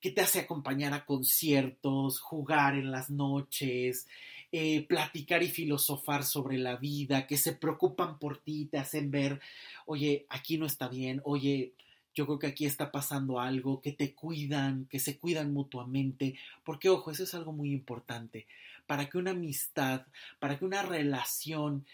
que 0.00 0.10
te 0.10 0.22
hace 0.22 0.40
acompañar 0.40 0.92
a 0.92 1.04
conciertos, 1.04 2.18
jugar 2.18 2.74
en 2.74 2.90
las 2.90 3.10
noches, 3.10 4.08
eh, 4.50 4.84
platicar 4.88 5.44
y 5.44 5.48
filosofar 5.48 6.24
sobre 6.24 6.58
la 6.58 6.74
vida, 6.74 7.28
que 7.28 7.36
se 7.36 7.52
preocupan 7.52 8.18
por 8.18 8.38
ti, 8.38 8.64
te 8.66 8.78
hacen 8.78 9.12
ver, 9.12 9.40
oye, 9.86 10.26
aquí 10.28 10.58
no 10.58 10.66
está 10.66 10.88
bien, 10.88 11.20
oye, 11.24 11.74
yo 12.12 12.26
creo 12.26 12.38
que 12.40 12.48
aquí 12.48 12.66
está 12.66 12.90
pasando 12.90 13.38
algo, 13.38 13.80
que 13.80 13.92
te 13.92 14.14
cuidan, 14.14 14.86
que 14.86 14.98
se 14.98 15.16
cuidan 15.18 15.52
mutuamente, 15.52 16.34
porque 16.64 16.88
ojo, 16.88 17.12
eso 17.12 17.22
es 17.22 17.34
algo 17.34 17.52
muy 17.52 17.70
importante. 17.72 18.46
Para 18.86 19.08
que 19.08 19.16
una 19.16 19.30
amistad, 19.30 20.06
para 20.40 20.58
que 20.58 20.64
una 20.64 20.82
relación 20.82 21.86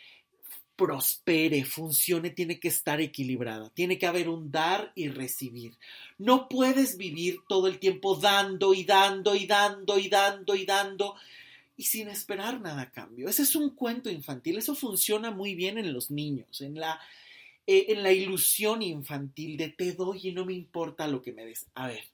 prospere, 0.79 1.65
funcione, 1.65 2.31
tiene 2.31 2.61
que 2.61 2.69
estar 2.69 3.01
equilibrada. 3.01 3.69
Tiene 3.71 3.99
que 3.99 4.07
haber 4.07 4.29
un 4.29 4.53
dar 4.53 4.93
y 4.95 5.09
recibir. 5.09 5.77
No 6.19 6.49
puedes 6.49 6.97
vivir 6.97 7.41
todo 7.49 7.67
el 7.67 7.81
tiempo 7.81 8.15
dando 8.15 8.73
y 8.73 8.85
dando 8.85 9.35
y 9.35 9.47
dando 9.47 9.99
y 9.99 10.09
dando 10.09 10.55
y 10.55 10.65
dando 10.65 11.17
y 11.77 11.83
sin 11.83 12.09
esperar 12.09 12.61
nada 12.61 12.83
a 12.83 12.91
cambio. 12.93 13.29
Ese 13.29 13.43
es 13.43 13.57
un 13.57 13.71
cuento 13.71 14.09
infantil. 14.09 14.57
Eso 14.57 14.77
funciona 14.77 15.33
muy 15.33 15.57
bien 15.57 15.79
en 15.79 15.93
los 15.93 16.13
niños, 16.13 16.61
en 16.61 16.77
la, 16.77 17.01
eh, 17.67 17.87
en 17.89 18.05
la 18.05 18.13
ilusión 18.13 18.81
infantil 18.81 19.57
de 19.57 19.71
te 19.71 19.93
doy 19.95 20.29
y 20.29 20.33
no 20.33 20.45
me 20.45 20.55
importa 20.55 21.09
lo 21.09 21.23
que 21.23 21.33
me 21.33 21.45
des. 21.45 21.67
A 21.75 21.89
ver, 21.89 22.05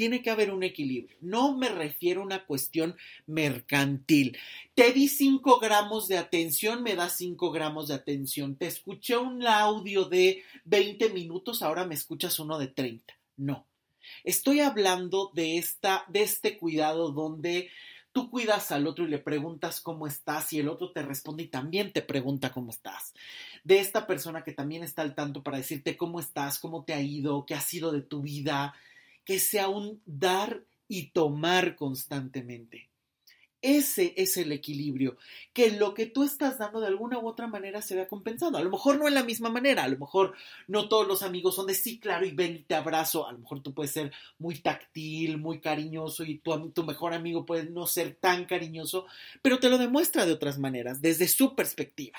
tiene 0.00 0.22
que 0.22 0.30
haber 0.30 0.50
un 0.50 0.62
equilibrio. 0.62 1.14
No 1.20 1.58
me 1.58 1.68
refiero 1.68 2.22
a 2.22 2.24
una 2.24 2.46
cuestión 2.46 2.96
mercantil. 3.26 4.34
Te 4.74 4.94
di 4.94 5.08
5 5.08 5.60
gramos 5.60 6.08
de 6.08 6.16
atención, 6.16 6.82
me 6.82 6.96
das 6.96 7.18
5 7.18 7.50
gramos 7.50 7.88
de 7.88 7.96
atención. 7.96 8.56
Te 8.56 8.66
escuché 8.66 9.18
un 9.18 9.46
audio 9.46 10.06
de 10.06 10.42
20 10.64 11.10
minutos, 11.10 11.60
ahora 11.60 11.84
me 11.84 11.96
escuchas 11.96 12.38
uno 12.38 12.58
de 12.58 12.68
30. 12.68 13.12
No. 13.36 13.66
Estoy 14.24 14.60
hablando 14.60 15.32
de, 15.34 15.58
esta, 15.58 16.06
de 16.08 16.22
este 16.22 16.56
cuidado 16.56 17.12
donde 17.12 17.68
tú 18.10 18.30
cuidas 18.30 18.72
al 18.72 18.86
otro 18.86 19.04
y 19.04 19.10
le 19.10 19.18
preguntas 19.18 19.82
cómo 19.82 20.06
estás 20.06 20.50
y 20.54 20.60
el 20.60 20.70
otro 20.70 20.92
te 20.92 21.02
responde 21.02 21.42
y 21.42 21.48
también 21.48 21.92
te 21.92 22.00
pregunta 22.00 22.52
cómo 22.52 22.70
estás. 22.70 23.12
De 23.64 23.80
esta 23.80 24.06
persona 24.06 24.44
que 24.44 24.52
también 24.52 24.82
está 24.82 25.02
al 25.02 25.14
tanto 25.14 25.42
para 25.42 25.58
decirte 25.58 25.98
cómo 25.98 26.20
estás, 26.20 26.58
cómo 26.58 26.84
te 26.84 26.94
ha 26.94 27.02
ido, 27.02 27.44
qué 27.44 27.54
ha 27.54 27.60
sido 27.60 27.92
de 27.92 28.00
tu 28.00 28.22
vida, 28.22 28.74
que 29.30 29.38
sea 29.38 29.68
un 29.68 30.02
dar 30.06 30.64
y 30.88 31.12
tomar 31.12 31.76
constantemente. 31.76 32.90
Ese 33.62 34.12
es 34.16 34.36
el 34.36 34.50
equilibrio, 34.50 35.18
que 35.52 35.70
lo 35.70 35.94
que 35.94 36.06
tú 36.06 36.24
estás 36.24 36.58
dando 36.58 36.80
de 36.80 36.88
alguna 36.88 37.20
u 37.20 37.28
otra 37.28 37.46
manera 37.46 37.80
se 37.80 37.94
vea 37.94 38.08
compensado. 38.08 38.58
A 38.58 38.62
lo 38.64 38.70
mejor 38.70 38.98
no 38.98 39.06
en 39.06 39.14
la 39.14 39.22
misma 39.22 39.48
manera, 39.48 39.84
a 39.84 39.88
lo 39.88 39.98
mejor 39.98 40.34
no 40.66 40.88
todos 40.88 41.06
los 41.06 41.22
amigos 41.22 41.54
son 41.54 41.68
de 41.68 41.74
sí, 41.74 42.00
claro, 42.00 42.26
y 42.26 42.32
ven 42.32 42.56
y 42.56 42.62
te 42.64 42.74
abrazo. 42.74 43.28
A 43.28 43.30
lo 43.30 43.38
mejor 43.38 43.62
tú 43.62 43.72
puedes 43.72 43.92
ser 43.92 44.10
muy 44.36 44.58
táctil, 44.58 45.38
muy 45.38 45.60
cariñoso 45.60 46.24
y 46.24 46.38
tu, 46.38 46.70
tu 46.70 46.82
mejor 46.82 47.14
amigo 47.14 47.46
puede 47.46 47.70
no 47.70 47.86
ser 47.86 48.16
tan 48.16 48.46
cariñoso, 48.46 49.06
pero 49.42 49.60
te 49.60 49.68
lo 49.68 49.78
demuestra 49.78 50.26
de 50.26 50.32
otras 50.32 50.58
maneras, 50.58 51.00
desde 51.00 51.28
su 51.28 51.54
perspectiva 51.54 52.18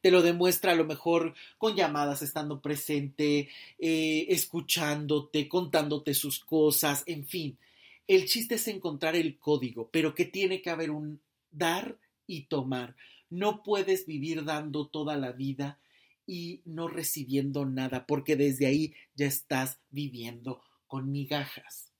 te 0.00 0.10
lo 0.10 0.22
demuestra 0.22 0.72
a 0.72 0.74
lo 0.76 0.84
mejor 0.84 1.34
con 1.58 1.76
llamadas, 1.76 2.22
estando 2.22 2.60
presente, 2.60 3.48
eh, 3.78 4.26
escuchándote, 4.28 5.48
contándote 5.48 6.14
sus 6.14 6.40
cosas, 6.40 7.02
en 7.06 7.26
fin. 7.26 7.58
El 8.06 8.26
chiste 8.26 8.54
es 8.54 8.68
encontrar 8.68 9.16
el 9.16 9.38
código, 9.38 9.88
pero 9.90 10.14
que 10.14 10.24
tiene 10.24 10.62
que 10.62 10.70
haber 10.70 10.90
un 10.90 11.20
dar 11.50 11.98
y 12.26 12.42
tomar. 12.42 12.96
No 13.30 13.62
puedes 13.62 14.06
vivir 14.06 14.44
dando 14.44 14.86
toda 14.86 15.16
la 15.16 15.32
vida 15.32 15.80
y 16.26 16.60
no 16.64 16.88
recibiendo 16.88 17.64
nada, 17.64 18.06
porque 18.06 18.36
desde 18.36 18.66
ahí 18.66 18.94
ya 19.14 19.26
estás 19.26 19.78
viviendo 19.90 20.62
con 20.86 21.10
migajas. 21.10 21.92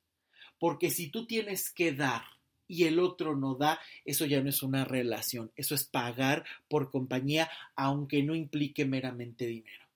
Porque 0.58 0.90
si 0.90 1.08
tú 1.08 1.26
tienes 1.26 1.70
que 1.70 1.92
dar 1.92 2.22
y 2.68 2.84
el 2.84 2.98
otro 2.98 3.36
no 3.36 3.54
da, 3.54 3.80
eso 4.04 4.26
ya 4.26 4.42
no 4.42 4.48
es 4.48 4.62
una 4.62 4.84
relación, 4.84 5.50
eso 5.56 5.74
es 5.74 5.84
pagar 5.84 6.44
por 6.68 6.90
compañía, 6.90 7.50
aunque 7.74 8.22
no 8.22 8.34
implique 8.34 8.84
meramente 8.84 9.46
dinero. 9.46 9.86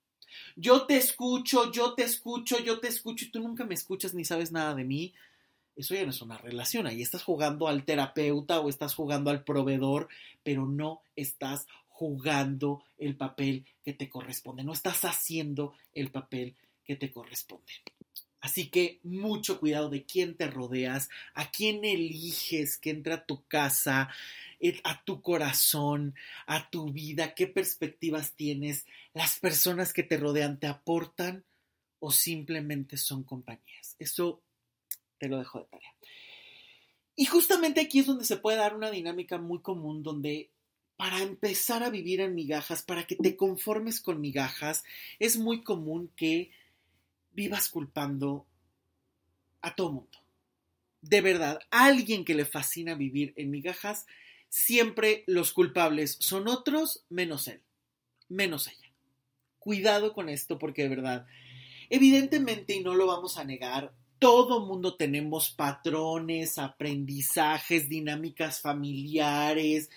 Yo 0.56 0.86
te 0.86 0.96
escucho, 0.96 1.72
yo 1.72 1.94
te 1.94 2.04
escucho, 2.04 2.58
yo 2.62 2.80
te 2.80 2.88
escucho 2.88 3.24
y 3.24 3.30
tú 3.30 3.40
nunca 3.40 3.64
me 3.64 3.74
escuchas 3.74 4.14
ni 4.14 4.24
sabes 4.24 4.52
nada 4.52 4.74
de 4.74 4.84
mí. 4.84 5.14
Eso 5.76 5.94
ya 5.94 6.04
no 6.04 6.10
es 6.10 6.20
una 6.20 6.36
relación, 6.36 6.86
ahí 6.86 7.00
estás 7.00 7.22
jugando 7.22 7.66
al 7.68 7.84
terapeuta 7.84 8.60
o 8.60 8.68
estás 8.68 8.94
jugando 8.94 9.30
al 9.30 9.44
proveedor, 9.44 10.08
pero 10.42 10.66
no 10.66 11.00
estás 11.16 11.66
jugando 11.88 12.82
el 12.98 13.16
papel 13.16 13.66
que 13.84 13.92
te 13.92 14.08
corresponde, 14.08 14.64
no 14.64 14.72
estás 14.72 15.04
haciendo 15.04 15.74
el 15.94 16.10
papel 16.10 16.54
que 16.84 16.96
te 16.96 17.10
corresponde. 17.10 17.72
Así 18.40 18.68
que 18.68 19.00
mucho 19.02 19.60
cuidado 19.60 19.90
de 19.90 20.04
quién 20.04 20.34
te 20.34 20.46
rodeas, 20.46 21.10
a 21.34 21.50
quién 21.50 21.84
eliges 21.84 22.78
que 22.78 22.90
entra 22.90 23.16
a 23.16 23.26
tu 23.26 23.44
casa, 23.46 24.08
eh, 24.60 24.80
a 24.84 25.04
tu 25.04 25.20
corazón, 25.20 26.14
a 26.46 26.70
tu 26.70 26.90
vida, 26.90 27.34
qué 27.34 27.46
perspectivas 27.46 28.32
tienes, 28.32 28.86
las 29.12 29.38
personas 29.38 29.92
que 29.92 30.02
te 30.02 30.16
rodean 30.16 30.58
te 30.58 30.66
aportan 30.66 31.44
o 31.98 32.10
simplemente 32.10 32.96
son 32.96 33.24
compañías. 33.24 33.94
Eso 33.98 34.42
te 35.18 35.28
lo 35.28 35.38
dejo 35.38 35.58
de 35.58 35.66
tarea. 35.66 35.94
Y 37.16 37.26
justamente 37.26 37.82
aquí 37.82 37.98
es 37.98 38.06
donde 38.06 38.24
se 38.24 38.38
puede 38.38 38.56
dar 38.56 38.74
una 38.74 38.90
dinámica 38.90 39.36
muy 39.36 39.60
común 39.60 40.02
donde 40.02 40.50
para 40.96 41.22
empezar 41.22 41.82
a 41.82 41.90
vivir 41.90 42.20
en 42.20 42.34
migajas, 42.34 42.82
para 42.82 43.06
que 43.06 43.16
te 43.16 43.36
conformes 43.36 44.00
con 44.00 44.20
migajas, 44.20 44.84
es 45.18 45.38
muy 45.38 45.62
común 45.62 46.10
que 46.14 46.50
vivas 47.32 47.68
culpando 47.68 48.46
a 49.60 49.74
todo 49.74 49.92
mundo. 49.92 50.18
De 51.02 51.20
verdad, 51.20 51.60
alguien 51.70 52.24
que 52.24 52.34
le 52.34 52.44
fascina 52.44 52.94
vivir 52.94 53.32
en 53.36 53.50
migajas, 53.50 54.06
siempre 54.48 55.24
los 55.26 55.52
culpables 55.52 56.16
son 56.20 56.48
otros 56.48 57.04
menos 57.08 57.48
él, 57.48 57.62
menos 58.28 58.68
ella. 58.68 58.92
Cuidado 59.58 60.12
con 60.12 60.28
esto 60.28 60.58
porque 60.58 60.82
de 60.82 60.88
verdad, 60.88 61.26
evidentemente, 61.88 62.74
y 62.74 62.82
no 62.82 62.94
lo 62.94 63.06
vamos 63.06 63.38
a 63.38 63.44
negar, 63.44 63.94
todo 64.18 64.66
mundo 64.66 64.96
tenemos 64.96 65.50
patrones, 65.50 66.58
aprendizajes, 66.58 67.88
dinámicas 67.88 68.60
familiares, 68.60 69.88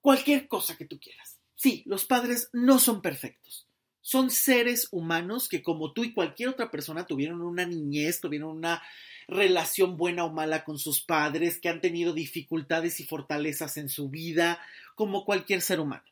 cualquier 0.00 0.46
cosa 0.46 0.76
que 0.76 0.84
tú 0.84 1.00
quieras. 1.00 1.38
Sí, 1.56 1.82
los 1.86 2.04
padres 2.04 2.50
no 2.52 2.78
son 2.78 3.02
perfectos 3.02 3.65
son 4.06 4.30
seres 4.30 4.86
humanos 4.92 5.48
que 5.48 5.64
como 5.64 5.92
tú 5.92 6.04
y 6.04 6.12
cualquier 6.12 6.50
otra 6.50 6.70
persona 6.70 7.08
tuvieron 7.08 7.42
una 7.42 7.66
niñez, 7.66 8.20
tuvieron 8.20 8.56
una 8.56 8.80
relación 9.26 9.96
buena 9.96 10.24
o 10.24 10.32
mala 10.32 10.62
con 10.62 10.78
sus 10.78 11.02
padres, 11.02 11.60
que 11.60 11.68
han 11.68 11.80
tenido 11.80 12.12
dificultades 12.12 13.00
y 13.00 13.04
fortalezas 13.04 13.76
en 13.78 13.88
su 13.88 14.08
vida, 14.08 14.60
como 14.94 15.24
cualquier 15.24 15.60
ser 15.60 15.80
humano. 15.80 16.04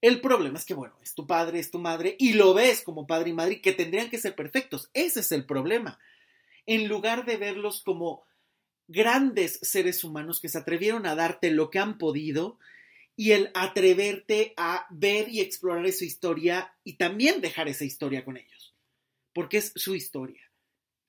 El 0.00 0.20
problema 0.20 0.58
es 0.58 0.64
que, 0.64 0.74
bueno, 0.74 0.96
es 1.00 1.14
tu 1.14 1.28
padre, 1.28 1.60
es 1.60 1.70
tu 1.70 1.78
madre, 1.78 2.16
y 2.18 2.32
lo 2.32 2.54
ves 2.54 2.82
como 2.82 3.06
padre 3.06 3.30
y 3.30 3.34
madre, 3.34 3.60
que 3.60 3.70
tendrían 3.70 4.10
que 4.10 4.18
ser 4.18 4.34
perfectos. 4.34 4.90
Ese 4.92 5.20
es 5.20 5.30
el 5.30 5.46
problema. 5.46 6.00
En 6.66 6.88
lugar 6.88 7.24
de 7.24 7.36
verlos 7.36 7.82
como 7.84 8.24
grandes 8.88 9.60
seres 9.62 10.02
humanos 10.02 10.40
que 10.40 10.48
se 10.48 10.58
atrevieron 10.58 11.06
a 11.06 11.14
darte 11.14 11.52
lo 11.52 11.70
que 11.70 11.78
han 11.78 11.98
podido, 11.98 12.58
y 13.20 13.32
el 13.32 13.50
atreverte 13.52 14.54
a 14.56 14.86
ver 14.88 15.28
y 15.28 15.42
explorar 15.42 15.84
esa 15.84 16.06
historia 16.06 16.74
y 16.84 16.94
también 16.94 17.42
dejar 17.42 17.68
esa 17.68 17.84
historia 17.84 18.24
con 18.24 18.38
ellos, 18.38 18.74
porque 19.34 19.58
es 19.58 19.74
su 19.76 19.94
historia. 19.94 20.50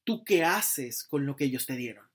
¿Tú 0.04 0.26
qué 0.26 0.44
haces 0.44 1.06
con 1.06 1.26
lo 1.26 1.38
que 1.38 1.46
ellos 1.46 1.66
te 1.66 1.78
dieron? 1.78 2.06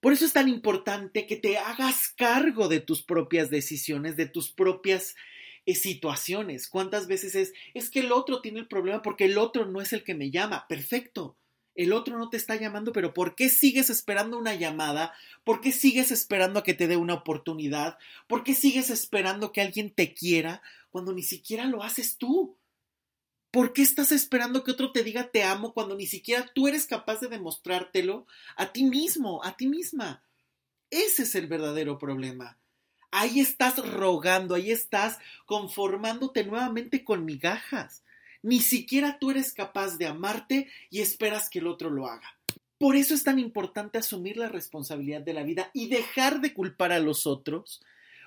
Por 0.00 0.14
eso 0.14 0.24
es 0.24 0.32
tan 0.32 0.48
importante 0.48 1.26
que 1.26 1.36
te 1.36 1.58
hagas 1.58 2.08
cargo 2.16 2.68
de 2.68 2.80
tus 2.80 3.02
propias 3.02 3.50
decisiones, 3.50 4.16
de 4.16 4.28
tus 4.28 4.50
propias 4.50 5.14
eh, 5.66 5.74
situaciones. 5.74 6.66
¿Cuántas 6.66 7.06
veces 7.06 7.34
es, 7.34 7.52
es 7.74 7.90
que 7.90 8.00
el 8.00 8.12
otro 8.12 8.40
tiene 8.40 8.60
el 8.60 8.66
problema 8.66 9.02
porque 9.02 9.26
el 9.26 9.36
otro 9.36 9.66
no 9.66 9.82
es 9.82 9.92
el 9.92 10.04
que 10.04 10.14
me 10.14 10.30
llama? 10.30 10.66
Perfecto 10.68 11.36
el 11.74 11.92
otro 11.92 12.16
no 12.18 12.30
te 12.30 12.36
está 12.36 12.56
llamando, 12.56 12.92
pero 12.92 13.12
¿por 13.12 13.34
qué 13.34 13.50
sigues 13.50 13.90
esperando 13.90 14.38
una 14.38 14.54
llamada? 14.54 15.12
¿Por 15.42 15.60
qué 15.60 15.72
sigues 15.72 16.10
esperando 16.12 16.60
a 16.60 16.62
que 16.62 16.74
te 16.74 16.86
dé 16.86 16.96
una 16.96 17.14
oportunidad? 17.14 17.98
¿Por 18.28 18.44
qué 18.44 18.54
sigues 18.54 18.90
esperando 18.90 19.50
que 19.50 19.60
alguien 19.60 19.90
te 19.90 20.14
quiera 20.14 20.62
cuando 20.90 21.12
ni 21.12 21.22
siquiera 21.22 21.64
lo 21.64 21.82
haces 21.82 22.16
tú? 22.16 22.56
¿Por 23.50 23.72
qué 23.72 23.82
estás 23.82 24.12
esperando 24.12 24.62
que 24.62 24.70
otro 24.70 24.92
te 24.92 25.02
diga 25.02 25.30
te 25.30 25.42
amo 25.42 25.72
cuando 25.72 25.96
ni 25.96 26.06
siquiera 26.06 26.50
tú 26.54 26.68
eres 26.68 26.86
capaz 26.86 27.20
de 27.20 27.28
demostrártelo 27.28 28.26
a 28.56 28.72
ti 28.72 28.84
mismo, 28.84 29.44
a 29.44 29.56
ti 29.56 29.66
misma? 29.66 30.22
Ese 30.90 31.22
es 31.22 31.34
el 31.34 31.48
verdadero 31.48 31.98
problema. 31.98 32.58
Ahí 33.10 33.40
estás 33.40 33.76
rogando, 33.78 34.54
ahí 34.54 34.70
estás 34.70 35.18
conformándote 35.46 36.44
nuevamente 36.44 37.04
con 37.04 37.24
migajas. 37.24 38.03
Ni 38.44 38.60
siquiera 38.60 39.18
tú 39.18 39.30
eres 39.30 39.54
capaz 39.54 39.96
de 39.96 40.06
amarte 40.06 40.68
y 40.90 41.00
esperas 41.00 41.48
que 41.48 41.60
el 41.60 41.66
otro 41.66 41.88
lo 41.88 42.06
haga. 42.06 42.36
Por 42.76 42.94
eso 42.94 43.14
es 43.14 43.24
tan 43.24 43.38
importante 43.38 43.96
asumir 43.96 44.36
la 44.36 44.50
responsabilidad 44.50 45.22
de 45.22 45.32
la 45.32 45.44
vida 45.44 45.70
y 45.72 45.88
dejar 45.88 46.42
de 46.42 46.52
culpar 46.52 46.92
a 46.92 46.98
los 46.98 47.26
otros, 47.26 47.80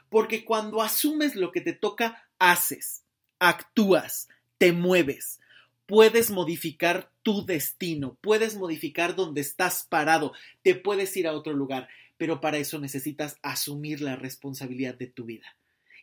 porque 0.09 0.43
cuando 0.43 0.81
asumes 0.81 1.35
lo 1.35 1.51
que 1.51 1.61
te 1.61 1.73
toca, 1.73 2.27
haces, 2.39 3.03
actúas, 3.37 4.27
te 4.57 4.71
mueves, 4.71 5.39
puedes 5.85 6.31
modificar 6.31 7.11
tu 7.21 7.45
destino, 7.45 8.17
puedes 8.19 8.55
modificar 8.55 9.15
donde 9.15 9.41
estás 9.41 9.85
parado, 9.87 10.33
te 10.63 10.73
puedes 10.73 11.15
ir 11.15 11.27
a 11.27 11.33
otro 11.33 11.53
lugar, 11.53 11.89
pero 12.17 12.41
para 12.41 12.57
eso 12.57 12.79
necesitas 12.79 13.37
asumir 13.43 14.01
la 14.01 14.15
responsabilidad 14.15 14.95
de 14.95 15.05
tu 15.05 15.25
vida 15.25 15.55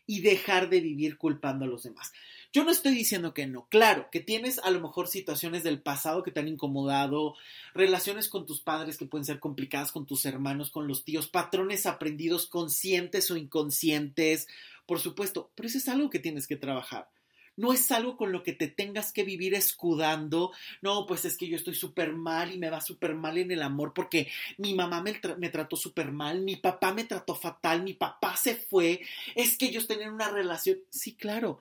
y 0.07 0.21
dejar 0.21 0.69
de 0.69 0.79
vivir 0.79 1.17
culpando 1.17 1.65
a 1.65 1.67
los 1.67 1.83
demás. 1.83 2.13
Yo 2.55 2.63
no 2.63 2.71
estoy 2.71 2.93
diciendo 2.93 3.33
que 3.33 3.47
no, 3.47 3.67
claro, 3.67 4.07
que 4.09 4.21
tienes 4.21 4.59
a 4.59 4.71
lo 4.71 4.79
mejor 4.79 5.09
situaciones 5.09 5.65
del 5.65 5.81
pasado 5.81 6.23
que 6.23 6.31
te 6.31 6.39
han 6.39 6.47
incomodado, 6.47 7.35
relaciones 7.73 8.29
con 8.29 8.45
tus 8.45 8.61
padres 8.61 8.97
que 8.97 9.05
pueden 9.05 9.25
ser 9.25 9.41
complicadas, 9.41 9.91
con 9.91 10.05
tus 10.05 10.25
hermanos, 10.25 10.71
con 10.71 10.87
los 10.87 11.03
tíos, 11.03 11.27
patrones 11.27 11.85
aprendidos 11.85 12.47
conscientes 12.47 13.29
o 13.29 13.35
inconscientes, 13.35 14.47
por 14.85 15.01
supuesto, 15.01 15.51
pero 15.53 15.67
eso 15.67 15.79
es 15.79 15.89
algo 15.89 16.09
que 16.09 16.19
tienes 16.19 16.47
que 16.47 16.55
trabajar. 16.55 17.09
No 17.57 17.73
es 17.73 17.91
algo 17.91 18.15
con 18.15 18.31
lo 18.31 18.41
que 18.41 18.53
te 18.53 18.69
tengas 18.69 19.11
que 19.11 19.25
vivir 19.25 19.53
escudando. 19.53 20.53
No, 20.81 21.05
pues 21.05 21.25
es 21.25 21.35
que 21.35 21.49
yo 21.49 21.57
estoy 21.57 21.75
súper 21.75 22.13
mal 22.13 22.53
y 22.53 22.57
me 22.57 22.69
va 22.69 22.79
súper 22.79 23.15
mal 23.15 23.37
en 23.37 23.51
el 23.51 23.63
amor 23.63 23.93
porque 23.93 24.29
mi 24.57 24.73
mamá 24.73 25.01
me, 25.01 25.19
me 25.39 25.49
trató 25.49 25.75
súper 25.75 26.13
mal, 26.13 26.39
mi 26.39 26.55
papá 26.55 26.93
me 26.93 27.03
trató 27.03 27.35
fatal, 27.35 27.83
mi 27.83 27.95
papá 27.95 28.37
se 28.37 28.55
fue. 28.55 29.01
Es 29.35 29.57
que 29.57 29.65
ellos 29.65 29.87
tenían 29.87 30.13
una 30.13 30.29
relación. 30.29 30.77
Sí, 30.89 31.15
claro, 31.15 31.59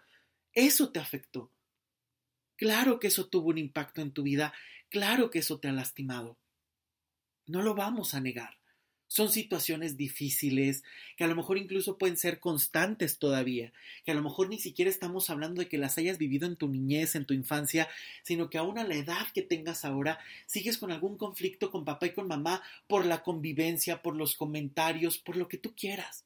eso 0.54 0.90
te 0.90 1.00
afectó. 1.00 1.50
Claro 2.56 3.00
que 3.00 3.08
eso 3.08 3.26
tuvo 3.26 3.48
un 3.48 3.58
impacto 3.58 4.00
en 4.00 4.12
tu 4.12 4.22
vida. 4.22 4.54
Claro 4.88 5.30
que 5.30 5.40
eso 5.40 5.58
te 5.58 5.68
ha 5.68 5.72
lastimado. 5.72 6.38
No 7.46 7.62
lo 7.62 7.74
vamos 7.74 8.14
a 8.14 8.20
negar. 8.20 8.58
Son 9.06 9.30
situaciones 9.30 9.96
difíciles, 9.96 10.82
que 11.16 11.24
a 11.24 11.26
lo 11.26 11.36
mejor 11.36 11.58
incluso 11.58 11.98
pueden 11.98 12.16
ser 12.16 12.40
constantes 12.40 13.18
todavía, 13.18 13.72
que 14.04 14.12
a 14.12 14.14
lo 14.14 14.22
mejor 14.22 14.48
ni 14.48 14.58
siquiera 14.58 14.90
estamos 14.90 15.30
hablando 15.30 15.60
de 15.60 15.68
que 15.68 15.78
las 15.78 15.98
hayas 15.98 16.18
vivido 16.18 16.46
en 16.46 16.56
tu 16.56 16.68
niñez, 16.68 17.14
en 17.14 17.24
tu 17.24 17.34
infancia, 17.34 17.88
sino 18.22 18.50
que 18.50 18.58
aún 18.58 18.78
a 18.78 18.84
la 18.84 18.96
edad 18.96 19.26
que 19.34 19.42
tengas 19.42 19.84
ahora, 19.84 20.18
sigues 20.46 20.78
con 20.78 20.90
algún 20.90 21.16
conflicto 21.16 21.70
con 21.70 21.84
papá 21.84 22.06
y 22.06 22.12
con 22.12 22.26
mamá 22.26 22.62
por 22.88 23.04
la 23.04 23.22
convivencia, 23.22 24.02
por 24.02 24.16
los 24.16 24.36
comentarios, 24.36 25.18
por 25.18 25.36
lo 25.36 25.48
que 25.48 25.58
tú 25.58 25.74
quieras. 25.76 26.24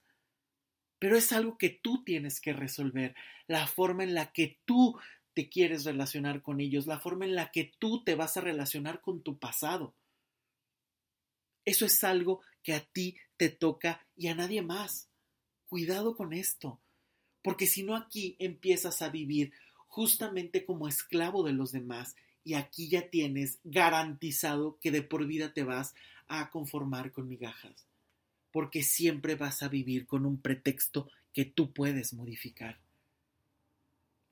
Pero 0.99 1.17
es 1.17 1.33
algo 1.33 1.57
que 1.59 1.71
tú 1.71 2.03
tienes 2.05 2.41
que 2.41 2.53
resolver, 2.53 3.15
la 3.47 3.67
forma 3.67 4.05
en 4.05 4.15
la 4.15 4.33
que 4.33 4.59
tú 4.65 4.99
te 5.35 5.49
quieres 5.49 5.85
relacionar 5.85 6.43
con 6.43 6.61
ellos, 6.61 6.87
la 6.87 6.99
forma 6.99 7.25
en 7.25 7.35
la 7.35 7.51
que 7.51 7.73
tú 7.79 8.03
te 8.03 8.15
vas 8.15 8.37
a 8.37 8.41
relacionar 8.41 9.01
con 9.01 9.23
tu 9.23 9.39
pasado. 9.39 9.95
Eso 11.65 11.87
es 11.87 12.03
algo 12.03 12.41
que 12.63 12.75
a 12.75 12.81
ti 12.81 13.17
te 13.37 13.49
toca 13.49 14.07
y 14.17 14.29
a 14.29 14.35
nadie 14.35 14.63
más. 14.63 15.09
Cuidado 15.67 16.17
con 16.17 16.33
esto, 16.33 16.81
porque 17.43 17.67
si 17.67 17.83
no 17.83 17.95
aquí 17.95 18.37
empiezas 18.39 19.03
a 19.03 19.11
vivir 19.11 19.53
justamente 19.87 20.65
como 20.65 20.89
esclavo 20.89 21.43
de 21.43 21.53
los 21.53 21.73
demás 21.73 22.17
y 22.45 22.55
aquí 22.55 22.89
ya 22.89 23.11
tienes 23.11 23.59
garantizado 23.65 24.79
que 24.81 24.91
de 24.91 25.03
por 25.03 25.27
vida 25.27 25.53
te 25.53 25.65
vas 25.65 25.95
a 26.27 26.51
conformar 26.51 27.13
con 27.13 27.29
migajas, 27.29 27.88
porque 28.53 28.83
siempre 28.83 29.35
vas 29.35 29.63
a 29.63 29.69
vivir 29.69 30.07
con 30.07 30.27
un 30.27 30.41
pretexto 30.41 31.09
que 31.33 31.45
tú 31.45 31.73
puedes 31.73 32.13
modificar. 32.13 32.79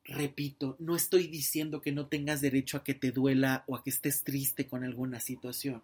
Repito, 0.04 0.76
no 0.78 0.94
estoy 0.94 1.26
diciendo 1.26 1.80
que 1.80 1.92
no 1.92 2.06
tengas 2.06 2.40
derecho 2.40 2.76
a 2.76 2.84
que 2.84 2.94
te 2.94 3.10
duela 3.12 3.64
o 3.66 3.76
a 3.76 3.82
que 3.82 3.90
estés 3.90 4.22
triste 4.24 4.66
con 4.66 4.84
alguna 4.84 5.20
situación 5.20 5.82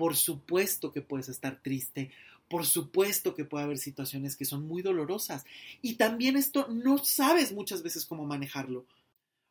por 0.00 0.16
supuesto 0.16 0.92
que 0.92 1.02
puedes 1.02 1.28
estar 1.28 1.60
triste, 1.62 2.10
por 2.48 2.64
supuesto 2.64 3.34
que 3.34 3.44
puede 3.44 3.64
haber 3.64 3.76
situaciones 3.76 4.34
que 4.34 4.46
son 4.46 4.66
muy 4.66 4.80
dolorosas. 4.80 5.44
Y 5.82 5.96
también 5.96 6.38
esto 6.38 6.68
no 6.68 7.04
sabes 7.04 7.52
muchas 7.52 7.82
veces 7.82 8.06
cómo 8.06 8.24
manejarlo, 8.24 8.86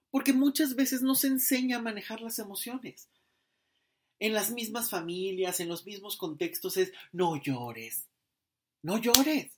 porque 0.10 0.34
muchas 0.34 0.76
veces 0.76 1.04
no 1.04 1.14
se 1.14 1.28
enseña 1.28 1.78
a 1.78 1.82
manejar 1.84 2.22
las 2.22 2.40
emociones. 2.40 3.08
En 4.20 4.34
las 4.34 4.52
mismas 4.52 4.90
familias, 4.90 5.60
en 5.60 5.70
los 5.70 5.86
mismos 5.86 6.18
contextos 6.18 6.78
es, 6.78 6.92
no 7.12 7.42
llores, 7.42 8.08
no 8.82 8.98
llores. 8.98 9.52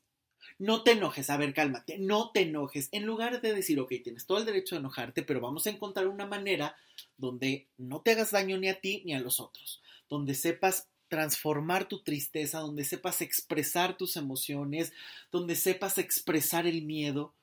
No 0.57 0.83
te 0.83 0.91
enojes, 0.91 1.29
a 1.29 1.37
ver, 1.37 1.53
cálmate, 1.53 1.97
no 1.97 2.31
te 2.31 2.41
enojes. 2.41 2.89
En 2.91 3.05
lugar 3.05 3.41
de 3.41 3.53
decir, 3.53 3.79
ok, 3.79 3.93
tienes 4.03 4.25
todo 4.25 4.37
el 4.37 4.45
derecho 4.45 4.75
de 4.75 4.79
enojarte, 4.79 5.23
pero 5.23 5.39
vamos 5.39 5.65
a 5.65 5.69
encontrar 5.69 6.07
una 6.07 6.25
manera 6.25 6.75
donde 7.17 7.67
no 7.77 8.01
te 8.01 8.11
hagas 8.11 8.31
daño 8.31 8.57
ni 8.57 8.69
a 8.69 8.79
ti 8.79 9.01
ni 9.05 9.13
a 9.13 9.19
los 9.19 9.39
otros. 9.39 9.81
Donde 10.09 10.35
sepas 10.35 10.87
transformar 11.07 11.87
tu 11.87 12.03
tristeza, 12.03 12.59
donde 12.59 12.85
sepas 12.85 13.21
expresar 13.21 13.97
tus 13.97 14.17
emociones, 14.17 14.93
donde 15.31 15.55
sepas 15.55 15.97
expresar 15.97 16.67
el 16.67 16.83
miedo, 16.83 17.33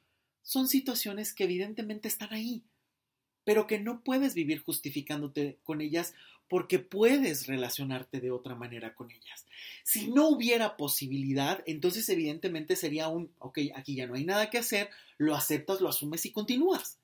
son 0.43 0.69
situaciones 0.69 1.35
que 1.35 1.45
evidentemente 1.45 2.09
están 2.09 2.33
ahí, 2.33 2.63
pero 3.49 3.67
que 3.67 3.81
no 3.81 4.05
puedes 4.05 4.35
vivir 4.35 4.63
justificándote 4.63 5.57
con 5.65 5.81
ellas 5.81 6.13
porque 6.49 6.79
puedes 6.79 7.47
relacionarte 7.47 8.21
de 8.21 8.31
otra 8.31 8.55
manera 8.55 8.95
con 8.95 9.11
ellas. 9.11 9.47
Si 9.85 10.09
no 10.09 10.29
hubiera 10.29 10.77
posibilidad, 10.77 11.63
entonces 11.65 12.07
evidentemente 12.11 12.77
sería 12.77 13.09
un, 13.09 13.33
ok, 13.39 13.61
aquí 13.75 13.95
ya 13.95 14.07
no 14.07 14.17
hay 14.17 14.27
nada 14.27 14.51
que 14.51 14.59
hacer, 14.59 14.91
lo 15.17 15.35
aceptas, 15.35 15.81
lo 15.81 15.89
asumes 15.89 16.27
y 16.27 16.31
continúas. 16.31 16.99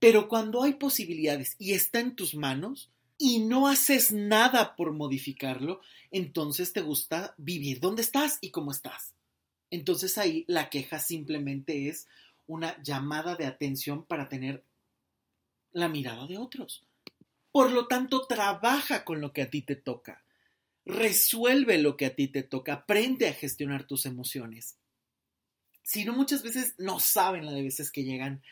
Pero 0.00 0.28
cuando 0.28 0.64
hay 0.64 0.72
posibilidades 0.72 1.54
y 1.60 1.74
está 1.74 2.00
en 2.00 2.16
tus 2.16 2.34
manos, 2.34 2.90
y 3.16 3.38
no 3.38 3.68
haces 3.68 4.10
nada 4.10 4.74
por 4.74 4.94
modificarlo, 4.94 5.80
entonces 6.10 6.72
te 6.72 6.80
gusta 6.80 7.36
vivir 7.36 7.78
donde 7.78 8.02
estás 8.02 8.38
y 8.40 8.50
cómo 8.50 8.72
estás. 8.72 9.14
Entonces 9.70 10.18
ahí 10.18 10.44
la 10.48 10.70
queja 10.70 10.98
simplemente 10.98 11.88
es 11.88 12.08
una 12.48 12.82
llamada 12.82 13.36
de 13.36 13.46
atención 13.46 14.04
para 14.04 14.28
tener 14.28 14.64
la 15.76 15.88
mirada 15.88 16.26
de 16.26 16.38
otros. 16.38 16.82
Por 17.52 17.70
lo 17.70 17.86
tanto, 17.86 18.26
trabaja 18.26 19.04
con 19.04 19.20
lo 19.20 19.32
que 19.32 19.42
a 19.42 19.50
ti 19.50 19.60
te 19.60 19.76
toca. 19.76 20.24
Resuelve 20.86 21.76
lo 21.78 21.98
que 21.98 22.06
a 22.06 22.16
ti 22.16 22.28
te 22.28 22.42
toca. 22.42 22.72
Aprende 22.72 23.28
a 23.28 23.34
gestionar 23.34 23.86
tus 23.86 24.06
emociones. 24.06 24.76
Si 25.82 26.04
no, 26.04 26.14
muchas 26.14 26.42
veces 26.42 26.74
no 26.78 26.98
saben 26.98 27.44
la 27.44 27.52
de 27.52 27.62
veces 27.62 27.90
que 27.90 28.04
llegan 28.04 28.42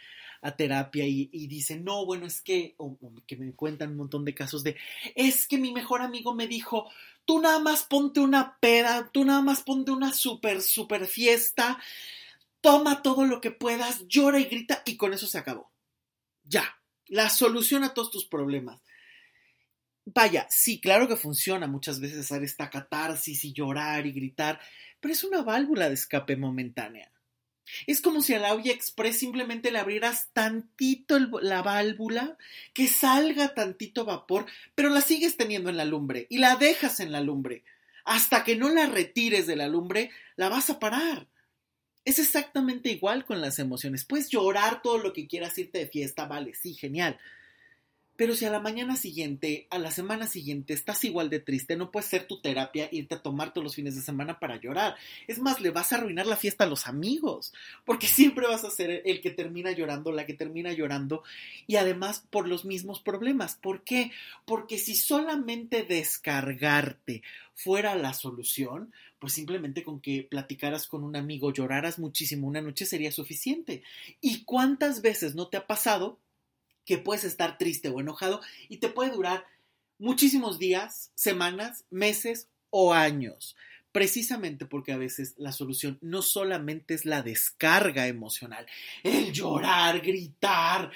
a 0.43 0.55
terapia 0.57 1.07
y, 1.07 1.47
dicen, 1.47 1.83
no, 1.83 2.05
bueno, 2.05 2.27
es 2.27 2.43
que, 2.43 2.75
o, 2.77 2.99
que 3.27 3.37
me 3.37 3.55
cuentan 3.55 3.93
un 3.93 3.97
montón 3.97 4.27
de 4.27 4.35
casos 4.35 4.63
de, 4.63 4.77
es 5.15 5.49
que 5.49 5.57
mi 5.57 5.73
mejor 5.73 6.03
amigo 6.03 6.35
me 6.35 6.47
dijo, 6.47 6.91
tú 7.25 7.41
nada 7.41 7.59
más 7.59 7.85
ponte 7.85 8.21
una 8.21 8.59
peda, 8.61 9.11
tú 9.11 9.25
nada 9.25 9.41
más 9.41 9.63
ponte 9.63 9.91
una 9.91 10.13
super, 10.13 10.61
super 10.61 11.07
fiesta, 11.07 11.81
toma 12.61 13.01
todo 13.01 13.25
lo 13.25 13.41
que 13.41 13.51
puedas, 13.51 14.07
llora 14.07 14.39
y 14.39 14.45
grita 14.45 14.83
y 14.85 14.99
con 14.99 15.15
eso 15.15 15.27
se 15.27 15.39
acabó. 15.39 15.71
Ya, 16.45 16.77
la 17.15 17.31
solución 17.31 17.85
a 17.85 17.95
todos 17.95 18.11
tus 18.11 18.25
problemas. 18.25 18.81
Vaya, 20.05 20.49
sí, 20.51 20.81
claro 20.81 21.07
que 21.07 21.15
funciona 21.15 21.69
muchas 21.69 22.01
veces 22.01 22.19
hacer 22.19 22.43
esta 22.43 22.69
catarsis 22.71 23.45
y 23.45 23.53
llorar 23.53 24.05
y 24.05 24.13
gritar, 24.13 24.61
pero 24.99 25.15
es 25.15 25.23
una 25.23 25.43
válvula 25.43 25.87
de 25.89 25.95
escape 25.95 26.37
momentánea. 26.37 27.13
Es 27.87 28.01
como 28.01 28.21
si 28.21 28.35
a 28.35 28.41
la 28.41 28.53
olla 28.53 28.73
express 28.73 29.17
simplemente 29.17 29.71
le 29.71 29.79
abrieras 29.79 30.31
tantito 30.33 31.21
la 31.21 31.63
válvula, 31.63 32.37
que 32.73 32.89
salga 32.89 33.55
tantito 33.55 34.05
vapor, 34.05 34.47
pero 34.75 34.89
la 34.89 35.01
sigues 35.01 35.37
teniendo 35.37 35.71
en 35.71 35.77
la 35.77 35.85
lumbre 35.85 36.27
y 36.29 36.39
la 36.39 36.57
dejas 36.57 36.99
en 36.99 37.13
la 37.13 37.21
lumbre. 37.21 37.63
Hasta 38.05 38.43
que 38.43 38.57
no 38.57 38.71
la 38.71 38.87
retires 38.87 39.47
de 39.47 39.55
la 39.55 39.69
lumbre, 39.69 40.11
la 40.35 40.49
vas 40.49 40.69
a 40.69 40.81
parar. 40.81 41.29
Es 42.05 42.19
exactamente 42.19 42.91
igual 42.91 43.25
con 43.25 43.41
las 43.41 43.59
emociones. 43.59 44.05
Puedes 44.05 44.29
llorar 44.29 44.83
todo 44.83 44.99
lo 44.99 45.13
que 45.13 45.27
quieras, 45.27 45.57
irte 45.59 45.79
de 45.79 45.87
fiesta, 45.87 46.27
vale, 46.27 46.55
sí, 46.55 46.75
genial. 46.75 47.19
Pero 48.17 48.35
si 48.35 48.45
a 48.45 48.51
la 48.51 48.61
mañana 48.61 48.97
siguiente, 48.97 49.67
a 49.71 49.79
la 49.79 49.91
semana 49.91 50.29
siguiente, 50.29 50.73
estás 50.73 51.05
igual 51.05 51.31
de 51.31 51.41
triste, 51.41 51.77
no 51.77 51.91
puede 51.91 52.07
ser 52.07 52.27
tu 52.27 52.41
terapia 52.41 52.89
irte 52.93 53.17
a 53.17 53.23
tomar 53.23 53.53
todos 53.53 53.65
los 53.65 53.75
fines 53.75 53.97
de 53.97 54.03
semana 54.03 54.39
para 54.39 54.61
llorar. 54.61 54.95
Es 55.27 55.41
más, 55.41 55.61
le 55.61 55.71
vas 55.71 55.93
a 55.93 55.97
arruinar 55.97 56.27
la 56.27 56.37
fiesta 56.37 56.65
a 56.65 56.69
los 56.69 56.87
amigos, 56.87 57.53
porque 57.85 58.07
siempre 58.07 58.47
vas 58.47 58.65
a 58.65 58.71
ser 58.71 59.03
el 59.05 59.21
que 59.21 59.31
termina 59.31 59.73
llorando, 59.73 60.13
la 60.13 60.27
que 60.27 60.35
termina 60.35 60.73
llorando, 60.73 61.25
y 61.67 61.77
además 61.77 62.25
por 62.31 62.47
los 62.47 62.65
mismos 62.65 63.01
problemas. 63.01 63.57
¿Por 63.57 63.83
qué? 63.83 64.13
Porque 64.45 64.79
si 64.79 64.95
solamente 64.95 65.83
descargarte 65.83 67.23
fuera 67.55 67.95
la 67.97 68.15
solución, 68.15 68.93
pues 69.19 69.33
simplemente 69.33 69.83
con 69.83 70.01
que 70.01 70.23
platicaras 70.23 70.87
con 70.87 71.03
un 71.03 71.17
amigo, 71.17 71.53
lloraras 71.53 71.99
muchísimo 71.99 72.47
una 72.47 72.61
noche 72.61 72.87
sería 72.87 73.11
suficiente. 73.11 73.83
¿Y 74.21 74.45
cuántas 74.45 75.03
veces 75.03 75.35
no 75.35 75.49
te 75.49 75.57
ha 75.57 75.67
pasado 75.67 76.19
que 76.85 76.99
puedes 76.99 77.25
estar 77.25 77.59
triste 77.59 77.89
o 77.89 78.01
enojado 78.01 78.41
y 78.69 78.79
te 78.79 78.89
puede 78.89 79.11
durar 79.11 79.47
muchísimos 79.99 80.59
días, 80.59 81.11
semanas, 81.15 81.85
meses 81.91 82.49
o 82.71 82.93
años. 82.93 83.57
Precisamente 83.93 84.67
porque 84.67 84.93
a 84.93 84.97
veces 84.97 85.35
la 85.37 85.53
solución 85.53 85.99
no 86.01 86.21
solamente 86.21 86.95
es 86.95 87.05
la 87.05 87.23
descarga 87.23 88.09
emocional, 88.09 88.67
el 89.05 89.33
llorar, 89.33 90.01
gritar. 90.01 90.91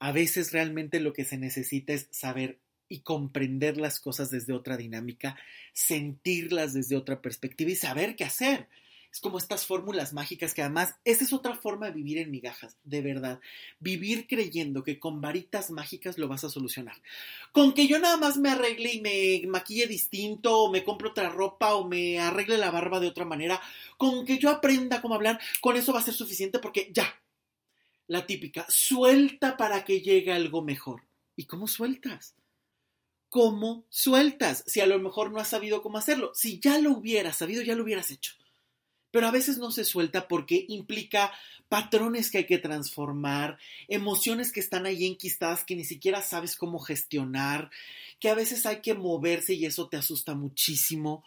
A 0.00 0.12
veces 0.12 0.52
realmente 0.52 0.98
lo 0.98 1.12
que 1.12 1.24
se 1.24 1.38
necesita 1.38 1.92
es 1.92 2.08
saber 2.10 2.58
y 2.88 3.00
comprender 3.00 3.76
las 3.76 4.00
cosas 4.00 4.30
desde 4.30 4.54
otra 4.54 4.76
dinámica, 4.76 5.36
sentirlas 5.72 6.72
desde 6.72 6.96
otra 6.96 7.20
perspectiva 7.20 7.70
y 7.70 7.76
saber 7.76 8.16
qué 8.16 8.24
hacer. 8.24 8.68
Es 9.12 9.20
como 9.20 9.38
estas 9.38 9.64
fórmulas 9.64 10.12
mágicas 10.12 10.52
que 10.52 10.60
además, 10.60 10.94
esa 11.04 11.24
es 11.24 11.32
otra 11.32 11.56
forma 11.56 11.86
de 11.86 11.92
vivir 11.92 12.18
en 12.18 12.30
migajas, 12.30 12.76
de 12.84 13.00
verdad. 13.00 13.40
Vivir 13.80 14.26
creyendo 14.26 14.82
que 14.82 14.98
con 14.98 15.20
varitas 15.20 15.70
mágicas 15.70 16.18
lo 16.18 16.28
vas 16.28 16.44
a 16.44 16.50
solucionar. 16.50 16.96
Con 17.52 17.72
que 17.72 17.86
yo 17.86 17.98
nada 17.98 18.18
más 18.18 18.36
me 18.36 18.50
arregle 18.50 18.92
y 18.92 19.00
me 19.00 19.42
maquille 19.48 19.86
distinto, 19.86 20.64
o 20.64 20.70
me 20.70 20.84
compre 20.84 21.08
otra 21.08 21.30
ropa, 21.30 21.74
o 21.74 21.88
me 21.88 22.18
arregle 22.18 22.58
la 22.58 22.70
barba 22.70 23.00
de 23.00 23.08
otra 23.08 23.24
manera, 23.24 23.60
con 23.96 24.26
que 24.26 24.38
yo 24.38 24.50
aprenda 24.50 25.00
cómo 25.00 25.14
hablar, 25.14 25.40
con 25.62 25.76
eso 25.76 25.92
va 25.92 26.00
a 26.00 26.04
ser 26.04 26.14
suficiente 26.14 26.58
porque 26.58 26.90
ya. 26.92 27.20
La 28.08 28.26
típica, 28.26 28.66
suelta 28.68 29.56
para 29.56 29.84
que 29.84 30.00
llegue 30.00 30.32
algo 30.32 30.62
mejor. 30.62 31.02
¿Y 31.34 31.44
cómo 31.44 31.66
sueltas? 31.66 32.34
¿Cómo 33.30 33.84
sueltas? 33.88 34.64
Si 34.66 34.80
a 34.80 34.86
lo 34.86 34.98
mejor 34.98 35.30
no 35.30 35.40
has 35.40 35.48
sabido 35.48 35.82
cómo 35.82 35.98
hacerlo. 35.98 36.32
Si 36.34 36.58
ya 36.58 36.78
lo 36.78 36.92
hubieras 36.92 37.36
sabido, 37.36 37.62
ya 37.62 37.74
lo 37.74 37.84
hubieras 37.84 38.10
hecho 38.10 38.32
pero 39.10 39.26
a 39.26 39.30
veces 39.30 39.58
no 39.58 39.70
se 39.70 39.84
suelta 39.84 40.28
porque 40.28 40.64
implica 40.68 41.32
patrones 41.68 42.30
que 42.30 42.38
hay 42.38 42.46
que 42.46 42.58
transformar, 42.58 43.58
emociones 43.88 44.52
que 44.52 44.60
están 44.60 44.86
ahí 44.86 45.06
enquistadas 45.06 45.64
que 45.64 45.76
ni 45.76 45.84
siquiera 45.84 46.22
sabes 46.22 46.56
cómo 46.56 46.78
gestionar, 46.78 47.70
que 48.20 48.28
a 48.28 48.34
veces 48.34 48.66
hay 48.66 48.80
que 48.80 48.94
moverse 48.94 49.54
y 49.54 49.66
eso 49.66 49.88
te 49.88 49.96
asusta 49.96 50.34
muchísimo. 50.34 51.24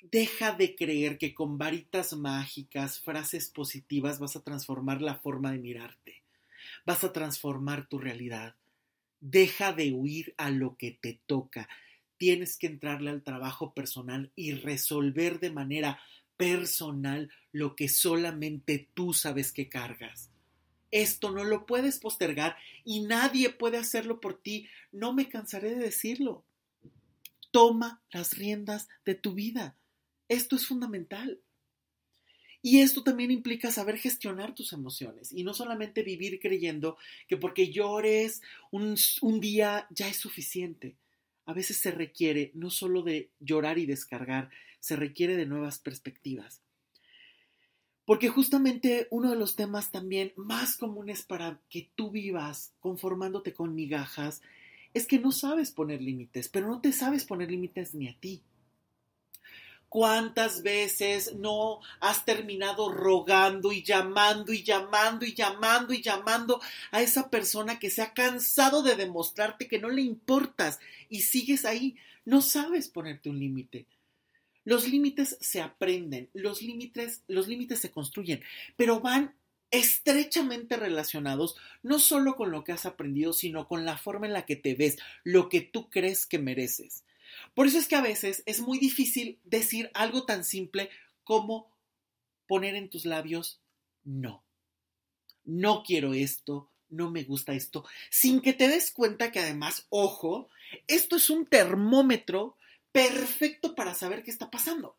Deja 0.00 0.52
de 0.52 0.74
creer 0.74 1.18
que 1.18 1.34
con 1.34 1.58
varitas 1.58 2.14
mágicas, 2.14 3.00
frases 3.00 3.48
positivas 3.48 4.18
vas 4.18 4.36
a 4.36 4.42
transformar 4.42 5.02
la 5.02 5.16
forma 5.16 5.52
de 5.52 5.58
mirarte, 5.58 6.22
vas 6.86 7.04
a 7.04 7.12
transformar 7.12 7.88
tu 7.88 7.98
realidad. 7.98 8.54
Deja 9.20 9.72
de 9.72 9.92
huir 9.92 10.34
a 10.36 10.50
lo 10.50 10.76
que 10.76 10.92
te 10.92 11.18
toca. 11.26 11.68
Tienes 12.18 12.56
que 12.56 12.68
entrarle 12.68 13.10
al 13.10 13.22
trabajo 13.22 13.74
personal 13.74 14.30
y 14.36 14.52
resolver 14.52 15.40
de 15.40 15.50
manera 15.50 16.00
personal 16.38 17.30
lo 17.52 17.76
que 17.76 17.90
solamente 17.90 18.88
tú 18.94 19.12
sabes 19.12 19.52
que 19.52 19.68
cargas. 19.68 20.30
Esto 20.90 21.30
no 21.30 21.44
lo 21.44 21.66
puedes 21.66 21.98
postergar 21.98 22.56
y 22.84 23.00
nadie 23.00 23.50
puede 23.50 23.76
hacerlo 23.76 24.20
por 24.20 24.40
ti. 24.40 24.66
No 24.90 25.12
me 25.12 25.28
cansaré 25.28 25.74
de 25.74 25.82
decirlo. 25.82 26.44
Toma 27.50 28.00
las 28.10 28.38
riendas 28.38 28.88
de 29.04 29.14
tu 29.14 29.34
vida. 29.34 29.76
Esto 30.28 30.56
es 30.56 30.66
fundamental. 30.66 31.40
Y 32.60 32.80
esto 32.80 33.02
también 33.02 33.30
implica 33.30 33.70
saber 33.70 33.98
gestionar 33.98 34.54
tus 34.54 34.72
emociones 34.72 35.32
y 35.32 35.44
no 35.44 35.54
solamente 35.54 36.02
vivir 36.02 36.40
creyendo 36.40 36.96
que 37.28 37.36
porque 37.36 37.70
llores 37.70 38.42
un, 38.72 38.96
día 39.40 39.86
ya 39.90 40.08
es 40.08 40.16
suficiente. 40.16 40.96
A 41.46 41.52
veces 41.52 41.76
se 41.76 41.92
requiere 41.92 42.50
no 42.54 42.70
solo 42.70 43.02
de 43.02 43.30
llorar 43.38 43.78
y 43.78 43.86
descargar, 43.86 44.50
se 44.80 44.96
requiere 44.96 45.36
de 45.36 45.46
nuevas 45.46 45.78
perspectivas. 45.78 46.62
Porque 48.04 48.30
justamente 48.30 49.06
uno 49.10 49.30
de 49.30 49.36
los 49.36 49.54
temas 49.54 49.90
también 49.90 50.32
más 50.36 50.76
comunes 50.76 51.22
para 51.22 51.60
que 51.68 51.90
tú 51.94 52.10
vivas 52.10 52.72
conformándote 52.80 53.52
con 53.52 53.74
migajas 53.74 54.40
es 54.94 55.06
que 55.06 55.18
no 55.18 55.30
sabes 55.30 55.72
poner 55.72 56.00
límites, 56.00 56.48
pero 56.48 56.68
no 56.68 56.80
te 56.80 56.92
sabes 56.92 57.24
poner 57.24 57.50
límites 57.50 57.94
ni 57.94 58.08
a 58.08 58.18
ti. 58.18 58.42
¿Cuántas 59.88 60.62
veces 60.62 61.34
no 61.36 61.80
has 62.00 62.24
terminado 62.26 62.90
rogando 62.90 63.72
y 63.72 63.82
llamando 63.82 64.52
y 64.52 64.62
llamando 64.62 65.24
y 65.24 65.34
llamando 65.34 65.94
y 65.94 66.02
llamando 66.02 66.60
a 66.90 67.00
esa 67.00 67.30
persona 67.30 67.78
que 67.78 67.88
se 67.88 68.02
ha 68.02 68.12
cansado 68.12 68.82
de 68.82 68.96
demostrarte 68.96 69.66
que 69.66 69.78
no 69.78 69.88
le 69.88 70.02
importas 70.02 70.78
y 71.08 71.22
sigues 71.22 71.64
ahí? 71.64 71.96
No 72.26 72.42
sabes 72.42 72.88
ponerte 72.88 73.30
un 73.30 73.38
límite. 73.38 73.86
Los 74.68 74.86
límites 74.86 75.38
se 75.40 75.62
aprenden, 75.62 76.28
los 76.34 76.60
límites, 76.60 77.22
los 77.26 77.48
límites 77.48 77.78
se 77.78 77.90
construyen, 77.90 78.42
pero 78.76 79.00
van 79.00 79.34
estrechamente 79.70 80.76
relacionados 80.76 81.56
no 81.82 81.98
solo 81.98 82.36
con 82.36 82.50
lo 82.50 82.64
que 82.64 82.72
has 82.72 82.84
aprendido, 82.84 83.32
sino 83.32 83.66
con 83.66 83.86
la 83.86 83.96
forma 83.96 84.26
en 84.26 84.34
la 84.34 84.44
que 84.44 84.56
te 84.56 84.74
ves, 84.74 84.98
lo 85.24 85.48
que 85.48 85.62
tú 85.62 85.88
crees 85.88 86.26
que 86.26 86.38
mereces. 86.38 87.04
Por 87.54 87.66
eso 87.66 87.78
es 87.78 87.88
que 87.88 87.96
a 87.96 88.02
veces 88.02 88.42
es 88.44 88.60
muy 88.60 88.78
difícil 88.78 89.38
decir 89.42 89.90
algo 89.94 90.26
tan 90.26 90.44
simple 90.44 90.90
como 91.24 91.74
poner 92.46 92.74
en 92.74 92.90
tus 92.90 93.06
labios 93.06 93.62
no. 94.04 94.44
No 95.46 95.82
quiero 95.82 96.12
esto, 96.12 96.70
no 96.90 97.10
me 97.10 97.24
gusta 97.24 97.54
esto, 97.54 97.86
sin 98.10 98.42
que 98.42 98.52
te 98.52 98.68
des 98.68 98.90
cuenta 98.90 99.32
que 99.32 99.40
además, 99.40 99.86
ojo, 99.88 100.50
esto 100.88 101.16
es 101.16 101.30
un 101.30 101.46
termómetro 101.46 102.57
perfecto 102.92 103.74
para 103.74 103.94
saber 103.94 104.22
qué 104.22 104.30
está 104.30 104.50
pasando. 104.50 104.96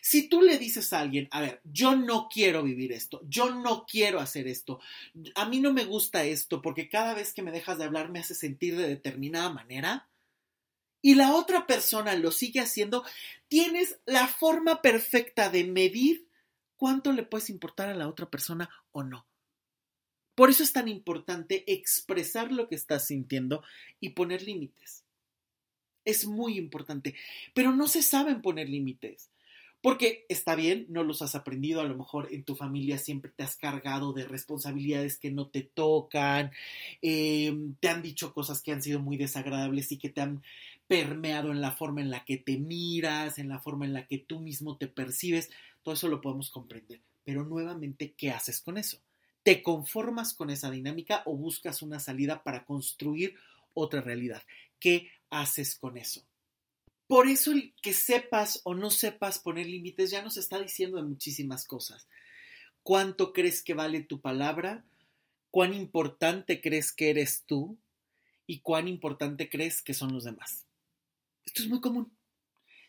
Si 0.00 0.28
tú 0.28 0.42
le 0.42 0.58
dices 0.58 0.92
a 0.92 1.00
alguien, 1.00 1.28
a 1.30 1.40
ver, 1.40 1.60
yo 1.64 1.96
no 1.96 2.28
quiero 2.28 2.62
vivir 2.62 2.92
esto, 2.92 3.22
yo 3.26 3.54
no 3.54 3.86
quiero 3.86 4.20
hacer 4.20 4.46
esto, 4.48 4.80
a 5.34 5.46
mí 5.46 5.60
no 5.60 5.72
me 5.72 5.84
gusta 5.84 6.24
esto 6.24 6.62
porque 6.62 6.88
cada 6.88 7.14
vez 7.14 7.32
que 7.32 7.42
me 7.42 7.52
dejas 7.52 7.78
de 7.78 7.84
hablar 7.84 8.10
me 8.10 8.18
hace 8.18 8.34
sentir 8.34 8.76
de 8.76 8.88
determinada 8.88 9.50
manera, 9.50 10.08
y 11.04 11.16
la 11.16 11.34
otra 11.34 11.66
persona 11.66 12.14
lo 12.14 12.30
sigue 12.30 12.60
haciendo, 12.60 13.04
tienes 13.48 13.98
la 14.06 14.26
forma 14.26 14.80
perfecta 14.80 15.50
de 15.50 15.64
medir 15.64 16.26
cuánto 16.76 17.12
le 17.12 17.24
puedes 17.24 17.50
importar 17.50 17.90
a 17.90 17.94
la 17.94 18.08
otra 18.08 18.30
persona 18.30 18.70
o 18.90 19.02
no. 19.02 19.26
Por 20.34 20.48
eso 20.48 20.62
es 20.62 20.72
tan 20.72 20.88
importante 20.88 21.70
expresar 21.70 22.50
lo 22.50 22.68
que 22.68 22.74
estás 22.74 23.06
sintiendo 23.06 23.62
y 24.00 24.10
poner 24.10 24.42
límites. 24.42 25.03
Es 26.04 26.26
muy 26.26 26.58
importante. 26.58 27.14
Pero 27.54 27.72
no 27.72 27.88
se 27.88 28.02
saben 28.02 28.42
poner 28.42 28.68
límites. 28.68 29.30
Porque 29.84 30.24
está 30.30 30.54
bien, 30.54 30.86
no 30.88 31.04
los 31.04 31.20
has 31.20 31.34
aprendido, 31.34 31.82
a 31.82 31.84
lo 31.84 31.94
mejor 31.94 32.28
en 32.32 32.42
tu 32.42 32.56
familia 32.56 32.96
siempre 32.96 33.30
te 33.30 33.42
has 33.42 33.54
cargado 33.54 34.14
de 34.14 34.24
responsabilidades 34.24 35.18
que 35.18 35.30
no 35.30 35.48
te 35.48 35.60
tocan, 35.60 36.52
em, 37.02 37.74
te 37.80 37.88
han 37.90 38.00
dicho 38.00 38.32
cosas 38.32 38.62
que 38.62 38.72
han 38.72 38.80
sido 38.80 39.00
muy 39.00 39.18
desagradables 39.18 39.92
y 39.92 39.98
que 39.98 40.08
te 40.08 40.22
han 40.22 40.42
permeado 40.86 41.50
en 41.50 41.60
la 41.60 41.72
forma 41.72 42.00
en 42.00 42.10
la 42.10 42.24
que 42.24 42.38
te 42.38 42.56
miras, 42.56 43.38
en 43.38 43.50
la 43.50 43.58
forma 43.58 43.84
en 43.84 43.92
la 43.92 44.06
que 44.06 44.16
tú 44.16 44.40
mismo 44.40 44.78
te 44.78 44.86
percibes, 44.86 45.50
todo 45.82 45.94
eso 45.94 46.08
lo 46.08 46.22
podemos 46.22 46.50
comprender. 46.50 47.02
Pero 47.22 47.44
nuevamente, 47.44 48.14
¿qué 48.16 48.30
haces 48.30 48.62
con 48.62 48.78
eso? 48.78 48.98
¿Te 49.42 49.62
conformas 49.62 50.32
con 50.32 50.48
esa 50.48 50.70
dinámica 50.70 51.22
o 51.26 51.36
buscas 51.36 51.82
una 51.82 52.00
salida 52.00 52.42
para 52.42 52.64
construir 52.64 53.34
otra 53.74 54.00
realidad? 54.00 54.42
¿Qué 54.80 55.10
haces 55.30 55.76
con 55.76 55.96
eso? 55.96 56.24
Por 57.06 57.28
eso 57.28 57.52
el 57.52 57.74
que 57.82 57.92
sepas 57.92 58.60
o 58.64 58.74
no 58.74 58.90
sepas 58.90 59.38
poner 59.38 59.66
límites 59.66 60.10
ya 60.10 60.22
nos 60.22 60.36
está 60.36 60.58
diciendo 60.58 60.96
de 60.96 61.02
muchísimas 61.02 61.66
cosas. 61.66 62.08
¿Cuánto 62.82 63.32
crees 63.32 63.62
que 63.62 63.74
vale 63.74 64.02
tu 64.02 64.20
palabra? 64.20 64.84
¿Cuán 65.50 65.74
importante 65.74 66.60
crees 66.60 66.92
que 66.92 67.10
eres 67.10 67.44
tú? 67.46 67.78
¿Y 68.46 68.60
cuán 68.60 68.88
importante 68.88 69.48
crees 69.48 69.82
que 69.82 69.94
son 69.94 70.12
los 70.12 70.24
demás? 70.24 70.66
Esto 71.46 71.62
es 71.62 71.68
muy 71.68 71.80
común. 71.80 72.10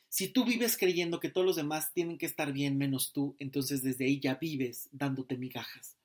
Si 0.09 0.29
tú 0.29 0.45
vives 0.45 0.77
creyendo 0.77 1.19
que 1.19 1.29
todos 1.29 1.45
los 1.45 1.55
demás 1.57 1.91
tienen 1.93 2.17
que 2.17 2.25
estar 2.25 2.53
bien 2.53 2.77
menos 2.77 3.11
tú, 3.11 3.35
entonces 3.37 3.83
desde 3.83 4.05
ahí 4.05 4.19
ya 4.19 4.35
vives 4.35 4.87
dándote 4.91 5.37
migajas. 5.37 5.97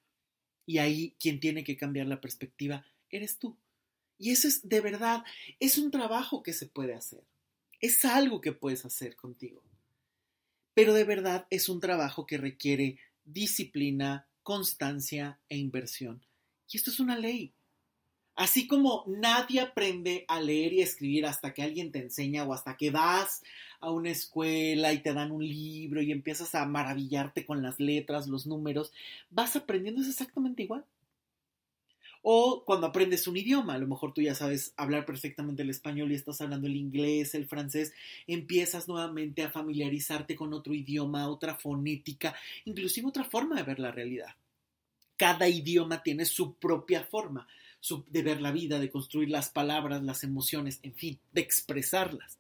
Y 0.67 0.79
ahí 0.79 1.15
quien 1.21 1.39
tiene 1.39 1.65
que 1.65 1.77
cambiar 1.77 2.07
la 2.07 2.21
perspectiva 2.21 2.85
eres 3.09 3.39
tú. 3.39 3.57
Y 4.21 4.33
eso 4.33 4.47
es 4.47 4.69
de 4.69 4.83
verdad, 4.83 5.25
es 5.61 5.79
un 5.79 5.91
trabajo 5.91 6.43
que 6.43 6.53
se 6.53 6.67
puede 6.67 6.95
hacer. 6.95 7.25
Es 7.81 8.05
algo 8.05 8.43
que 8.43 8.53
puedes 8.53 8.85
hacer 8.85 9.17
contigo. 9.17 9.63
Pero 10.75 10.93
de 10.93 11.05
verdad 11.05 11.47
es 11.49 11.71
un 11.71 11.81
trabajo 11.81 12.27
que 12.27 12.37
requiere 12.37 12.99
disciplina, 13.25 14.29
constancia 14.43 15.41
e 15.49 15.57
inversión. 15.57 16.23
Y 16.71 16.77
esto 16.77 16.91
es 16.91 17.01
una 17.01 17.19
ley. 17.19 17.55
Así 18.37 18.67
como 18.67 19.05
nadie 19.07 19.61
aprende 19.61 20.27
a 20.29 20.39
leer 20.39 20.75
y 20.75 20.83
escribir 20.83 21.25
hasta 21.25 21.55
que 21.55 21.63
alguien 21.63 21.91
te 21.91 22.01
enseña 22.01 22.45
o 22.45 22.53
hasta 22.53 22.77
que 22.77 22.91
vas 22.91 23.43
a 23.81 23.91
una 23.91 24.11
escuela 24.11 24.93
y 24.93 25.03
te 25.03 25.15
dan 25.15 25.33
un 25.33 25.47
libro 25.47 26.03
y 26.03 26.13
empiezas 26.13 26.55
a 26.55 26.67
maravillarte 26.67 27.47
con 27.47 27.63
las 27.63 27.81
letras, 27.81 28.29
los 28.29 28.47
números, 28.47 28.93
vas 29.31 29.57
aprendiendo 29.57 30.03
es 30.03 30.09
exactamente 30.09 30.63
igual. 30.63 30.85
O 32.23 32.65
cuando 32.67 32.87
aprendes 32.87 33.27
un 33.27 33.37
idioma, 33.37 33.75
a 33.75 33.79
lo 33.79 33.87
mejor 33.87 34.13
tú 34.13 34.21
ya 34.21 34.35
sabes 34.35 34.75
hablar 34.77 35.07
perfectamente 35.07 35.63
el 35.63 35.71
español 35.71 36.13
y 36.13 36.17
estás 36.17 36.41
hablando 36.41 36.67
el 36.67 36.77
inglés, 36.77 37.35
el 37.35 37.47
francés, 37.47 37.95
empiezas 38.27 38.89
nuevamente 38.89 39.43
a 39.43 39.51
familiarizarte 39.51 40.37
con 40.37 40.53
otro 40.53 40.75
idioma, 40.75 41.29
otra 41.29 41.55
fonética, 41.55 42.35
inclusive 42.67 43.09
otra 43.09 43.25
forma 43.25 43.57
de 43.57 43.63
ver 43.63 43.79
la 43.79 43.91
realidad. 43.91 44.35
Cada 45.17 45.49
idioma 45.49 46.03
tiene 46.03 46.25
su 46.27 46.55
propia 46.55 47.05
forma 47.05 47.47
de 48.09 48.23
ver 48.23 48.43
la 48.43 48.53
vida, 48.53 48.79
de 48.79 48.91
construir 48.91 49.31
las 49.31 49.49
palabras, 49.49 50.03
las 50.03 50.23
emociones, 50.23 50.81
en 50.83 50.95
fin, 50.95 51.19
de 51.33 51.41
expresarlas. 51.41 52.39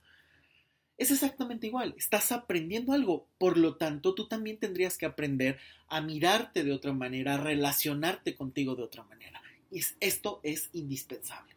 Es 0.98 1.10
exactamente 1.10 1.66
igual, 1.66 1.94
estás 1.96 2.30
aprendiendo 2.30 2.92
algo, 2.92 3.26
por 3.38 3.56
lo 3.56 3.76
tanto 3.76 4.14
tú 4.14 4.28
también 4.28 4.58
tendrías 4.58 4.98
que 4.98 5.06
aprender 5.06 5.58
a 5.88 6.02
mirarte 6.02 6.62
de 6.62 6.72
otra 6.72 6.92
manera, 6.92 7.34
a 7.34 7.38
relacionarte 7.38 8.36
contigo 8.36 8.76
de 8.76 8.82
otra 8.82 9.04
manera. 9.04 9.40
Y 9.70 9.82
esto 10.00 10.40
es 10.42 10.70
indispensable. 10.72 11.54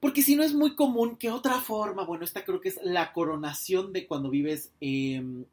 Porque 0.00 0.22
si 0.22 0.34
no 0.34 0.42
es 0.42 0.54
muy 0.54 0.74
común 0.74 1.16
que 1.16 1.30
otra 1.30 1.60
forma, 1.60 2.04
bueno, 2.04 2.24
esta 2.24 2.44
creo 2.44 2.60
que 2.60 2.70
es 2.70 2.80
la 2.82 3.12
coronación 3.12 3.92
de 3.92 4.06
cuando 4.06 4.30
vives 4.30 4.72
em, 4.80 5.44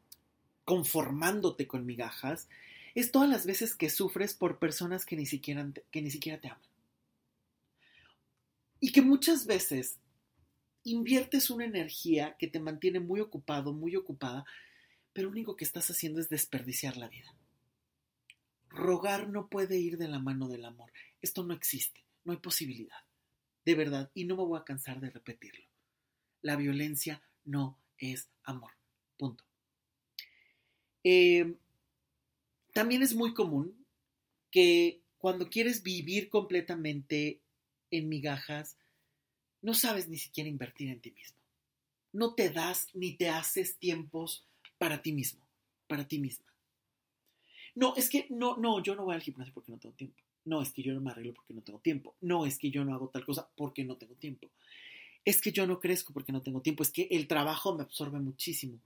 conformándote 0.64 1.66
con 1.66 1.84
migajas, 1.84 2.48
es 2.94 3.12
todas 3.12 3.28
las 3.28 3.44
veces 3.44 3.74
que 3.74 3.90
sufres 3.90 4.34
por 4.34 4.58
personas 4.58 5.04
que 5.04 5.16
ni 5.16 5.26
siquiera, 5.26 5.70
que 5.90 6.02
ni 6.02 6.10
siquiera 6.10 6.40
te 6.40 6.48
aman. 6.48 6.62
Y 8.80 8.92
que 8.92 9.02
muchas 9.02 9.46
veces 9.46 9.98
inviertes 10.84 11.50
una 11.50 11.66
energía 11.66 12.36
que 12.38 12.48
te 12.48 12.60
mantiene 12.60 13.00
muy 13.00 13.20
ocupado, 13.20 13.72
muy 13.72 13.96
ocupada, 13.96 14.46
pero 15.12 15.26
lo 15.26 15.32
único 15.32 15.56
que 15.56 15.64
estás 15.64 15.90
haciendo 15.90 16.20
es 16.20 16.28
desperdiciar 16.28 16.96
la 16.96 17.08
vida. 17.08 17.34
Rogar 18.68 19.28
no 19.28 19.48
puede 19.48 19.78
ir 19.78 19.98
de 19.98 20.08
la 20.08 20.18
mano 20.18 20.48
del 20.48 20.64
amor. 20.64 20.90
Esto 21.20 21.44
no 21.44 21.54
existe, 21.54 22.04
no 22.24 22.32
hay 22.32 22.38
posibilidad. 22.38 22.98
De 23.64 23.74
verdad, 23.74 24.10
y 24.14 24.24
no 24.24 24.36
me 24.36 24.44
voy 24.44 24.58
a 24.58 24.64
cansar 24.64 25.00
de 25.00 25.10
repetirlo. 25.10 25.64
La 26.42 26.56
violencia 26.56 27.22
no 27.44 27.78
es 27.98 28.28
amor. 28.44 28.72
Punto. 29.16 29.44
Eh, 31.04 31.54
también 32.72 33.02
es 33.02 33.14
muy 33.14 33.34
común 33.34 33.84
que 34.50 35.02
cuando 35.18 35.50
quieres 35.50 35.82
vivir 35.82 36.28
completamente 36.28 37.40
en 37.90 38.08
migajas, 38.08 38.76
no 39.62 39.74
sabes 39.74 40.08
ni 40.08 40.16
siquiera 40.16 40.48
invertir 40.48 40.90
en 40.90 41.00
ti 41.00 41.10
mismo. 41.10 41.38
No 42.12 42.34
te 42.34 42.50
das 42.50 42.88
ni 42.94 43.16
te 43.16 43.28
haces 43.28 43.78
tiempos 43.78 44.46
para 44.78 45.02
ti 45.02 45.12
mismo, 45.12 45.44
para 45.86 46.06
ti 46.06 46.18
misma. 46.18 46.47
No, 47.78 47.94
es 47.94 48.10
que 48.10 48.26
no, 48.30 48.56
no, 48.56 48.82
yo 48.82 48.96
no 48.96 49.04
voy 49.04 49.14
al 49.14 49.22
gimnasio 49.22 49.54
porque 49.54 49.70
no 49.70 49.78
tengo 49.78 49.94
tiempo. 49.94 50.20
No, 50.44 50.60
es 50.60 50.72
que 50.72 50.82
yo 50.82 50.92
no 50.94 51.00
me 51.00 51.12
arreglo 51.12 51.32
porque 51.32 51.54
no 51.54 51.62
tengo 51.62 51.78
tiempo. 51.78 52.16
No, 52.20 52.44
es 52.44 52.58
que 52.58 52.72
yo 52.72 52.84
no 52.84 52.92
hago 52.92 53.08
tal 53.08 53.24
cosa 53.24 53.48
porque 53.56 53.84
no 53.84 53.96
tengo 53.96 54.16
tiempo. 54.16 54.50
Es 55.24 55.40
que 55.40 55.52
yo 55.52 55.64
no 55.64 55.78
crezco 55.78 56.12
porque 56.12 56.32
no 56.32 56.42
tengo 56.42 56.60
tiempo. 56.60 56.82
Es 56.82 56.90
que 56.90 57.06
el 57.08 57.28
trabajo 57.28 57.76
me 57.76 57.84
absorbe 57.84 58.18
muchísimo. 58.18 58.80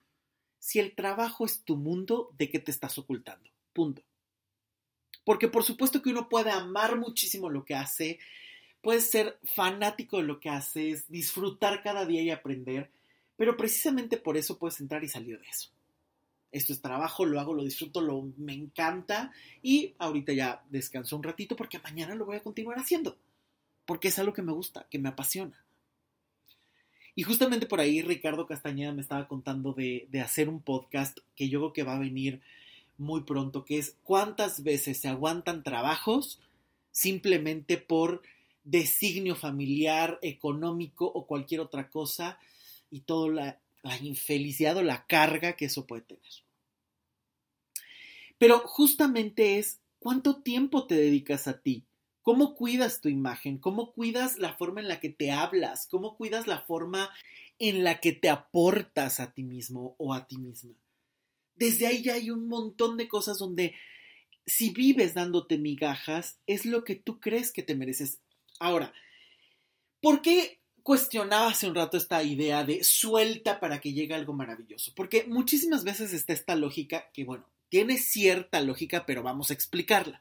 Si 0.59 0.79
el 0.79 0.95
trabajo 0.95 1.47
es 1.47 1.63
tu 1.65 1.77
mundo, 1.77 2.35
¿de 2.37 2.51
qué 2.51 2.59
te 2.59 2.71
estás 2.71 2.99
ocultando? 2.99 3.49
Punto. 3.73 4.03
Porque 5.25 5.49
por 5.49 5.65
supuesto 5.65 6.03
que 6.03 6.11
uno 6.11 6.29
puede 6.29 6.51
amar 6.51 6.99
muchísimo 6.99 7.49
lo 7.49 7.65
que 7.65 7.75
hace, 7.75 8.19
puede 8.83 9.01
ser 9.01 9.39
fanático 9.43 10.19
de 10.19 10.25
lo 10.25 10.39
que 10.39 10.51
haces, 10.51 11.09
disfrutar 11.09 11.83
cada 11.83 12.05
día 12.05 12.21
y 12.21 12.29
aprender, 12.29 12.91
pero 13.39 13.57
precisamente 13.57 14.19
por 14.19 14.37
eso 14.37 14.59
puedes 14.59 14.81
entrar 14.81 15.03
y 15.03 15.09
salir 15.09 15.41
de 15.41 15.49
eso. 15.49 15.71
Esto 16.53 16.73
es 16.73 16.81
trabajo, 16.81 17.25
lo 17.25 17.41
hago, 17.41 17.55
lo 17.55 17.65
disfruto, 17.65 18.01
lo, 18.01 18.31
me 18.37 18.53
encanta 18.53 19.33
y 19.63 19.95
ahorita 19.99 20.33
ya 20.33 20.63
descanso 20.71 21.17
un 21.17 21.23
ratito 21.23 21.57
porque 21.57 21.79
mañana 21.79 22.15
lo 22.15 22.27
voy 22.27 22.37
a 22.37 22.43
continuar 22.43 22.79
haciendo, 22.79 23.17
porque 23.87 24.09
es 24.09 24.19
algo 24.19 24.35
que 24.35 24.43
me 24.43 24.53
gusta, 24.53 24.87
que 24.91 24.99
me 24.99 25.09
apasiona. 25.09 25.65
Y 27.15 27.25
justamente 27.25 27.67
por 27.67 27.81
ahí 27.81 28.03
Ricardo 28.03 28.47
Castañeda 28.47 28.93
me 28.93 29.03
estaba 29.03 29.29
contando 29.29 29.73
de, 29.73 30.07
de 30.11 30.21
hacer 30.21 30.49
un 30.49 30.61
podcast 30.61 31.19
que 31.35 31.49
yo 31.49 31.61
creo 31.61 31.73
que 31.73 31.83
va 31.83 31.97
a 31.97 32.01
venir 32.01 32.41
muy 32.99 33.23
pronto, 33.23 33.65
que 33.65 33.79
es 33.79 33.97
cuántas 34.05 34.63
veces 34.63 35.01
se 35.01 35.09
aguantan 35.09 35.63
trabajos 35.63 36.39
simplemente 36.91 37.79
por 37.79 38.23
designio 38.65 39.35
familiar, 39.35 40.19
económico 40.23 41.07
o 41.07 41.27
cualquier 41.27 41.61
otra 41.61 41.89
cosa 41.89 42.39
y 42.91 43.01
toda 43.01 43.29
la, 43.33 43.59
la 43.83 43.97
infelicidad 43.99 44.77
o 44.77 44.83
la 44.83 45.07
carga 45.07 45.55
que 45.57 45.67
eso 45.67 45.87
puede 45.87 46.03
tener. 46.03 46.33
Pero 48.39 48.61
justamente 48.61 49.59
es 49.59 49.81
cuánto 49.99 50.43
tiempo 50.43 50.87
te 50.87 50.95
dedicas 50.95 51.47
a 51.49 51.61
ti, 51.61 51.85
cómo 52.23 52.55
cuidas 52.55 53.01
tu 53.01 53.09
imagen, 53.09 53.59
cómo 53.59 53.93
cuidas 53.93 54.39
la 54.39 54.55
forma 54.55 54.81
en 54.81 54.89
la 54.89 55.01
que 55.01 55.11
te 55.11 55.31
hablas, 55.31 55.87
cómo 55.87 56.17
cuidas 56.17 56.47
la 56.47 56.63
forma 56.63 57.11
en 57.59 57.85
la 57.85 58.01
que 58.01 58.13
te 58.13 58.29
aportas 58.29 59.21
a 59.21 59.33
ti 59.33 59.45
mismo 59.45 59.95
o 59.99 60.15
a 60.15 60.27
ti 60.27 60.39
misma 60.39 60.75
desde 61.63 61.87
ahí 61.87 62.03
ya 62.03 62.15
hay 62.15 62.31
un 62.31 62.49
montón 62.49 62.97
de 62.97 63.09
cosas 63.09 63.39
donde 63.39 63.75
si 64.47 64.71
vives 64.71 65.15
dándote 65.15 65.59
migajas, 65.59 66.39
es 66.47 66.67
lo 66.67 66.85
que 66.85 66.97
tú 66.97 67.21
crees 67.21 67.53
que 67.53 67.63
te 67.63 67.77
mereces. 67.77 68.19
Ahora, 68.59 68.93
¿por 70.01 70.23
qué 70.23 70.59
cuestionaba 70.83 71.49
hace 71.49 71.67
un 71.67 71.75
rato 71.75 71.97
esta 71.97 72.23
idea 72.23 72.65
de 72.65 72.85
suelta 72.85 73.61
para 73.61 73.81
que 73.81 73.93
llegue 73.93 74.15
algo 74.15 74.33
maravilloso? 74.33 74.93
Porque 74.95 75.25
muchísimas 75.29 75.85
veces 75.85 76.13
está 76.13 76.33
esta 76.33 76.55
lógica 76.55 77.11
que, 77.13 77.25
bueno, 77.25 77.45
tiene 77.69 77.99
cierta 77.99 78.61
lógica, 78.61 79.07
pero 79.07 79.23
vamos 79.23 79.51
a 79.51 79.55
explicarla. 79.55 80.21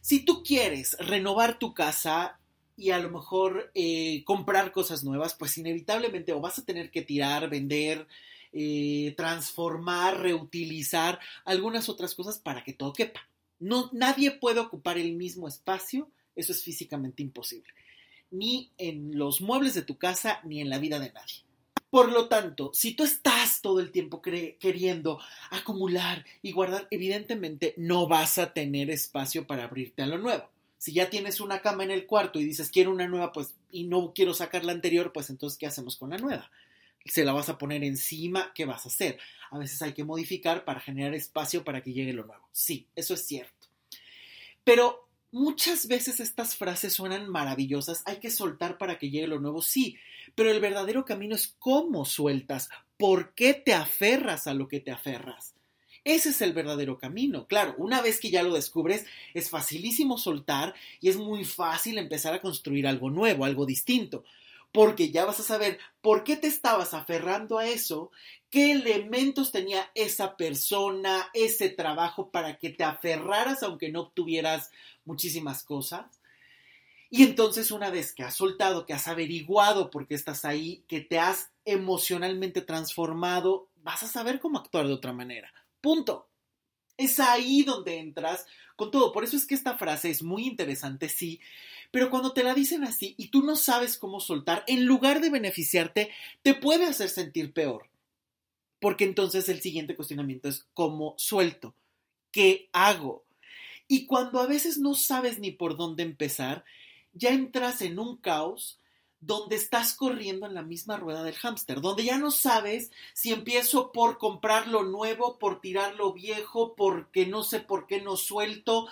Si 0.00 0.24
tú 0.24 0.42
quieres 0.42 0.96
renovar 0.98 1.58
tu 1.58 1.74
casa 1.74 2.38
y 2.76 2.90
a 2.90 2.98
lo 2.98 3.10
mejor 3.10 3.70
eh, 3.74 4.22
comprar 4.24 4.72
cosas 4.72 5.04
nuevas, 5.04 5.34
pues 5.34 5.56
inevitablemente 5.58 6.32
vas 6.32 6.58
a 6.58 6.64
tener 6.64 6.90
que 6.90 7.02
tirar, 7.02 7.48
vender, 7.48 8.06
eh, 8.52 9.14
transformar, 9.16 10.20
reutilizar 10.20 11.18
algunas 11.44 11.88
otras 11.88 12.14
cosas 12.14 12.38
para 12.38 12.62
que 12.64 12.72
todo 12.72 12.92
quepa. 12.92 13.28
No, 13.58 13.88
nadie 13.92 14.32
puede 14.32 14.60
ocupar 14.60 14.98
el 14.98 15.14
mismo 15.14 15.48
espacio, 15.48 16.10
eso 16.34 16.52
es 16.52 16.62
físicamente 16.62 17.22
imposible, 17.22 17.72
ni 18.32 18.70
en 18.78 19.18
los 19.18 19.40
muebles 19.40 19.74
de 19.74 19.82
tu 19.82 19.96
casa, 19.98 20.40
ni 20.44 20.60
en 20.60 20.70
la 20.70 20.78
vida 20.78 20.98
de 20.98 21.12
nadie. 21.12 21.44
Por 21.90 22.10
lo 22.10 22.28
tanto, 22.28 22.70
si 22.72 22.94
tú 22.94 23.04
estás 23.04 23.60
todo 23.60 23.78
el 23.78 23.90
tiempo 23.90 24.22
queriendo 24.22 25.20
acumular 25.50 26.24
y 26.40 26.52
guardar, 26.52 26.88
evidentemente 26.90 27.74
no 27.76 28.08
vas 28.08 28.38
a 28.38 28.54
tener 28.54 28.90
espacio 28.90 29.46
para 29.46 29.64
abrirte 29.64 30.02
a 30.02 30.06
lo 30.06 30.16
nuevo. 30.16 30.48
Si 30.78 30.94
ya 30.94 31.10
tienes 31.10 31.38
una 31.38 31.60
cama 31.60 31.84
en 31.84 31.90
el 31.90 32.06
cuarto 32.06 32.40
y 32.40 32.44
dices 32.44 32.70
quiero 32.70 32.90
una 32.90 33.06
nueva, 33.06 33.30
pues 33.32 33.54
y 33.70 33.84
no 33.84 34.12
quiero 34.14 34.32
sacar 34.32 34.64
la 34.64 34.72
anterior, 34.72 35.12
pues 35.12 35.28
entonces 35.28 35.58
¿qué 35.58 35.66
hacemos 35.66 35.96
con 35.96 36.10
la 36.10 36.18
nueva? 36.18 36.50
se 37.04 37.24
la 37.24 37.32
vas 37.32 37.48
a 37.48 37.58
poner 37.58 37.82
encima, 37.84 38.52
¿qué 38.54 38.64
vas 38.64 38.84
a 38.84 38.88
hacer? 38.88 39.18
A 39.50 39.58
veces 39.58 39.80
hay 39.82 39.92
que 39.92 40.04
modificar 40.04 40.64
para 40.64 40.80
generar 40.80 41.14
espacio 41.14 41.64
para 41.64 41.82
que 41.82 41.92
llegue 41.92 42.12
lo 42.12 42.24
nuevo. 42.24 42.48
Sí, 42.52 42.86
eso 42.94 43.14
es 43.14 43.26
cierto. 43.26 43.68
Pero 44.64 45.08
muchas 45.32 45.88
veces 45.88 46.20
estas 46.20 46.54
frases 46.54 46.92
suenan 46.92 47.28
maravillosas, 47.28 48.02
hay 48.04 48.18
que 48.18 48.30
soltar 48.30 48.78
para 48.78 48.98
que 48.98 49.10
llegue 49.10 49.26
lo 49.26 49.40
nuevo, 49.40 49.62
sí, 49.62 49.96
pero 50.34 50.50
el 50.50 50.60
verdadero 50.60 51.04
camino 51.04 51.34
es 51.34 51.56
cómo 51.58 52.04
sueltas, 52.04 52.68
por 52.96 53.34
qué 53.34 53.54
te 53.54 53.74
aferras 53.74 54.46
a 54.46 54.54
lo 54.54 54.68
que 54.68 54.80
te 54.80 54.92
aferras. 54.92 55.54
Ese 56.04 56.30
es 56.30 56.42
el 56.42 56.52
verdadero 56.52 56.98
camino. 56.98 57.46
Claro, 57.46 57.74
una 57.78 58.02
vez 58.02 58.18
que 58.18 58.30
ya 58.30 58.42
lo 58.42 58.54
descubres, 58.54 59.06
es 59.34 59.50
facilísimo 59.50 60.18
soltar 60.18 60.74
y 61.00 61.08
es 61.08 61.16
muy 61.16 61.44
fácil 61.44 61.96
empezar 61.96 62.34
a 62.34 62.40
construir 62.40 62.86
algo 62.86 63.08
nuevo, 63.08 63.44
algo 63.44 63.66
distinto 63.66 64.24
porque 64.72 65.10
ya 65.10 65.26
vas 65.26 65.38
a 65.38 65.44
saber 65.44 65.78
por 66.00 66.24
qué 66.24 66.36
te 66.36 66.46
estabas 66.46 66.94
aferrando 66.94 67.58
a 67.58 67.66
eso, 67.66 68.10
qué 68.52 68.70
elementos 68.72 69.50
tenía 69.50 69.90
esa 69.94 70.36
persona, 70.36 71.30
ese 71.32 71.70
trabajo 71.70 72.30
para 72.30 72.58
que 72.58 72.68
te 72.68 72.84
aferraras 72.84 73.62
aunque 73.62 73.90
no 73.90 74.02
obtuvieras 74.02 74.70
muchísimas 75.06 75.64
cosas. 75.64 76.20
Y 77.08 77.22
entonces 77.22 77.70
una 77.70 77.90
vez 77.90 78.14
que 78.14 78.22
has 78.22 78.36
soltado, 78.36 78.84
que 78.84 78.92
has 78.92 79.08
averiguado 79.08 79.90
por 79.90 80.06
qué 80.06 80.14
estás 80.14 80.44
ahí, 80.44 80.84
que 80.86 81.00
te 81.00 81.18
has 81.18 81.50
emocionalmente 81.64 82.60
transformado, 82.60 83.68
vas 83.76 84.02
a 84.02 84.08
saber 84.08 84.38
cómo 84.38 84.58
actuar 84.58 84.86
de 84.86 84.92
otra 84.92 85.14
manera. 85.14 85.50
Punto. 85.80 86.28
Es 86.98 87.20
ahí 87.20 87.62
donde 87.62 87.98
entras 87.98 88.44
con 88.76 88.90
todo. 88.90 89.12
Por 89.12 89.24
eso 89.24 89.34
es 89.34 89.46
que 89.46 89.54
esta 89.54 89.78
frase 89.78 90.10
es 90.10 90.22
muy 90.22 90.46
interesante, 90.46 91.08
sí, 91.08 91.40
pero 91.90 92.10
cuando 92.10 92.34
te 92.34 92.44
la 92.44 92.52
dicen 92.52 92.84
así 92.84 93.14
y 93.16 93.28
tú 93.28 93.42
no 93.42 93.56
sabes 93.56 93.96
cómo 93.96 94.20
soltar, 94.20 94.62
en 94.66 94.84
lugar 94.84 95.22
de 95.22 95.30
beneficiarte, 95.30 96.10
te 96.42 96.54
puede 96.54 96.84
hacer 96.84 97.08
sentir 97.08 97.54
peor. 97.54 97.91
Porque 98.82 99.04
entonces 99.04 99.48
el 99.48 99.62
siguiente 99.62 99.94
cuestionamiento 99.94 100.48
es 100.48 100.66
¿cómo 100.74 101.14
suelto? 101.16 101.74
¿Qué 102.32 102.68
hago? 102.72 103.24
Y 103.86 104.06
cuando 104.06 104.40
a 104.40 104.46
veces 104.46 104.76
no 104.76 104.94
sabes 104.94 105.38
ni 105.38 105.52
por 105.52 105.76
dónde 105.76 106.02
empezar, 106.02 106.64
ya 107.12 107.30
entras 107.30 107.80
en 107.80 108.00
un 108.00 108.16
caos 108.16 108.80
donde 109.20 109.54
estás 109.54 109.94
corriendo 109.94 110.46
en 110.46 110.54
la 110.54 110.62
misma 110.62 110.96
rueda 110.96 111.22
del 111.22 111.36
hámster, 111.36 111.80
donde 111.80 112.02
ya 112.02 112.18
no 112.18 112.32
sabes 112.32 112.90
si 113.14 113.32
empiezo 113.32 113.92
por 113.92 114.18
comprar 114.18 114.66
lo 114.66 114.82
nuevo, 114.82 115.38
por 115.38 115.60
tirar 115.60 115.94
lo 115.94 116.12
viejo, 116.12 116.74
porque 116.74 117.24
no 117.24 117.44
sé 117.44 117.60
por 117.60 117.86
qué 117.86 118.02
no 118.02 118.16
suelto, 118.16 118.88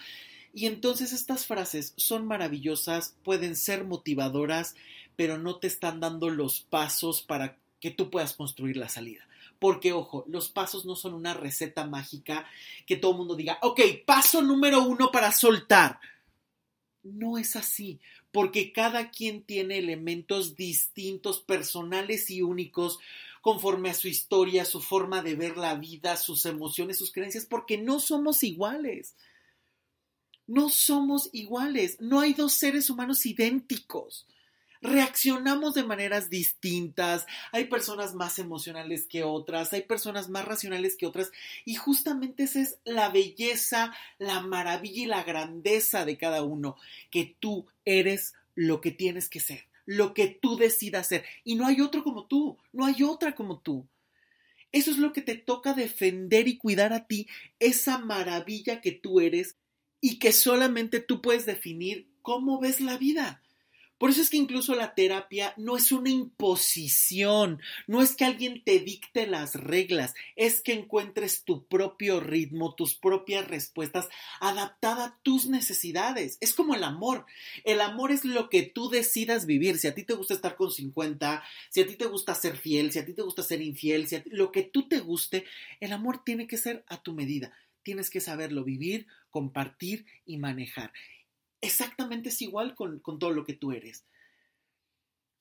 y 0.54 0.66
entonces 0.66 1.12
estas 1.12 1.46
frases 1.46 1.94
son 1.96 2.28
maravillosas, 2.28 3.16
pueden 3.24 3.56
ser 3.56 3.84
motivadoras, 3.84 4.76
pero 5.16 5.36
no 5.36 5.56
te 5.56 5.66
están 5.66 5.98
dando 5.98 6.30
los 6.30 6.60
pasos 6.60 7.22
para 7.22 7.56
que 7.80 7.90
tú 7.90 8.08
puedas 8.08 8.34
construir 8.34 8.76
la 8.76 8.88
salida. 8.88 9.26
Porque, 9.60 9.92
ojo, 9.92 10.24
los 10.26 10.48
pasos 10.48 10.84
no 10.84 10.96
son 10.96 11.14
una 11.14 11.34
receta 11.34 11.86
mágica 11.86 12.46
que 12.86 12.96
todo 12.96 13.12
el 13.12 13.18
mundo 13.18 13.36
diga, 13.36 13.58
ok, 13.62 13.80
paso 14.04 14.42
número 14.42 14.82
uno 14.82 15.12
para 15.12 15.30
soltar. 15.30 16.00
No 17.02 17.38
es 17.38 17.54
así, 17.56 18.00
porque 18.32 18.72
cada 18.72 19.10
quien 19.10 19.42
tiene 19.42 19.78
elementos 19.78 20.56
distintos, 20.56 21.40
personales 21.40 22.30
y 22.30 22.42
únicos, 22.42 22.98
conforme 23.42 23.90
a 23.90 23.94
su 23.94 24.08
historia, 24.08 24.64
su 24.64 24.80
forma 24.80 25.22
de 25.22 25.34
ver 25.34 25.56
la 25.56 25.74
vida, 25.74 26.16
sus 26.16 26.46
emociones, 26.46 26.98
sus 26.98 27.12
creencias, 27.12 27.46
porque 27.46 27.78
no 27.78 28.00
somos 28.00 28.42
iguales. 28.42 29.14
No 30.46 30.68
somos 30.68 31.28
iguales, 31.32 31.98
no 32.00 32.18
hay 32.18 32.32
dos 32.32 32.54
seres 32.54 32.90
humanos 32.90 33.24
idénticos. 33.24 34.26
Reaccionamos 34.82 35.74
de 35.74 35.84
maneras 35.84 36.30
distintas, 36.30 37.26
hay 37.52 37.66
personas 37.66 38.14
más 38.14 38.38
emocionales 38.38 39.06
que 39.06 39.24
otras, 39.24 39.74
hay 39.74 39.82
personas 39.82 40.30
más 40.30 40.46
racionales 40.46 40.96
que 40.96 41.04
otras, 41.04 41.30
y 41.66 41.74
justamente 41.74 42.44
esa 42.44 42.62
es 42.62 42.78
la 42.84 43.10
belleza, 43.10 43.92
la 44.18 44.40
maravilla 44.40 45.02
y 45.02 45.06
la 45.06 45.22
grandeza 45.22 46.06
de 46.06 46.16
cada 46.16 46.42
uno, 46.42 46.76
que 47.10 47.36
tú 47.38 47.66
eres 47.84 48.32
lo 48.54 48.80
que 48.80 48.90
tienes 48.90 49.28
que 49.28 49.40
ser, 49.40 49.66
lo 49.84 50.14
que 50.14 50.28
tú 50.28 50.56
decidas 50.56 51.08
ser, 51.08 51.26
y 51.44 51.56
no 51.56 51.66
hay 51.66 51.82
otro 51.82 52.02
como 52.02 52.24
tú, 52.24 52.56
no 52.72 52.86
hay 52.86 53.02
otra 53.02 53.34
como 53.34 53.58
tú. 53.58 53.86
Eso 54.72 54.90
es 54.90 54.96
lo 54.96 55.12
que 55.12 55.20
te 55.20 55.34
toca 55.34 55.74
defender 55.74 56.48
y 56.48 56.56
cuidar 56.56 56.94
a 56.94 57.06
ti, 57.06 57.28
esa 57.58 57.98
maravilla 57.98 58.80
que 58.80 58.92
tú 58.92 59.20
eres 59.20 59.56
y 60.00 60.18
que 60.18 60.32
solamente 60.32 61.00
tú 61.00 61.20
puedes 61.20 61.44
definir 61.44 62.06
cómo 62.22 62.60
ves 62.60 62.80
la 62.80 62.96
vida. 62.96 63.42
Por 64.00 64.08
eso 64.08 64.22
es 64.22 64.30
que 64.30 64.38
incluso 64.38 64.74
la 64.74 64.94
terapia 64.94 65.52
no 65.58 65.76
es 65.76 65.92
una 65.92 66.08
imposición, 66.08 67.60
no 67.86 68.00
es 68.00 68.16
que 68.16 68.24
alguien 68.24 68.64
te 68.64 68.78
dicte 68.78 69.26
las 69.26 69.54
reglas, 69.54 70.14
es 70.36 70.62
que 70.62 70.72
encuentres 70.72 71.44
tu 71.44 71.66
propio 71.66 72.18
ritmo, 72.18 72.74
tus 72.74 72.94
propias 72.94 73.46
respuestas 73.46 74.08
adaptadas 74.40 75.10
a 75.10 75.18
tus 75.22 75.44
necesidades. 75.44 76.38
Es 76.40 76.54
como 76.54 76.74
el 76.74 76.82
amor. 76.82 77.26
El 77.62 77.82
amor 77.82 78.10
es 78.10 78.24
lo 78.24 78.48
que 78.48 78.62
tú 78.62 78.88
decidas 78.88 79.44
vivir. 79.44 79.78
Si 79.78 79.86
a 79.86 79.94
ti 79.94 80.02
te 80.02 80.14
gusta 80.14 80.32
estar 80.32 80.56
con 80.56 80.70
50, 80.70 81.44
si 81.68 81.82
a 81.82 81.86
ti 81.86 81.96
te 81.96 82.06
gusta 82.06 82.34
ser 82.34 82.56
fiel, 82.56 82.92
si 82.92 83.00
a 83.00 83.04
ti 83.04 83.12
te 83.12 83.20
gusta 83.20 83.42
ser 83.42 83.60
infiel, 83.60 84.08
lo 84.30 84.50
que 84.50 84.62
tú 84.62 84.88
te 84.88 85.00
guste, 85.00 85.44
el 85.78 85.92
amor 85.92 86.24
tiene 86.24 86.46
que 86.46 86.56
ser 86.56 86.86
a 86.88 87.02
tu 87.02 87.12
medida. 87.12 87.52
Tienes 87.82 88.08
que 88.08 88.22
saberlo 88.22 88.64
vivir, 88.64 89.08
compartir 89.28 90.06
y 90.24 90.38
manejar 90.38 90.90
exactamente 91.60 92.28
es 92.28 92.42
igual 92.42 92.74
con, 92.74 93.00
todo 93.00 93.30
lo 93.30 93.44
que 93.44 93.54
tú 93.54 93.72
eres. 93.72 94.04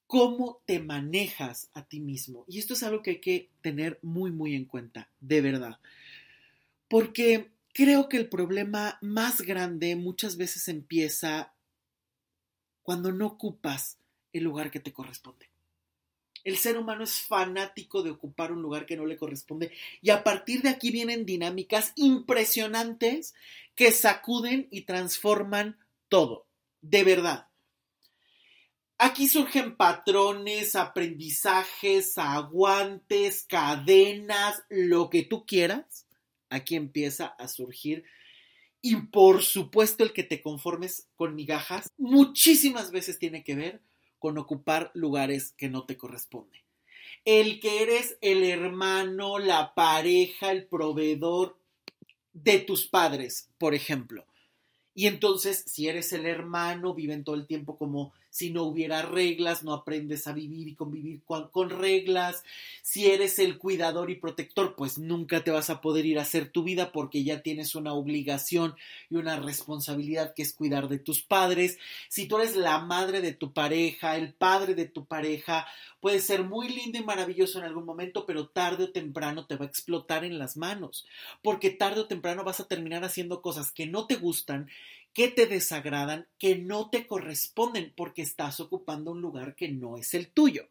¿Cómo 0.07 0.61
te 0.65 0.79
manejas 0.79 1.69
a 1.73 1.85
ti 1.85 1.99
mismo? 1.99 2.45
Y 2.47 2.59
esto 2.59 2.73
es 2.73 2.83
algo 2.83 3.01
que 3.01 3.11
hay 3.11 3.21
que 3.21 3.49
tener 3.61 3.99
muy, 4.01 4.31
muy 4.31 4.55
en 4.55 4.65
cuenta, 4.65 5.09
de 5.19 5.41
verdad. 5.41 5.79
Porque 6.87 7.51
creo 7.73 8.09
que 8.09 8.17
el 8.17 8.27
problema 8.27 8.97
más 9.01 9.41
grande 9.41 9.95
muchas 9.95 10.37
veces 10.37 10.67
empieza 10.67 11.53
cuando 12.81 13.11
no 13.11 13.27
ocupas 13.27 13.97
el 14.33 14.43
lugar 14.43 14.71
que 14.71 14.79
te 14.79 14.91
corresponde. 14.91 15.47
El 16.43 16.57
ser 16.57 16.77
humano 16.77 17.03
es 17.03 17.21
fanático 17.21 18.01
de 18.01 18.11
ocupar 18.11 18.51
un 18.51 18.61
lugar 18.61 18.85
que 18.85 18.95
no 18.95 19.05
le 19.05 19.17
corresponde 19.17 19.71
y 20.01 20.09
a 20.09 20.23
partir 20.23 20.61
de 20.61 20.69
aquí 20.69 20.89
vienen 20.89 21.25
dinámicas 21.25 21.91
impresionantes 21.95 23.35
que 23.75 23.91
sacuden 23.91 24.67
y 24.71 24.81
transforman 24.81 25.77
todo, 26.09 26.47
de 26.81 27.03
verdad. 27.03 27.47
Aquí 29.01 29.29
surgen 29.29 29.77
patrones, 29.77 30.75
aprendizajes, 30.75 32.17
aguantes, 32.17 33.45
cadenas, 33.47 34.61
lo 34.67 35.09
que 35.09 35.23
tú 35.23 35.45
quieras. 35.45 36.05
Aquí 36.49 36.75
empieza 36.75 37.27
a 37.27 37.47
surgir. 37.47 38.03
Y 38.81 38.97
por 38.97 39.43
supuesto 39.43 40.03
el 40.03 40.11
que 40.11 40.23
te 40.23 40.41
conformes 40.41 41.07
con 41.15 41.33
migajas 41.33 41.89
muchísimas 41.97 42.91
veces 42.91 43.19
tiene 43.19 43.43
que 43.43 43.55
ver 43.55 43.81
con 44.19 44.37
ocupar 44.37 44.91
lugares 44.93 45.53
que 45.53 45.69
no 45.69 45.85
te 45.85 45.97
corresponden. 45.97 46.61
El 47.23 47.61
que 47.61 47.83
eres 47.83 48.17
el 48.19 48.43
hermano, 48.43 49.39
la 49.39 49.73
pareja, 49.75 50.51
el 50.51 50.65
proveedor 50.65 51.57
de 52.33 52.59
tus 52.59 52.87
padres, 52.87 53.49
por 53.57 53.73
ejemplo. 53.73 54.25
Y 54.99 55.07
entonces, 55.07 55.63
si 55.65 55.87
eres 55.87 56.11
el 56.11 56.25
hermano, 56.25 56.93
viven 56.93 57.23
todo 57.23 57.35
el 57.35 57.47
tiempo 57.47 57.77
como 57.77 58.11
si 58.39 58.51
no 58.51 58.63
hubiera 58.63 59.01
reglas, 59.01 59.65
no 59.65 59.73
aprendes 59.73 60.25
a 60.25 60.31
vivir 60.31 60.69
y 60.69 60.73
convivir 60.73 61.19
con, 61.25 61.69
reglas. 61.69 62.45
Si 62.81 63.07
eres 63.07 63.37
el 63.37 63.57
cuidador 63.57 64.09
y 64.09 64.15
protector, 64.15 64.75
pues 64.77 64.97
nunca 64.97 65.43
te 65.43 65.51
vas 65.51 65.69
a 65.69 65.81
poder 65.81 66.05
ir 66.05 66.19
a 66.19 66.21
hacer 66.21 66.49
tu 66.49 66.63
vida 66.63 66.93
porque 66.93 67.25
ya 67.25 67.41
tienes 67.41 67.75
una 67.75 67.91
obligación 67.91 68.75
y 69.09 69.17
una 69.17 69.41
responsabilidad 69.41 70.33
que 70.33 70.43
es 70.43 70.53
cuidar 70.53 70.87
de 70.87 70.99
tus 70.99 71.21
padres. 71.21 71.79
Si 72.07 72.29
tú 72.29 72.37
eres 72.37 72.55
la 72.55 72.79
madre 72.79 73.19
de 73.19 73.33
tu 73.33 73.51
pareja, 73.51 74.15
el 74.15 74.33
padre 74.33 74.73
de 74.73 74.85
tu 74.85 75.03
pareja, 75.03 75.67
puede 75.99 76.21
ser 76.21 76.43
muy 76.43 76.69
lindo 76.69 76.97
y 76.97 77.03
maravilloso 77.03 77.59
en 77.59 77.65
algún 77.65 77.83
momento, 77.83 78.25
pero 78.25 78.47
tarde 78.47 78.85
o 78.85 78.91
temprano 78.91 79.47
te 79.47 79.57
va 79.57 79.65
a 79.65 79.67
explotar 79.67 80.23
en 80.23 80.39
las 80.39 80.55
manos, 80.55 81.05
porque 81.43 81.71
tarde 81.71 81.99
o 81.99 82.07
temprano 82.07 82.45
vas 82.45 82.61
a 82.61 82.69
terminar 82.69 83.03
haciendo 83.03 83.41
cosas 83.41 83.73
que 83.73 83.85
no 83.85 84.07
te 84.07 84.15
gustan 84.15 84.69
que 85.13 85.27
te 85.27 85.47
desagradan, 85.47 86.27
que 86.37 86.57
no 86.57 86.89
te 86.89 87.07
corresponden 87.07 87.93
porque 87.95 88.21
estás 88.21 88.59
ocupando 88.59 89.11
un 89.11 89.21
lugar 89.21 89.55
que 89.55 89.69
no 89.69 89.97
es 89.97 90.13
el 90.13 90.29
tuyo. 90.29 90.69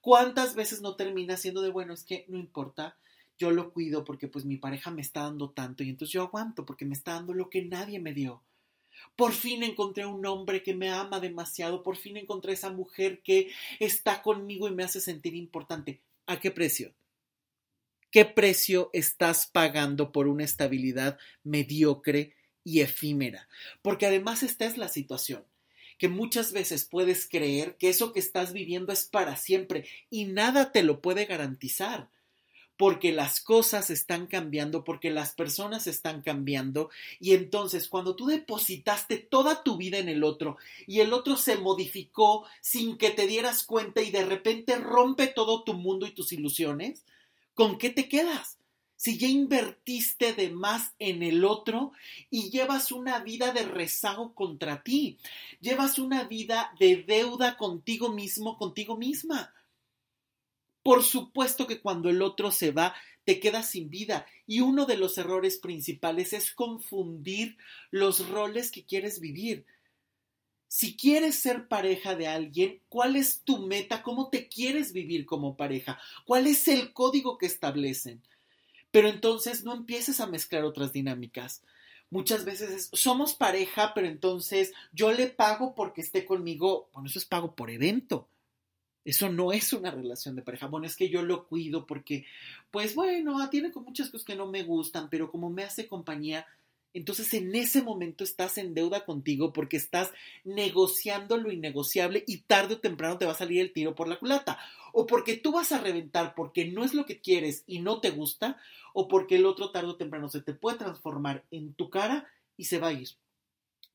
¿Cuántas 0.00 0.54
veces 0.54 0.80
no 0.80 0.96
termina 0.96 1.36
siendo 1.36 1.60
de, 1.62 1.70
bueno, 1.70 1.92
es 1.92 2.04
que 2.04 2.24
no 2.28 2.38
importa, 2.38 2.96
yo 3.38 3.50
lo 3.50 3.72
cuido 3.72 4.04
porque 4.04 4.28
pues 4.28 4.44
mi 4.44 4.56
pareja 4.56 4.90
me 4.90 5.02
está 5.02 5.22
dando 5.22 5.50
tanto 5.50 5.82
y 5.82 5.90
entonces 5.90 6.12
yo 6.12 6.22
aguanto 6.22 6.66
porque 6.66 6.84
me 6.84 6.94
está 6.94 7.12
dando 7.12 7.34
lo 7.34 7.50
que 7.50 7.62
nadie 7.62 8.00
me 8.00 8.12
dio? 8.12 8.42
Por 9.16 9.32
fin 9.32 9.62
encontré 9.62 10.06
un 10.06 10.24
hombre 10.26 10.62
que 10.62 10.74
me 10.74 10.90
ama 10.90 11.20
demasiado, 11.20 11.82
por 11.82 11.96
fin 11.96 12.16
encontré 12.16 12.52
esa 12.52 12.70
mujer 12.70 13.22
que 13.22 13.50
está 13.78 14.22
conmigo 14.22 14.68
y 14.68 14.74
me 14.74 14.84
hace 14.84 15.00
sentir 15.00 15.34
importante. 15.34 16.00
¿A 16.26 16.38
qué 16.38 16.50
precio? 16.50 16.94
¿Qué 18.10 18.24
precio 18.24 18.90
estás 18.92 19.46
pagando 19.46 20.12
por 20.12 20.26
una 20.26 20.44
estabilidad 20.44 21.18
mediocre 21.44 22.34
y 22.70 22.80
efímera. 22.80 23.48
Porque 23.82 24.06
además 24.06 24.44
esta 24.44 24.64
es 24.64 24.78
la 24.78 24.88
situación, 24.88 25.44
que 25.98 26.08
muchas 26.08 26.52
veces 26.52 26.84
puedes 26.84 27.28
creer 27.28 27.76
que 27.76 27.88
eso 27.88 28.12
que 28.12 28.20
estás 28.20 28.52
viviendo 28.52 28.92
es 28.92 29.04
para 29.04 29.36
siempre 29.36 29.86
y 30.08 30.26
nada 30.26 30.70
te 30.70 30.84
lo 30.84 31.00
puede 31.00 31.24
garantizar. 31.24 32.08
Porque 32.76 33.12
las 33.12 33.40
cosas 33.42 33.90
están 33.90 34.26
cambiando, 34.26 34.84
porque 34.84 35.10
las 35.10 35.32
personas 35.32 35.86
están 35.86 36.22
cambiando, 36.22 36.88
y 37.18 37.34
entonces 37.34 37.88
cuando 37.88 38.16
tú 38.16 38.26
depositaste 38.26 39.18
toda 39.18 39.62
tu 39.62 39.76
vida 39.76 39.98
en 39.98 40.08
el 40.08 40.24
otro 40.24 40.56
y 40.86 41.00
el 41.00 41.12
otro 41.12 41.36
se 41.36 41.56
modificó 41.56 42.46
sin 42.62 42.96
que 42.96 43.10
te 43.10 43.26
dieras 43.26 43.64
cuenta 43.64 44.00
y 44.00 44.10
de 44.10 44.24
repente 44.24 44.76
rompe 44.76 45.26
todo 45.26 45.62
tu 45.62 45.74
mundo 45.74 46.06
y 46.06 46.12
tus 46.12 46.32
ilusiones, 46.32 47.04
¿con 47.52 47.76
qué 47.76 47.90
te 47.90 48.08
quedas? 48.08 48.59
Si 49.00 49.16
ya 49.16 49.28
invertiste 49.28 50.34
de 50.34 50.50
más 50.50 50.92
en 50.98 51.22
el 51.22 51.46
otro 51.46 51.92
y 52.28 52.50
llevas 52.50 52.92
una 52.92 53.20
vida 53.20 53.50
de 53.50 53.62
rezago 53.62 54.34
contra 54.34 54.82
ti, 54.82 55.16
llevas 55.58 55.98
una 55.98 56.24
vida 56.24 56.74
de 56.78 56.96
deuda 57.04 57.56
contigo 57.56 58.10
mismo, 58.12 58.58
contigo 58.58 58.98
misma. 58.98 59.54
Por 60.82 61.02
supuesto 61.02 61.66
que 61.66 61.80
cuando 61.80 62.10
el 62.10 62.20
otro 62.20 62.50
se 62.50 62.72
va, 62.72 62.94
te 63.24 63.40
quedas 63.40 63.70
sin 63.70 63.88
vida. 63.88 64.26
Y 64.46 64.60
uno 64.60 64.84
de 64.84 64.98
los 64.98 65.16
errores 65.16 65.56
principales 65.56 66.34
es 66.34 66.52
confundir 66.52 67.56
los 67.90 68.28
roles 68.28 68.70
que 68.70 68.84
quieres 68.84 69.18
vivir. 69.18 69.64
Si 70.68 70.94
quieres 70.94 71.36
ser 71.36 71.68
pareja 71.68 72.16
de 72.16 72.26
alguien, 72.26 72.82
¿cuál 72.90 73.16
es 73.16 73.40
tu 73.44 73.66
meta? 73.66 74.02
¿Cómo 74.02 74.28
te 74.28 74.46
quieres 74.46 74.92
vivir 74.92 75.24
como 75.24 75.56
pareja? 75.56 75.98
¿Cuál 76.26 76.46
es 76.46 76.68
el 76.68 76.92
código 76.92 77.38
que 77.38 77.46
establecen? 77.46 78.20
Pero 78.90 79.08
entonces 79.08 79.64
no 79.64 79.74
empieces 79.74 80.20
a 80.20 80.26
mezclar 80.26 80.64
otras 80.64 80.92
dinámicas. 80.92 81.62
Muchas 82.10 82.44
veces 82.44 82.90
somos 82.92 83.34
pareja, 83.34 83.92
pero 83.94 84.08
entonces 84.08 84.72
yo 84.92 85.12
le 85.12 85.28
pago 85.28 85.74
porque 85.74 86.00
esté 86.00 86.26
conmigo. 86.26 86.88
Bueno, 86.92 87.08
eso 87.08 87.20
es 87.20 87.24
pago 87.24 87.54
por 87.54 87.70
evento. 87.70 88.28
Eso 89.04 89.30
no 89.30 89.52
es 89.52 89.72
una 89.72 89.90
relación 89.90 90.36
de 90.36 90.42
pareja. 90.42 90.66
Bueno, 90.66 90.86
es 90.86 90.96
que 90.96 91.08
yo 91.08 91.22
lo 91.22 91.46
cuido 91.46 91.86
porque, 91.86 92.26
pues 92.70 92.94
bueno, 92.94 93.48
tiene 93.48 93.70
con 93.70 93.84
muchas 93.84 94.10
cosas 94.10 94.26
que 94.26 94.34
no 94.34 94.46
me 94.46 94.62
gustan, 94.62 95.08
pero 95.08 95.30
como 95.30 95.50
me 95.50 95.62
hace 95.62 95.88
compañía, 95.88 96.46
entonces 96.92 97.32
en 97.34 97.54
ese 97.54 97.82
momento 97.82 98.24
estás 98.24 98.58
en 98.58 98.74
deuda 98.74 99.04
contigo 99.04 99.52
porque 99.52 99.76
estás 99.76 100.12
negociando 100.44 101.36
lo 101.36 101.52
innegociable 101.52 102.24
y 102.26 102.38
tarde 102.38 102.74
o 102.74 102.80
temprano 102.80 103.18
te 103.18 103.26
va 103.26 103.32
a 103.32 103.36
salir 103.36 103.60
el 103.60 103.72
tiro 103.72 103.94
por 103.94 104.08
la 104.08 104.18
culata. 104.18 104.58
O 104.92 105.06
porque 105.06 105.36
tú 105.36 105.52
vas 105.52 105.72
a 105.72 105.80
reventar 105.80 106.34
porque 106.34 106.64
no 106.64 106.84
es 106.84 106.94
lo 106.94 107.06
que 107.06 107.20
quieres 107.20 107.62
y 107.66 107.78
no 107.78 108.00
te 108.00 108.10
gusta, 108.10 108.58
o 108.92 109.08
porque 109.08 109.36
el 109.36 109.46
otro 109.46 109.70
tarde 109.70 109.88
o 109.88 109.96
temprano 109.96 110.28
se 110.28 110.40
te 110.40 110.52
puede 110.54 110.78
transformar 110.78 111.44
en 111.50 111.74
tu 111.74 111.90
cara 111.90 112.28
y 112.56 112.64
se 112.64 112.78
va 112.78 112.88
a 112.88 112.92
ir 112.92 113.08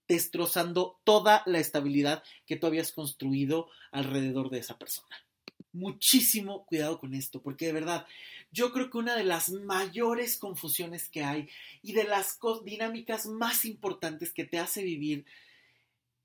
destrozando 0.08 1.00
toda 1.04 1.44
la 1.46 1.60
estabilidad 1.60 2.24
que 2.46 2.56
tú 2.56 2.68
habías 2.68 2.92
construido 2.92 3.70
alrededor 3.92 4.50
de 4.50 4.60
esa 4.60 4.78
persona. 4.78 5.16
Muchísimo 5.74 6.66
cuidado 6.66 7.00
con 7.00 7.14
esto, 7.14 7.42
porque 7.42 7.66
de 7.66 7.74
verdad 7.74 8.08
yo 8.56 8.72
creo 8.72 8.90
que 8.90 8.98
una 8.98 9.18
de 9.18 9.26
las 9.26 9.50
mayores 9.50 10.38
confusiones 10.38 11.10
que 11.10 11.26
hay 11.26 11.50
y 11.82 11.92
de 11.92 12.06
las 12.06 12.40
dinámicas 12.64 13.26
más 13.26 13.66
importantes 13.66 14.32
que 14.32 14.46
te 14.46 14.60
hace 14.60 14.82
vivir 14.82 15.26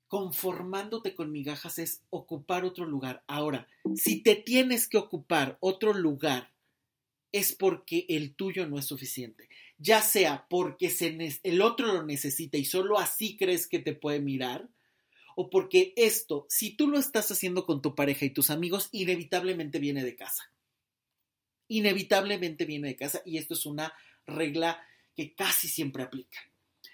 conformándote 0.07 1.13
con 1.13 1.31
migajas 1.31 1.77
es 1.77 2.03
ocupar 2.09 2.63
otro 2.63 2.85
lugar. 2.85 3.21
Ahora, 3.27 3.67
si 3.95 4.23
te 4.23 4.35
tienes 4.35 4.87
que 4.87 4.97
ocupar 4.97 5.57
otro 5.59 5.93
lugar, 5.93 6.53
es 7.33 7.53
porque 7.53 8.05
el 8.07 8.33
tuyo 8.33 8.65
no 8.65 8.79
es 8.79 8.85
suficiente. 8.85 9.49
Ya 9.77 10.01
sea 10.01 10.47
porque 10.49 10.93
el 11.43 11.61
otro 11.61 11.87
lo 11.87 12.03
necesita 12.03 12.57
y 12.57 12.63
solo 12.63 12.97
así 12.97 13.35
crees 13.35 13.67
que 13.67 13.79
te 13.79 13.93
puede 13.93 14.21
mirar, 14.21 14.69
o 15.35 15.49
porque 15.49 15.93
esto, 15.97 16.45
si 16.49 16.71
tú 16.71 16.87
lo 16.87 16.97
estás 16.97 17.29
haciendo 17.31 17.65
con 17.65 17.81
tu 17.81 17.93
pareja 17.93 18.23
y 18.23 18.29
tus 18.29 18.49
amigos, 18.49 18.87
inevitablemente 18.93 19.79
viene 19.79 20.03
de 20.03 20.15
casa 20.15 20.50
inevitablemente 21.71 22.65
viene 22.65 22.89
de 22.89 22.95
casa 22.97 23.21
y 23.25 23.37
esto 23.37 23.53
es 23.53 23.65
una 23.65 23.93
regla 24.27 24.85
que 25.15 25.33
casi 25.33 25.67
siempre 25.67 26.03
aplica. 26.03 26.39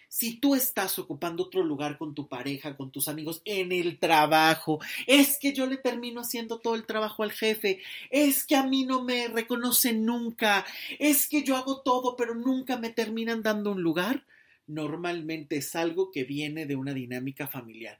Si 0.08 0.40
tú 0.40 0.56
estás 0.56 0.98
ocupando 1.00 1.44
otro 1.44 1.64
lugar 1.64 1.98
con 1.98 2.16
tu 2.16 2.28
pareja, 2.28 2.78
con 2.78 2.92
tus 2.92 3.08
amigos, 3.08 3.42
en 3.46 3.72
el 3.72 4.00
trabajo, 4.00 4.80
es 5.06 5.38
que 5.40 5.54
yo 5.54 5.66
le 5.66 5.78
termino 5.78 6.22
haciendo 6.22 6.60
todo 6.60 6.76
el 6.76 6.86
trabajo 6.86 7.24
al 7.24 7.32
jefe, 7.32 7.82
es 8.10 8.46
que 8.46 8.56
a 8.56 8.64
mí 8.64 8.86
no 8.86 9.04
me 9.04 9.28
reconocen 9.28 10.06
nunca, 10.06 10.66
es 10.98 11.28
que 11.28 11.44
yo 11.44 11.56
hago 11.56 11.82
todo 11.82 12.16
pero 12.16 12.36
nunca 12.36 12.78
me 12.78 12.90
terminan 12.90 13.44
dando 13.44 13.72
un 13.72 13.82
lugar, 13.82 14.26
normalmente 14.68 15.58
es 15.58 15.76
algo 15.76 16.12
que 16.12 16.24
viene 16.24 16.66
de 16.66 16.76
una 16.76 16.94
dinámica 16.94 17.48
familiar. 17.48 17.98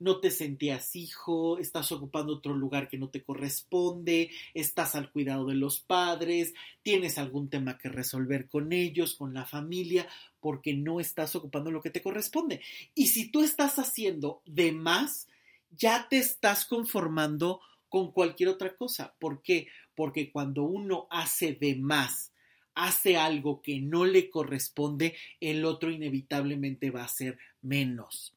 No 0.00 0.18
te 0.18 0.30
sentías 0.30 0.96
hijo, 0.96 1.58
estás 1.58 1.92
ocupando 1.92 2.32
otro 2.32 2.54
lugar 2.54 2.88
que 2.88 2.98
no 2.98 3.10
te 3.10 3.22
corresponde, 3.22 4.30
estás 4.54 4.94
al 4.94 5.12
cuidado 5.12 5.46
de 5.46 5.54
los 5.54 5.78
padres, 5.78 6.54
tienes 6.82 7.18
algún 7.18 7.48
tema 7.48 7.78
que 7.78 7.90
resolver 7.90 8.48
con 8.48 8.72
ellos, 8.72 9.14
con 9.14 9.34
la 9.34 9.44
familia, 9.44 10.08
porque 10.40 10.74
no 10.74 11.00
estás 11.00 11.36
ocupando 11.36 11.70
lo 11.70 11.82
que 11.82 11.90
te 11.90 12.02
corresponde. 12.02 12.62
Y 12.94 13.08
si 13.08 13.30
tú 13.30 13.42
estás 13.42 13.78
haciendo 13.78 14.42
de 14.46 14.72
más, 14.72 15.28
ya 15.70 16.08
te 16.08 16.18
estás 16.18 16.64
conformando 16.64 17.60
con 17.90 18.10
cualquier 18.10 18.48
otra 18.48 18.74
cosa. 18.76 19.14
¿Por 19.18 19.42
qué? 19.42 19.68
Porque 19.94 20.32
cuando 20.32 20.62
uno 20.62 21.08
hace 21.10 21.52
de 21.52 21.76
más, 21.76 22.32
hace 22.74 23.18
algo 23.18 23.60
que 23.60 23.80
no 23.80 24.06
le 24.06 24.30
corresponde, 24.30 25.14
el 25.40 25.66
otro 25.66 25.90
inevitablemente 25.90 26.90
va 26.90 27.04
a 27.04 27.08
ser 27.08 27.38
menos. 27.60 28.34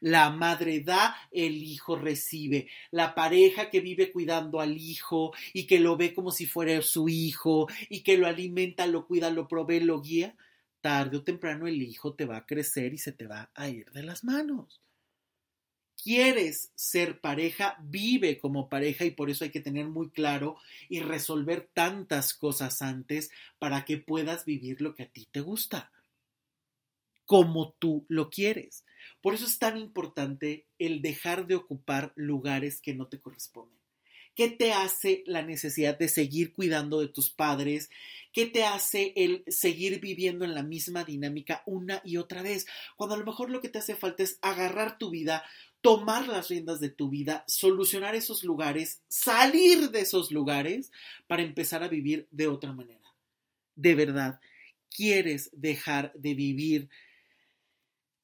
La 0.00 0.30
madre 0.30 0.80
da, 0.80 1.16
el 1.30 1.62
hijo 1.62 1.96
recibe. 1.96 2.68
La 2.90 3.14
pareja 3.14 3.70
que 3.70 3.80
vive 3.80 4.12
cuidando 4.12 4.60
al 4.60 4.76
hijo 4.76 5.32
y 5.52 5.66
que 5.66 5.80
lo 5.80 5.96
ve 5.96 6.14
como 6.14 6.30
si 6.30 6.46
fuera 6.46 6.80
su 6.82 7.08
hijo 7.08 7.68
y 7.88 8.02
que 8.02 8.16
lo 8.16 8.26
alimenta, 8.26 8.86
lo 8.86 9.06
cuida, 9.06 9.30
lo 9.30 9.48
provee, 9.48 9.80
lo 9.80 10.00
guía, 10.00 10.36
tarde 10.80 11.18
o 11.18 11.24
temprano 11.24 11.66
el 11.66 11.82
hijo 11.82 12.14
te 12.14 12.24
va 12.24 12.38
a 12.38 12.46
crecer 12.46 12.94
y 12.94 12.98
se 12.98 13.12
te 13.12 13.26
va 13.26 13.50
a 13.54 13.68
ir 13.68 13.90
de 13.92 14.02
las 14.02 14.24
manos 14.24 14.82
quieres 16.02 16.72
ser 16.74 17.20
pareja, 17.20 17.76
vive 17.80 18.38
como 18.38 18.68
pareja 18.68 19.04
y 19.04 19.12
por 19.12 19.30
eso 19.30 19.44
hay 19.44 19.50
que 19.50 19.60
tener 19.60 19.86
muy 19.86 20.10
claro 20.10 20.56
y 20.88 21.00
resolver 21.00 21.70
tantas 21.72 22.34
cosas 22.34 22.82
antes 22.82 23.30
para 23.58 23.84
que 23.84 23.98
puedas 23.98 24.44
vivir 24.44 24.80
lo 24.80 24.94
que 24.94 25.04
a 25.04 25.10
ti 25.10 25.28
te 25.30 25.40
gusta, 25.40 25.92
como 27.24 27.72
tú 27.78 28.04
lo 28.08 28.30
quieres. 28.30 28.84
Por 29.20 29.34
eso 29.34 29.46
es 29.46 29.58
tan 29.58 29.76
importante 29.76 30.66
el 30.78 31.02
dejar 31.02 31.46
de 31.46 31.54
ocupar 31.54 32.12
lugares 32.16 32.80
que 32.80 32.94
no 32.94 33.06
te 33.06 33.20
corresponden. 33.20 33.82
¿Qué 34.34 34.48
te 34.48 34.72
hace 34.72 35.22
la 35.26 35.42
necesidad 35.42 35.98
de 35.98 36.08
seguir 36.08 36.54
cuidando 36.54 37.00
de 37.00 37.08
tus 37.08 37.30
padres? 37.30 37.90
¿Qué 38.32 38.46
te 38.46 38.64
hace 38.64 39.12
el 39.14 39.44
seguir 39.46 40.00
viviendo 40.00 40.46
en 40.46 40.54
la 40.54 40.62
misma 40.62 41.04
dinámica 41.04 41.62
una 41.66 42.00
y 42.02 42.16
otra 42.16 42.40
vez? 42.40 42.66
Cuando 42.96 43.14
a 43.14 43.18
lo 43.18 43.26
mejor 43.26 43.50
lo 43.50 43.60
que 43.60 43.68
te 43.68 43.78
hace 43.78 43.94
falta 43.94 44.22
es 44.22 44.38
agarrar 44.40 44.96
tu 44.96 45.10
vida, 45.10 45.44
tomar 45.82 46.28
las 46.28 46.48
riendas 46.48 46.80
de 46.80 46.88
tu 46.88 47.10
vida, 47.10 47.44
solucionar 47.46 48.14
esos 48.14 48.42
lugares, 48.42 49.02
salir 49.06 49.90
de 49.90 50.00
esos 50.00 50.30
lugares 50.30 50.92
para 51.26 51.42
empezar 51.42 51.82
a 51.82 51.88
vivir 51.88 52.26
de 52.30 52.46
otra 52.46 52.72
manera. 52.72 53.12
De 53.76 53.94
verdad, 53.94 54.40
¿quieres 54.88 55.50
dejar 55.52 56.10
de 56.14 56.34
vivir 56.34 56.88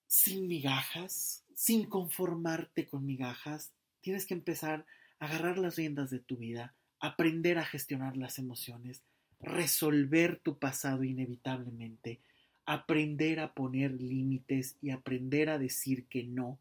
sin 0.08 0.48
migajas, 0.48 1.44
sin 1.54 1.84
conformarte 1.84 2.88
con 2.88 3.06
migajas? 3.06 3.70
Tienes 4.00 4.26
que 4.26 4.34
empezar 4.34 4.84
a 5.20 5.26
agarrar 5.26 5.58
las 5.58 5.76
riendas 5.76 6.10
de 6.10 6.18
tu 6.18 6.36
vida, 6.36 6.74
aprender 6.98 7.58
a 7.58 7.64
gestionar 7.64 8.16
las 8.16 8.40
emociones, 8.40 9.02
resolver 9.38 10.40
tu 10.40 10.58
pasado 10.58 11.04
inevitablemente, 11.04 12.20
aprender 12.66 13.38
a 13.38 13.54
poner 13.54 13.92
límites 13.92 14.76
y 14.82 14.90
aprender 14.90 15.48
a 15.48 15.58
decir 15.58 16.06
que 16.06 16.24
no 16.24 16.58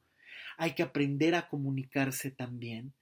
hay 0.57 0.73
que 0.73 0.83
aprender 0.83 1.35
a 1.35 1.47
comunicarse 1.47 2.31
también. 2.31 2.93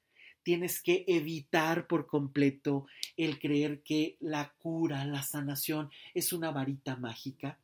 Tienes 0.44 0.82
que 0.82 1.06
evitar 1.08 1.88
por 1.88 2.06
completo 2.06 2.86
el 3.18 3.40
creer 3.40 3.82
que 3.82 4.18
la 4.20 4.54
cura, 4.60 5.06
la 5.06 5.24
sanación 5.24 5.90
es 6.14 6.34
una 6.34 6.52
varita 6.52 6.96
mágica. 6.96 7.58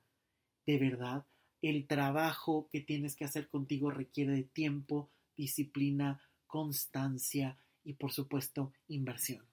De 0.66 0.78
verdad, 0.78 1.26
el 1.62 1.88
trabajo 1.88 2.68
que 2.72 2.82
tienes 2.82 3.16
que 3.16 3.26
hacer 3.26 3.48
contigo 3.48 3.92
requiere 3.92 4.34
de 4.34 4.44
tiempo, 4.44 5.10
disciplina, 5.38 6.22
constancia 6.48 7.58
y 7.84 7.94
por 7.94 8.12
supuesto 8.12 8.74
inversión. 8.88 9.46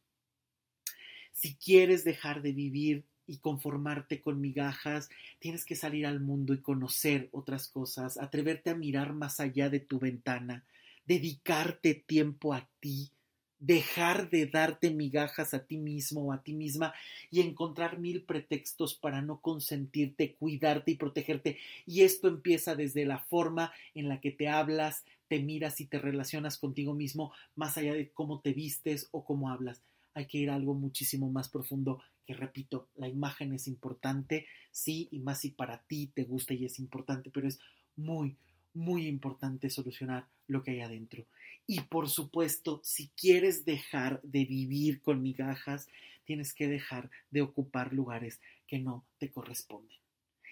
Si 1.32 1.54
quieres 1.54 2.04
dejar 2.04 2.42
de 2.42 2.52
vivir 2.52 3.04
y 3.26 3.38
conformarte 3.38 4.20
con 4.20 4.40
migajas, 4.40 5.08
tienes 5.38 5.64
que 5.64 5.76
salir 5.76 6.06
al 6.06 6.20
mundo 6.20 6.54
y 6.54 6.62
conocer 6.62 7.28
otras 7.30 7.68
cosas, 7.68 8.18
atreverte 8.18 8.70
a 8.70 8.74
mirar 8.74 9.12
más 9.12 9.38
allá 9.38 9.68
de 9.70 9.80
tu 9.80 9.98
ventana, 9.98 10.64
dedicarte 11.04 11.94
tiempo 11.94 12.54
a 12.54 12.68
ti, 12.80 13.12
dejar 13.60 14.30
de 14.30 14.46
darte 14.46 14.90
migajas 14.90 15.54
a 15.54 15.66
ti 15.66 15.78
mismo 15.78 16.22
o 16.22 16.32
a 16.32 16.42
ti 16.42 16.52
misma 16.52 16.94
y 17.30 17.40
encontrar 17.40 17.98
mil 17.98 18.22
pretextos 18.22 18.94
para 18.94 19.20
no 19.22 19.40
consentirte, 19.40 20.34
cuidarte 20.34 20.92
y 20.92 20.96
protegerte. 20.96 21.58
Y 21.86 22.02
esto 22.02 22.28
empieza 22.28 22.74
desde 22.74 23.04
la 23.04 23.18
forma 23.18 23.72
en 23.94 24.08
la 24.08 24.20
que 24.20 24.30
te 24.30 24.48
hablas, 24.48 25.04
te 25.28 25.40
miras 25.40 25.80
y 25.80 25.86
te 25.86 25.98
relacionas 25.98 26.58
contigo 26.58 26.94
mismo, 26.94 27.32
más 27.56 27.76
allá 27.76 27.94
de 27.94 28.10
cómo 28.10 28.40
te 28.40 28.52
vistes 28.52 29.08
o 29.10 29.24
cómo 29.24 29.50
hablas 29.50 29.82
hay 30.18 30.26
que 30.26 30.38
ir 30.38 30.50
a 30.50 30.56
algo 30.56 30.74
muchísimo 30.74 31.30
más 31.30 31.48
profundo, 31.48 32.02
que 32.26 32.34
repito, 32.34 32.88
la 32.96 33.08
imagen 33.08 33.52
es 33.52 33.68
importante, 33.68 34.46
sí, 34.72 35.08
y 35.12 35.20
más 35.20 35.40
si 35.40 35.50
para 35.50 35.78
ti 35.82 36.10
te 36.12 36.24
gusta 36.24 36.54
y 36.54 36.64
es 36.64 36.80
importante, 36.80 37.30
pero 37.30 37.46
es 37.46 37.60
muy, 37.94 38.36
muy 38.78 39.06
importante 39.06 39.70
solucionar 39.70 40.26
lo 40.46 40.62
que 40.62 40.72
hay 40.72 40.80
adentro. 40.80 41.26
Y 41.66 41.80
por 41.80 42.08
supuesto, 42.08 42.80
si 42.82 43.08
quieres 43.16 43.64
dejar 43.64 44.20
de 44.22 44.44
vivir 44.44 45.00
con 45.02 45.22
migajas, 45.22 45.88
tienes 46.24 46.54
que 46.54 46.68
dejar 46.68 47.10
de 47.30 47.42
ocupar 47.42 47.92
lugares 47.92 48.40
que 48.66 48.78
no 48.78 49.04
te 49.18 49.30
corresponden. 49.30 49.98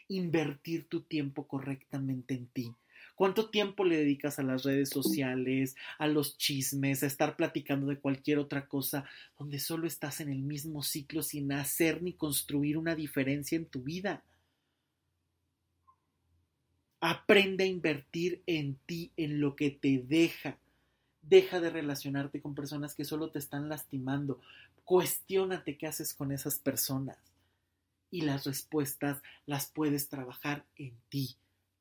Invertir 0.08 0.86
tu 0.88 1.02
tiempo 1.02 1.46
correctamente 1.46 2.34
en 2.34 2.46
ti 2.48 2.74
¿Cuánto 3.16 3.48
tiempo 3.48 3.82
le 3.82 3.96
dedicas 3.96 4.38
a 4.38 4.42
las 4.42 4.62
redes 4.62 4.90
sociales, 4.90 5.74
a 5.98 6.06
los 6.06 6.36
chismes, 6.36 7.02
a 7.02 7.06
estar 7.06 7.34
platicando 7.34 7.86
de 7.86 7.98
cualquier 7.98 8.38
otra 8.38 8.66
cosa, 8.68 9.06
donde 9.38 9.58
solo 9.58 9.86
estás 9.86 10.20
en 10.20 10.28
el 10.28 10.42
mismo 10.42 10.82
ciclo 10.82 11.22
sin 11.22 11.50
hacer 11.50 12.02
ni 12.02 12.12
construir 12.12 12.76
una 12.76 12.94
diferencia 12.94 13.56
en 13.56 13.64
tu 13.64 13.82
vida? 13.82 14.22
Aprende 17.08 17.62
a 17.62 17.68
invertir 17.68 18.42
en 18.46 18.80
ti, 18.84 19.12
en 19.16 19.40
lo 19.40 19.54
que 19.54 19.70
te 19.70 20.02
deja. 20.08 20.58
Deja 21.22 21.60
de 21.60 21.70
relacionarte 21.70 22.40
con 22.40 22.56
personas 22.56 22.96
que 22.96 23.04
solo 23.04 23.30
te 23.30 23.38
están 23.38 23.68
lastimando. 23.68 24.40
Cuestiónate 24.82 25.78
qué 25.78 25.86
haces 25.86 26.12
con 26.12 26.32
esas 26.32 26.58
personas. 26.58 27.16
Y 28.10 28.22
las 28.22 28.44
respuestas 28.44 29.22
las 29.46 29.68
puedes 29.68 30.08
trabajar 30.08 30.64
en 30.74 30.94
ti. 31.08 31.36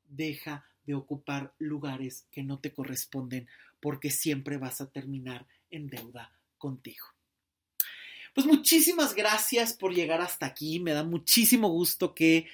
Deja 0.08 0.64
de 0.86 0.94
ocupar 0.94 1.52
lugares 1.58 2.28
que 2.30 2.44
no 2.44 2.60
te 2.60 2.72
corresponden 2.72 3.48
porque 3.80 4.10
siempre 4.10 4.58
vas 4.58 4.80
a 4.80 4.90
terminar 4.90 5.44
en 5.72 5.88
deuda 5.88 6.30
contigo. 6.56 7.04
Pues 8.32 8.46
muchísimas 8.46 9.14
gracias 9.14 9.72
por 9.72 9.92
llegar 9.92 10.20
hasta 10.20 10.44
aquí. 10.44 10.78
Me 10.78 10.92
da 10.92 11.02
muchísimo 11.02 11.68
gusto 11.68 12.14
que 12.14 12.46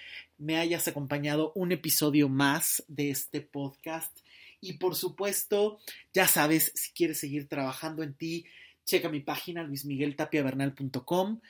me 0.43 0.59
hayas 0.59 0.89
acompañado 0.89 1.53
un 1.55 1.71
episodio 1.71 2.29
más 2.29 2.85
de 2.89 3.11
este 3.11 3.41
podcast. 3.41 4.19
Y 4.61 4.75
por 4.75 4.97
supuesto, 4.97 5.79
ya 6.13 6.27
sabes, 6.27 6.73
si 6.75 6.93
quieres 6.93 7.21
seguir 7.21 7.49
trabajando 7.49 8.03
en 8.03 8.15
ti, 8.15 8.45
checa 8.85 9.09
mi 9.09 9.21
página 9.21 9.63
luismigueltapiavernal.com. 9.63 11.41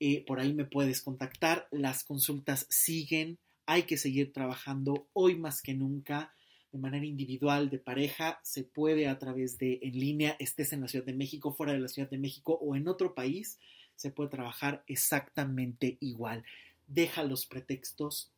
Eh, 0.00 0.24
por 0.26 0.40
ahí 0.40 0.52
me 0.52 0.64
puedes 0.64 1.00
contactar. 1.00 1.68
Las 1.70 2.02
consultas 2.02 2.66
siguen 2.68 3.38
hay 3.66 3.84
que 3.84 3.96
seguir 3.96 4.32
trabajando 4.32 5.06
hoy 5.12 5.36
más 5.36 5.62
que 5.62 5.74
nunca 5.74 6.34
de 6.72 6.78
manera 6.80 7.06
individual, 7.06 7.70
de 7.70 7.78
pareja, 7.78 8.40
se 8.42 8.64
puede 8.64 9.06
a 9.06 9.16
través 9.16 9.58
de 9.58 9.78
en 9.82 9.92
línea, 9.92 10.34
estés 10.40 10.72
en 10.72 10.80
la 10.80 10.88
Ciudad 10.88 11.04
de 11.04 11.14
México, 11.14 11.52
fuera 11.52 11.72
de 11.72 11.78
la 11.78 11.86
Ciudad 11.86 12.10
de 12.10 12.18
México 12.18 12.58
o 12.60 12.74
en 12.74 12.88
otro 12.88 13.14
país, 13.14 13.60
se 13.94 14.10
puede 14.10 14.30
trabajar 14.30 14.82
exactamente 14.88 15.98
igual. 16.00 16.42
Deja 16.88 17.22
los 17.22 17.46
pretextos, 17.46 18.32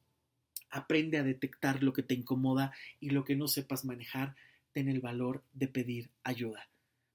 aprende 0.72 1.18
a 1.18 1.22
detectar 1.22 1.82
lo 1.82 1.92
que 1.92 2.02
te 2.02 2.14
incomoda 2.14 2.72
y 2.98 3.10
lo 3.10 3.24
que 3.24 3.36
no 3.36 3.46
sepas 3.46 3.84
manejar, 3.84 4.34
ten 4.72 4.88
el 4.88 5.00
valor 5.00 5.44
de 5.52 5.68
pedir 5.68 6.10
ayuda, 6.24 6.68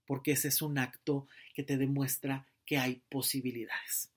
porque 0.06 0.32
ese 0.32 0.48
es 0.48 0.62
un 0.62 0.78
acto 0.78 1.28
que 1.54 1.64
te 1.64 1.78
demuestra 1.78 2.48
que 2.66 2.78
hay 2.78 3.02
posibilidades. 3.10 4.12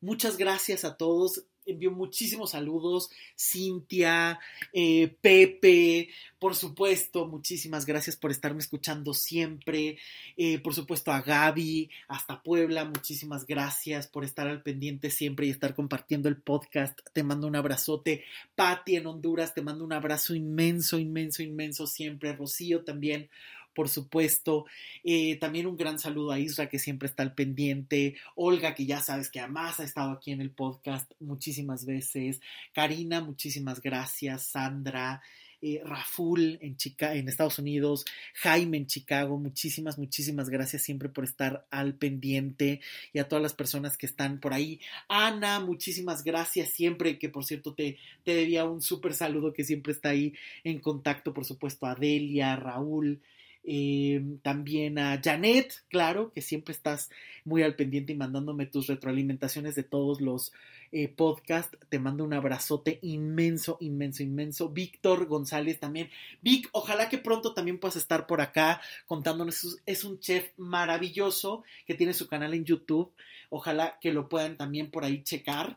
Muchas 0.00 0.36
gracias 0.36 0.84
a 0.84 0.96
todos 0.96 1.46
envío 1.66 1.90
muchísimos 1.90 2.50
saludos. 2.50 3.10
Cintia, 3.36 4.38
eh, 4.72 5.14
Pepe, 5.20 6.08
por 6.38 6.54
supuesto, 6.54 7.26
muchísimas 7.26 7.86
gracias 7.86 8.16
por 8.16 8.30
estarme 8.30 8.60
escuchando 8.60 9.14
siempre. 9.14 9.98
Eh, 10.36 10.58
por 10.58 10.74
supuesto, 10.74 11.12
a 11.12 11.22
Gaby, 11.22 11.90
hasta 12.08 12.42
Puebla, 12.42 12.84
muchísimas 12.84 13.46
gracias 13.46 14.06
por 14.06 14.24
estar 14.24 14.46
al 14.46 14.62
pendiente 14.62 15.10
siempre 15.10 15.46
y 15.46 15.50
estar 15.50 15.74
compartiendo 15.74 16.28
el 16.28 16.36
podcast. 16.36 17.00
Te 17.12 17.22
mando 17.22 17.46
un 17.46 17.56
abrazote. 17.56 18.24
Patti 18.54 18.96
en 18.96 19.06
Honduras, 19.06 19.54
te 19.54 19.62
mando 19.62 19.84
un 19.84 19.92
abrazo 19.92 20.34
inmenso, 20.34 20.98
inmenso, 20.98 21.42
inmenso 21.42 21.86
siempre. 21.86 22.34
Rocío 22.34 22.84
también 22.84 23.28
por 23.76 23.88
supuesto. 23.88 24.64
Eh, 25.04 25.36
también 25.36 25.66
un 25.66 25.76
gran 25.76 25.98
saludo 26.00 26.32
a 26.32 26.40
Isra, 26.40 26.68
que 26.68 26.80
siempre 26.80 27.06
está 27.08 27.22
al 27.22 27.34
pendiente. 27.34 28.16
Olga, 28.34 28.74
que 28.74 28.86
ya 28.86 29.00
sabes 29.00 29.30
que 29.30 29.40
además 29.40 29.78
ha 29.78 29.84
estado 29.84 30.10
aquí 30.12 30.32
en 30.32 30.40
el 30.40 30.50
podcast 30.50 31.10
muchísimas 31.20 31.84
veces. 31.86 32.40
Karina, 32.72 33.20
muchísimas 33.20 33.80
gracias. 33.80 34.42
Sandra. 34.46 35.22
eh, 35.62 35.80
Raful 35.84 36.58
en, 36.60 36.76
en 37.00 37.28
Estados 37.28 37.58
Unidos, 37.58 38.04
Jaime 38.34 38.76
en 38.76 38.86
Chicago, 38.86 39.38
muchísimas, 39.38 39.98
muchísimas 39.98 40.48
gracias 40.50 40.82
siempre 40.82 41.08
por 41.08 41.24
estar 41.24 41.66
al 41.70 41.94
pendiente 41.94 42.80
y 43.12 43.18
a 43.18 43.28
todas 43.28 43.42
las 43.42 43.54
personas 43.54 43.96
que 43.96 44.06
están 44.06 44.38
por 44.38 44.52
ahí. 44.52 44.80
Ana, 45.08 45.60
muchísimas 45.60 46.24
gracias 46.24 46.70
siempre, 46.70 47.18
que 47.18 47.28
por 47.30 47.44
cierto 47.44 47.74
te, 47.74 47.96
te 48.24 48.34
debía 48.34 48.64
un 48.64 48.82
súper 48.82 49.14
saludo 49.14 49.52
que 49.52 49.64
siempre 49.64 49.92
está 49.92 50.10
ahí 50.10 50.34
en 50.64 50.78
contacto, 50.80 51.32
por 51.32 51.44
supuesto, 51.44 51.86
a 51.86 51.94
Delia, 51.94 52.56
Raúl. 52.56 53.20
Eh, 53.68 54.22
también 54.42 54.96
a 54.98 55.20
Janet, 55.22 55.74
claro, 55.88 56.30
que 56.32 56.40
siempre 56.40 56.72
estás 56.72 57.10
muy 57.44 57.64
al 57.64 57.74
pendiente 57.74 58.12
y 58.12 58.16
mandándome 58.16 58.66
tus 58.66 58.86
retroalimentaciones 58.86 59.74
de 59.74 59.82
todos 59.82 60.20
los 60.20 60.52
eh, 60.92 61.08
podcasts. 61.08 61.76
Te 61.88 61.98
mando 61.98 62.22
un 62.22 62.32
abrazote 62.32 63.00
inmenso, 63.02 63.76
inmenso, 63.80 64.22
inmenso. 64.22 64.68
Víctor 64.68 65.26
González 65.26 65.80
también. 65.80 66.10
Vic, 66.42 66.68
ojalá 66.72 67.08
que 67.08 67.18
pronto 67.18 67.54
también 67.54 67.78
puedas 67.80 67.96
estar 67.96 68.28
por 68.28 68.40
acá 68.40 68.80
contándonos. 69.06 69.78
Es 69.84 70.04
un 70.04 70.20
chef 70.20 70.52
maravilloso 70.56 71.64
que 71.86 71.94
tiene 71.94 72.14
su 72.14 72.28
canal 72.28 72.54
en 72.54 72.64
YouTube. 72.64 73.12
Ojalá 73.50 73.98
que 74.00 74.12
lo 74.12 74.28
puedan 74.28 74.56
también 74.56 74.92
por 74.92 75.04
ahí 75.04 75.24
checar. 75.24 75.76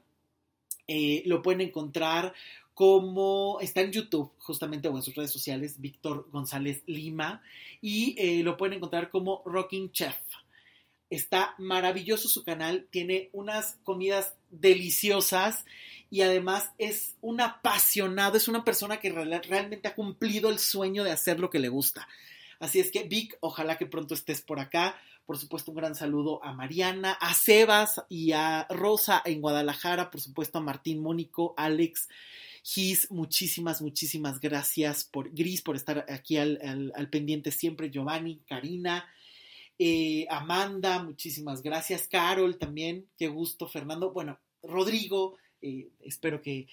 Eh, 0.87 1.23
lo 1.25 1.41
pueden 1.41 1.61
encontrar 1.61 2.33
como 2.79 3.57
está 3.59 3.81
en 3.81 3.91
YouTube, 3.91 4.31
justamente, 4.39 4.87
o 4.87 4.95
en 4.95 5.03
sus 5.03 5.13
redes 5.13 5.33
sociales, 5.33 5.81
Víctor 5.81 6.29
González 6.31 6.81
Lima, 6.85 7.41
y 7.81 8.15
eh, 8.17 8.41
lo 8.41 8.55
pueden 8.55 8.77
encontrar 8.77 9.09
como 9.09 9.43
Rocking 9.45 9.91
Chef. 9.91 10.15
Está 11.09 11.55
maravilloso 11.57 12.29
su 12.29 12.45
canal, 12.45 12.87
tiene 12.89 13.31
unas 13.33 13.75
comidas 13.83 14.33
deliciosas 14.49 15.65
y 16.09 16.21
además 16.21 16.71
es 16.77 17.17
un 17.19 17.41
apasionado, 17.41 18.37
es 18.37 18.47
una 18.47 18.63
persona 18.63 19.01
que 19.01 19.11
realmente 19.11 19.89
ha 19.89 19.95
cumplido 19.95 20.49
el 20.49 20.57
sueño 20.57 21.03
de 21.03 21.11
hacer 21.11 21.41
lo 21.41 21.49
que 21.49 21.59
le 21.59 21.67
gusta. 21.67 22.07
Así 22.61 22.79
es 22.79 22.91
que, 22.91 23.03
Vic, 23.03 23.37
ojalá 23.41 23.77
que 23.77 23.87
pronto 23.87 24.13
estés 24.13 24.41
por 24.41 24.61
acá. 24.61 24.97
Por 25.25 25.37
supuesto, 25.37 25.71
un 25.71 25.77
gran 25.77 25.95
saludo 25.95 26.41
a 26.45 26.53
Mariana, 26.53 27.11
a 27.11 27.33
Sebas 27.33 28.01
y 28.07 28.31
a 28.31 28.67
Rosa 28.69 29.21
en 29.25 29.41
Guadalajara. 29.41 30.09
Por 30.09 30.21
supuesto, 30.21 30.59
a 30.59 30.61
Martín 30.61 31.01
Mónico, 31.01 31.53
Alex 31.57 32.07
Gis, 32.63 33.09
muchísimas, 33.11 33.81
muchísimas 33.81 34.39
gracias 34.39 35.03
por 35.03 35.33
Gris, 35.33 35.61
por 35.61 35.75
estar 35.75 36.05
aquí 36.09 36.37
al, 36.37 37.09
pendiente 37.11 37.51
siempre. 37.51 37.89
Giovanni, 37.89 38.41
Karina, 38.47 39.07
eh, 39.77 40.25
Amanda, 40.29 41.03
muchísimas 41.03 41.61
gracias. 41.61 42.07
Carol 42.07 42.57
también, 42.57 43.07
qué 43.17 43.27
gusto. 43.27 43.67
Fernando, 43.67 44.11
bueno, 44.11 44.39
Rodrigo, 44.61 45.37
eh, 45.61 45.89
espero 46.01 46.41
que, 46.41 46.67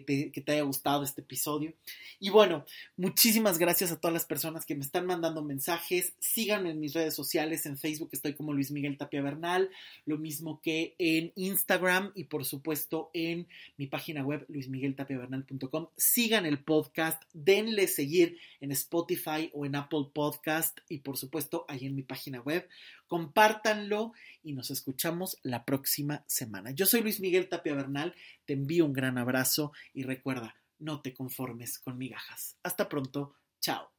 que 0.00 0.40
te, 0.40 0.52
haya 0.52 0.62
gustado 0.62 1.04
este 1.04 1.20
episodio. 1.20 1.74
Y 2.18 2.30
bueno, 2.30 2.64
muchísimas 2.96 3.58
gracias 3.58 3.92
a 3.92 4.00
todas 4.00 4.14
las 4.14 4.24
personas 4.24 4.64
que 4.64 4.74
me 4.74 4.84
están 4.84 5.04
mandando 5.04 5.42
mensajes. 5.42 6.14
Síganme 6.18 6.70
en 6.70 6.80
mis 6.80 6.94
redes 6.94 7.14
sociales, 7.14 7.66
en 7.66 7.76
Facebook 7.76 8.08
estoy 8.12 8.32
como 8.32 8.54
Luis 8.54 8.70
Miguel 8.70 8.96
Tapia 8.96 9.20
Bernal, 9.20 9.70
lo 10.06 10.16
mismo 10.16 10.60
que 10.62 10.94
en 10.98 11.32
Instagram 11.36 12.12
y 12.14 12.24
por 12.24 12.46
supuesto 12.46 13.10
en 13.12 13.46
mi 13.76 13.86
página 13.86 14.24
web 14.24 14.46
luismigueltapiavernal.com. 14.48 15.88
Sigan 15.96 16.46
el 16.46 16.58
podcast, 16.58 17.22
denle 17.34 17.86
seguir 17.86 18.38
en 18.60 18.72
Spotify 18.72 19.50
o 19.52 19.66
en 19.66 19.76
Apple 19.76 20.06
Podcast 20.14 20.78
y 20.88 20.98
por 20.98 21.18
supuesto 21.18 21.66
ahí 21.68 21.84
en 21.84 21.94
mi 21.94 22.02
página 22.02 22.40
web 22.40 22.66
compártanlo 23.12 24.14
y 24.42 24.54
nos 24.54 24.70
escuchamos 24.70 25.36
la 25.42 25.66
próxima 25.66 26.24
semana. 26.26 26.70
Yo 26.70 26.86
soy 26.86 27.02
Luis 27.02 27.20
Miguel 27.20 27.50
Tapia 27.50 27.74
Bernal, 27.74 28.14
te 28.46 28.54
envío 28.54 28.86
un 28.86 28.94
gran 28.94 29.18
abrazo 29.18 29.72
y 29.92 30.04
recuerda, 30.04 30.54
no 30.78 31.02
te 31.02 31.12
conformes 31.12 31.78
con 31.78 31.98
migajas. 31.98 32.56
Hasta 32.62 32.88
pronto, 32.88 33.34
chao. 33.60 33.92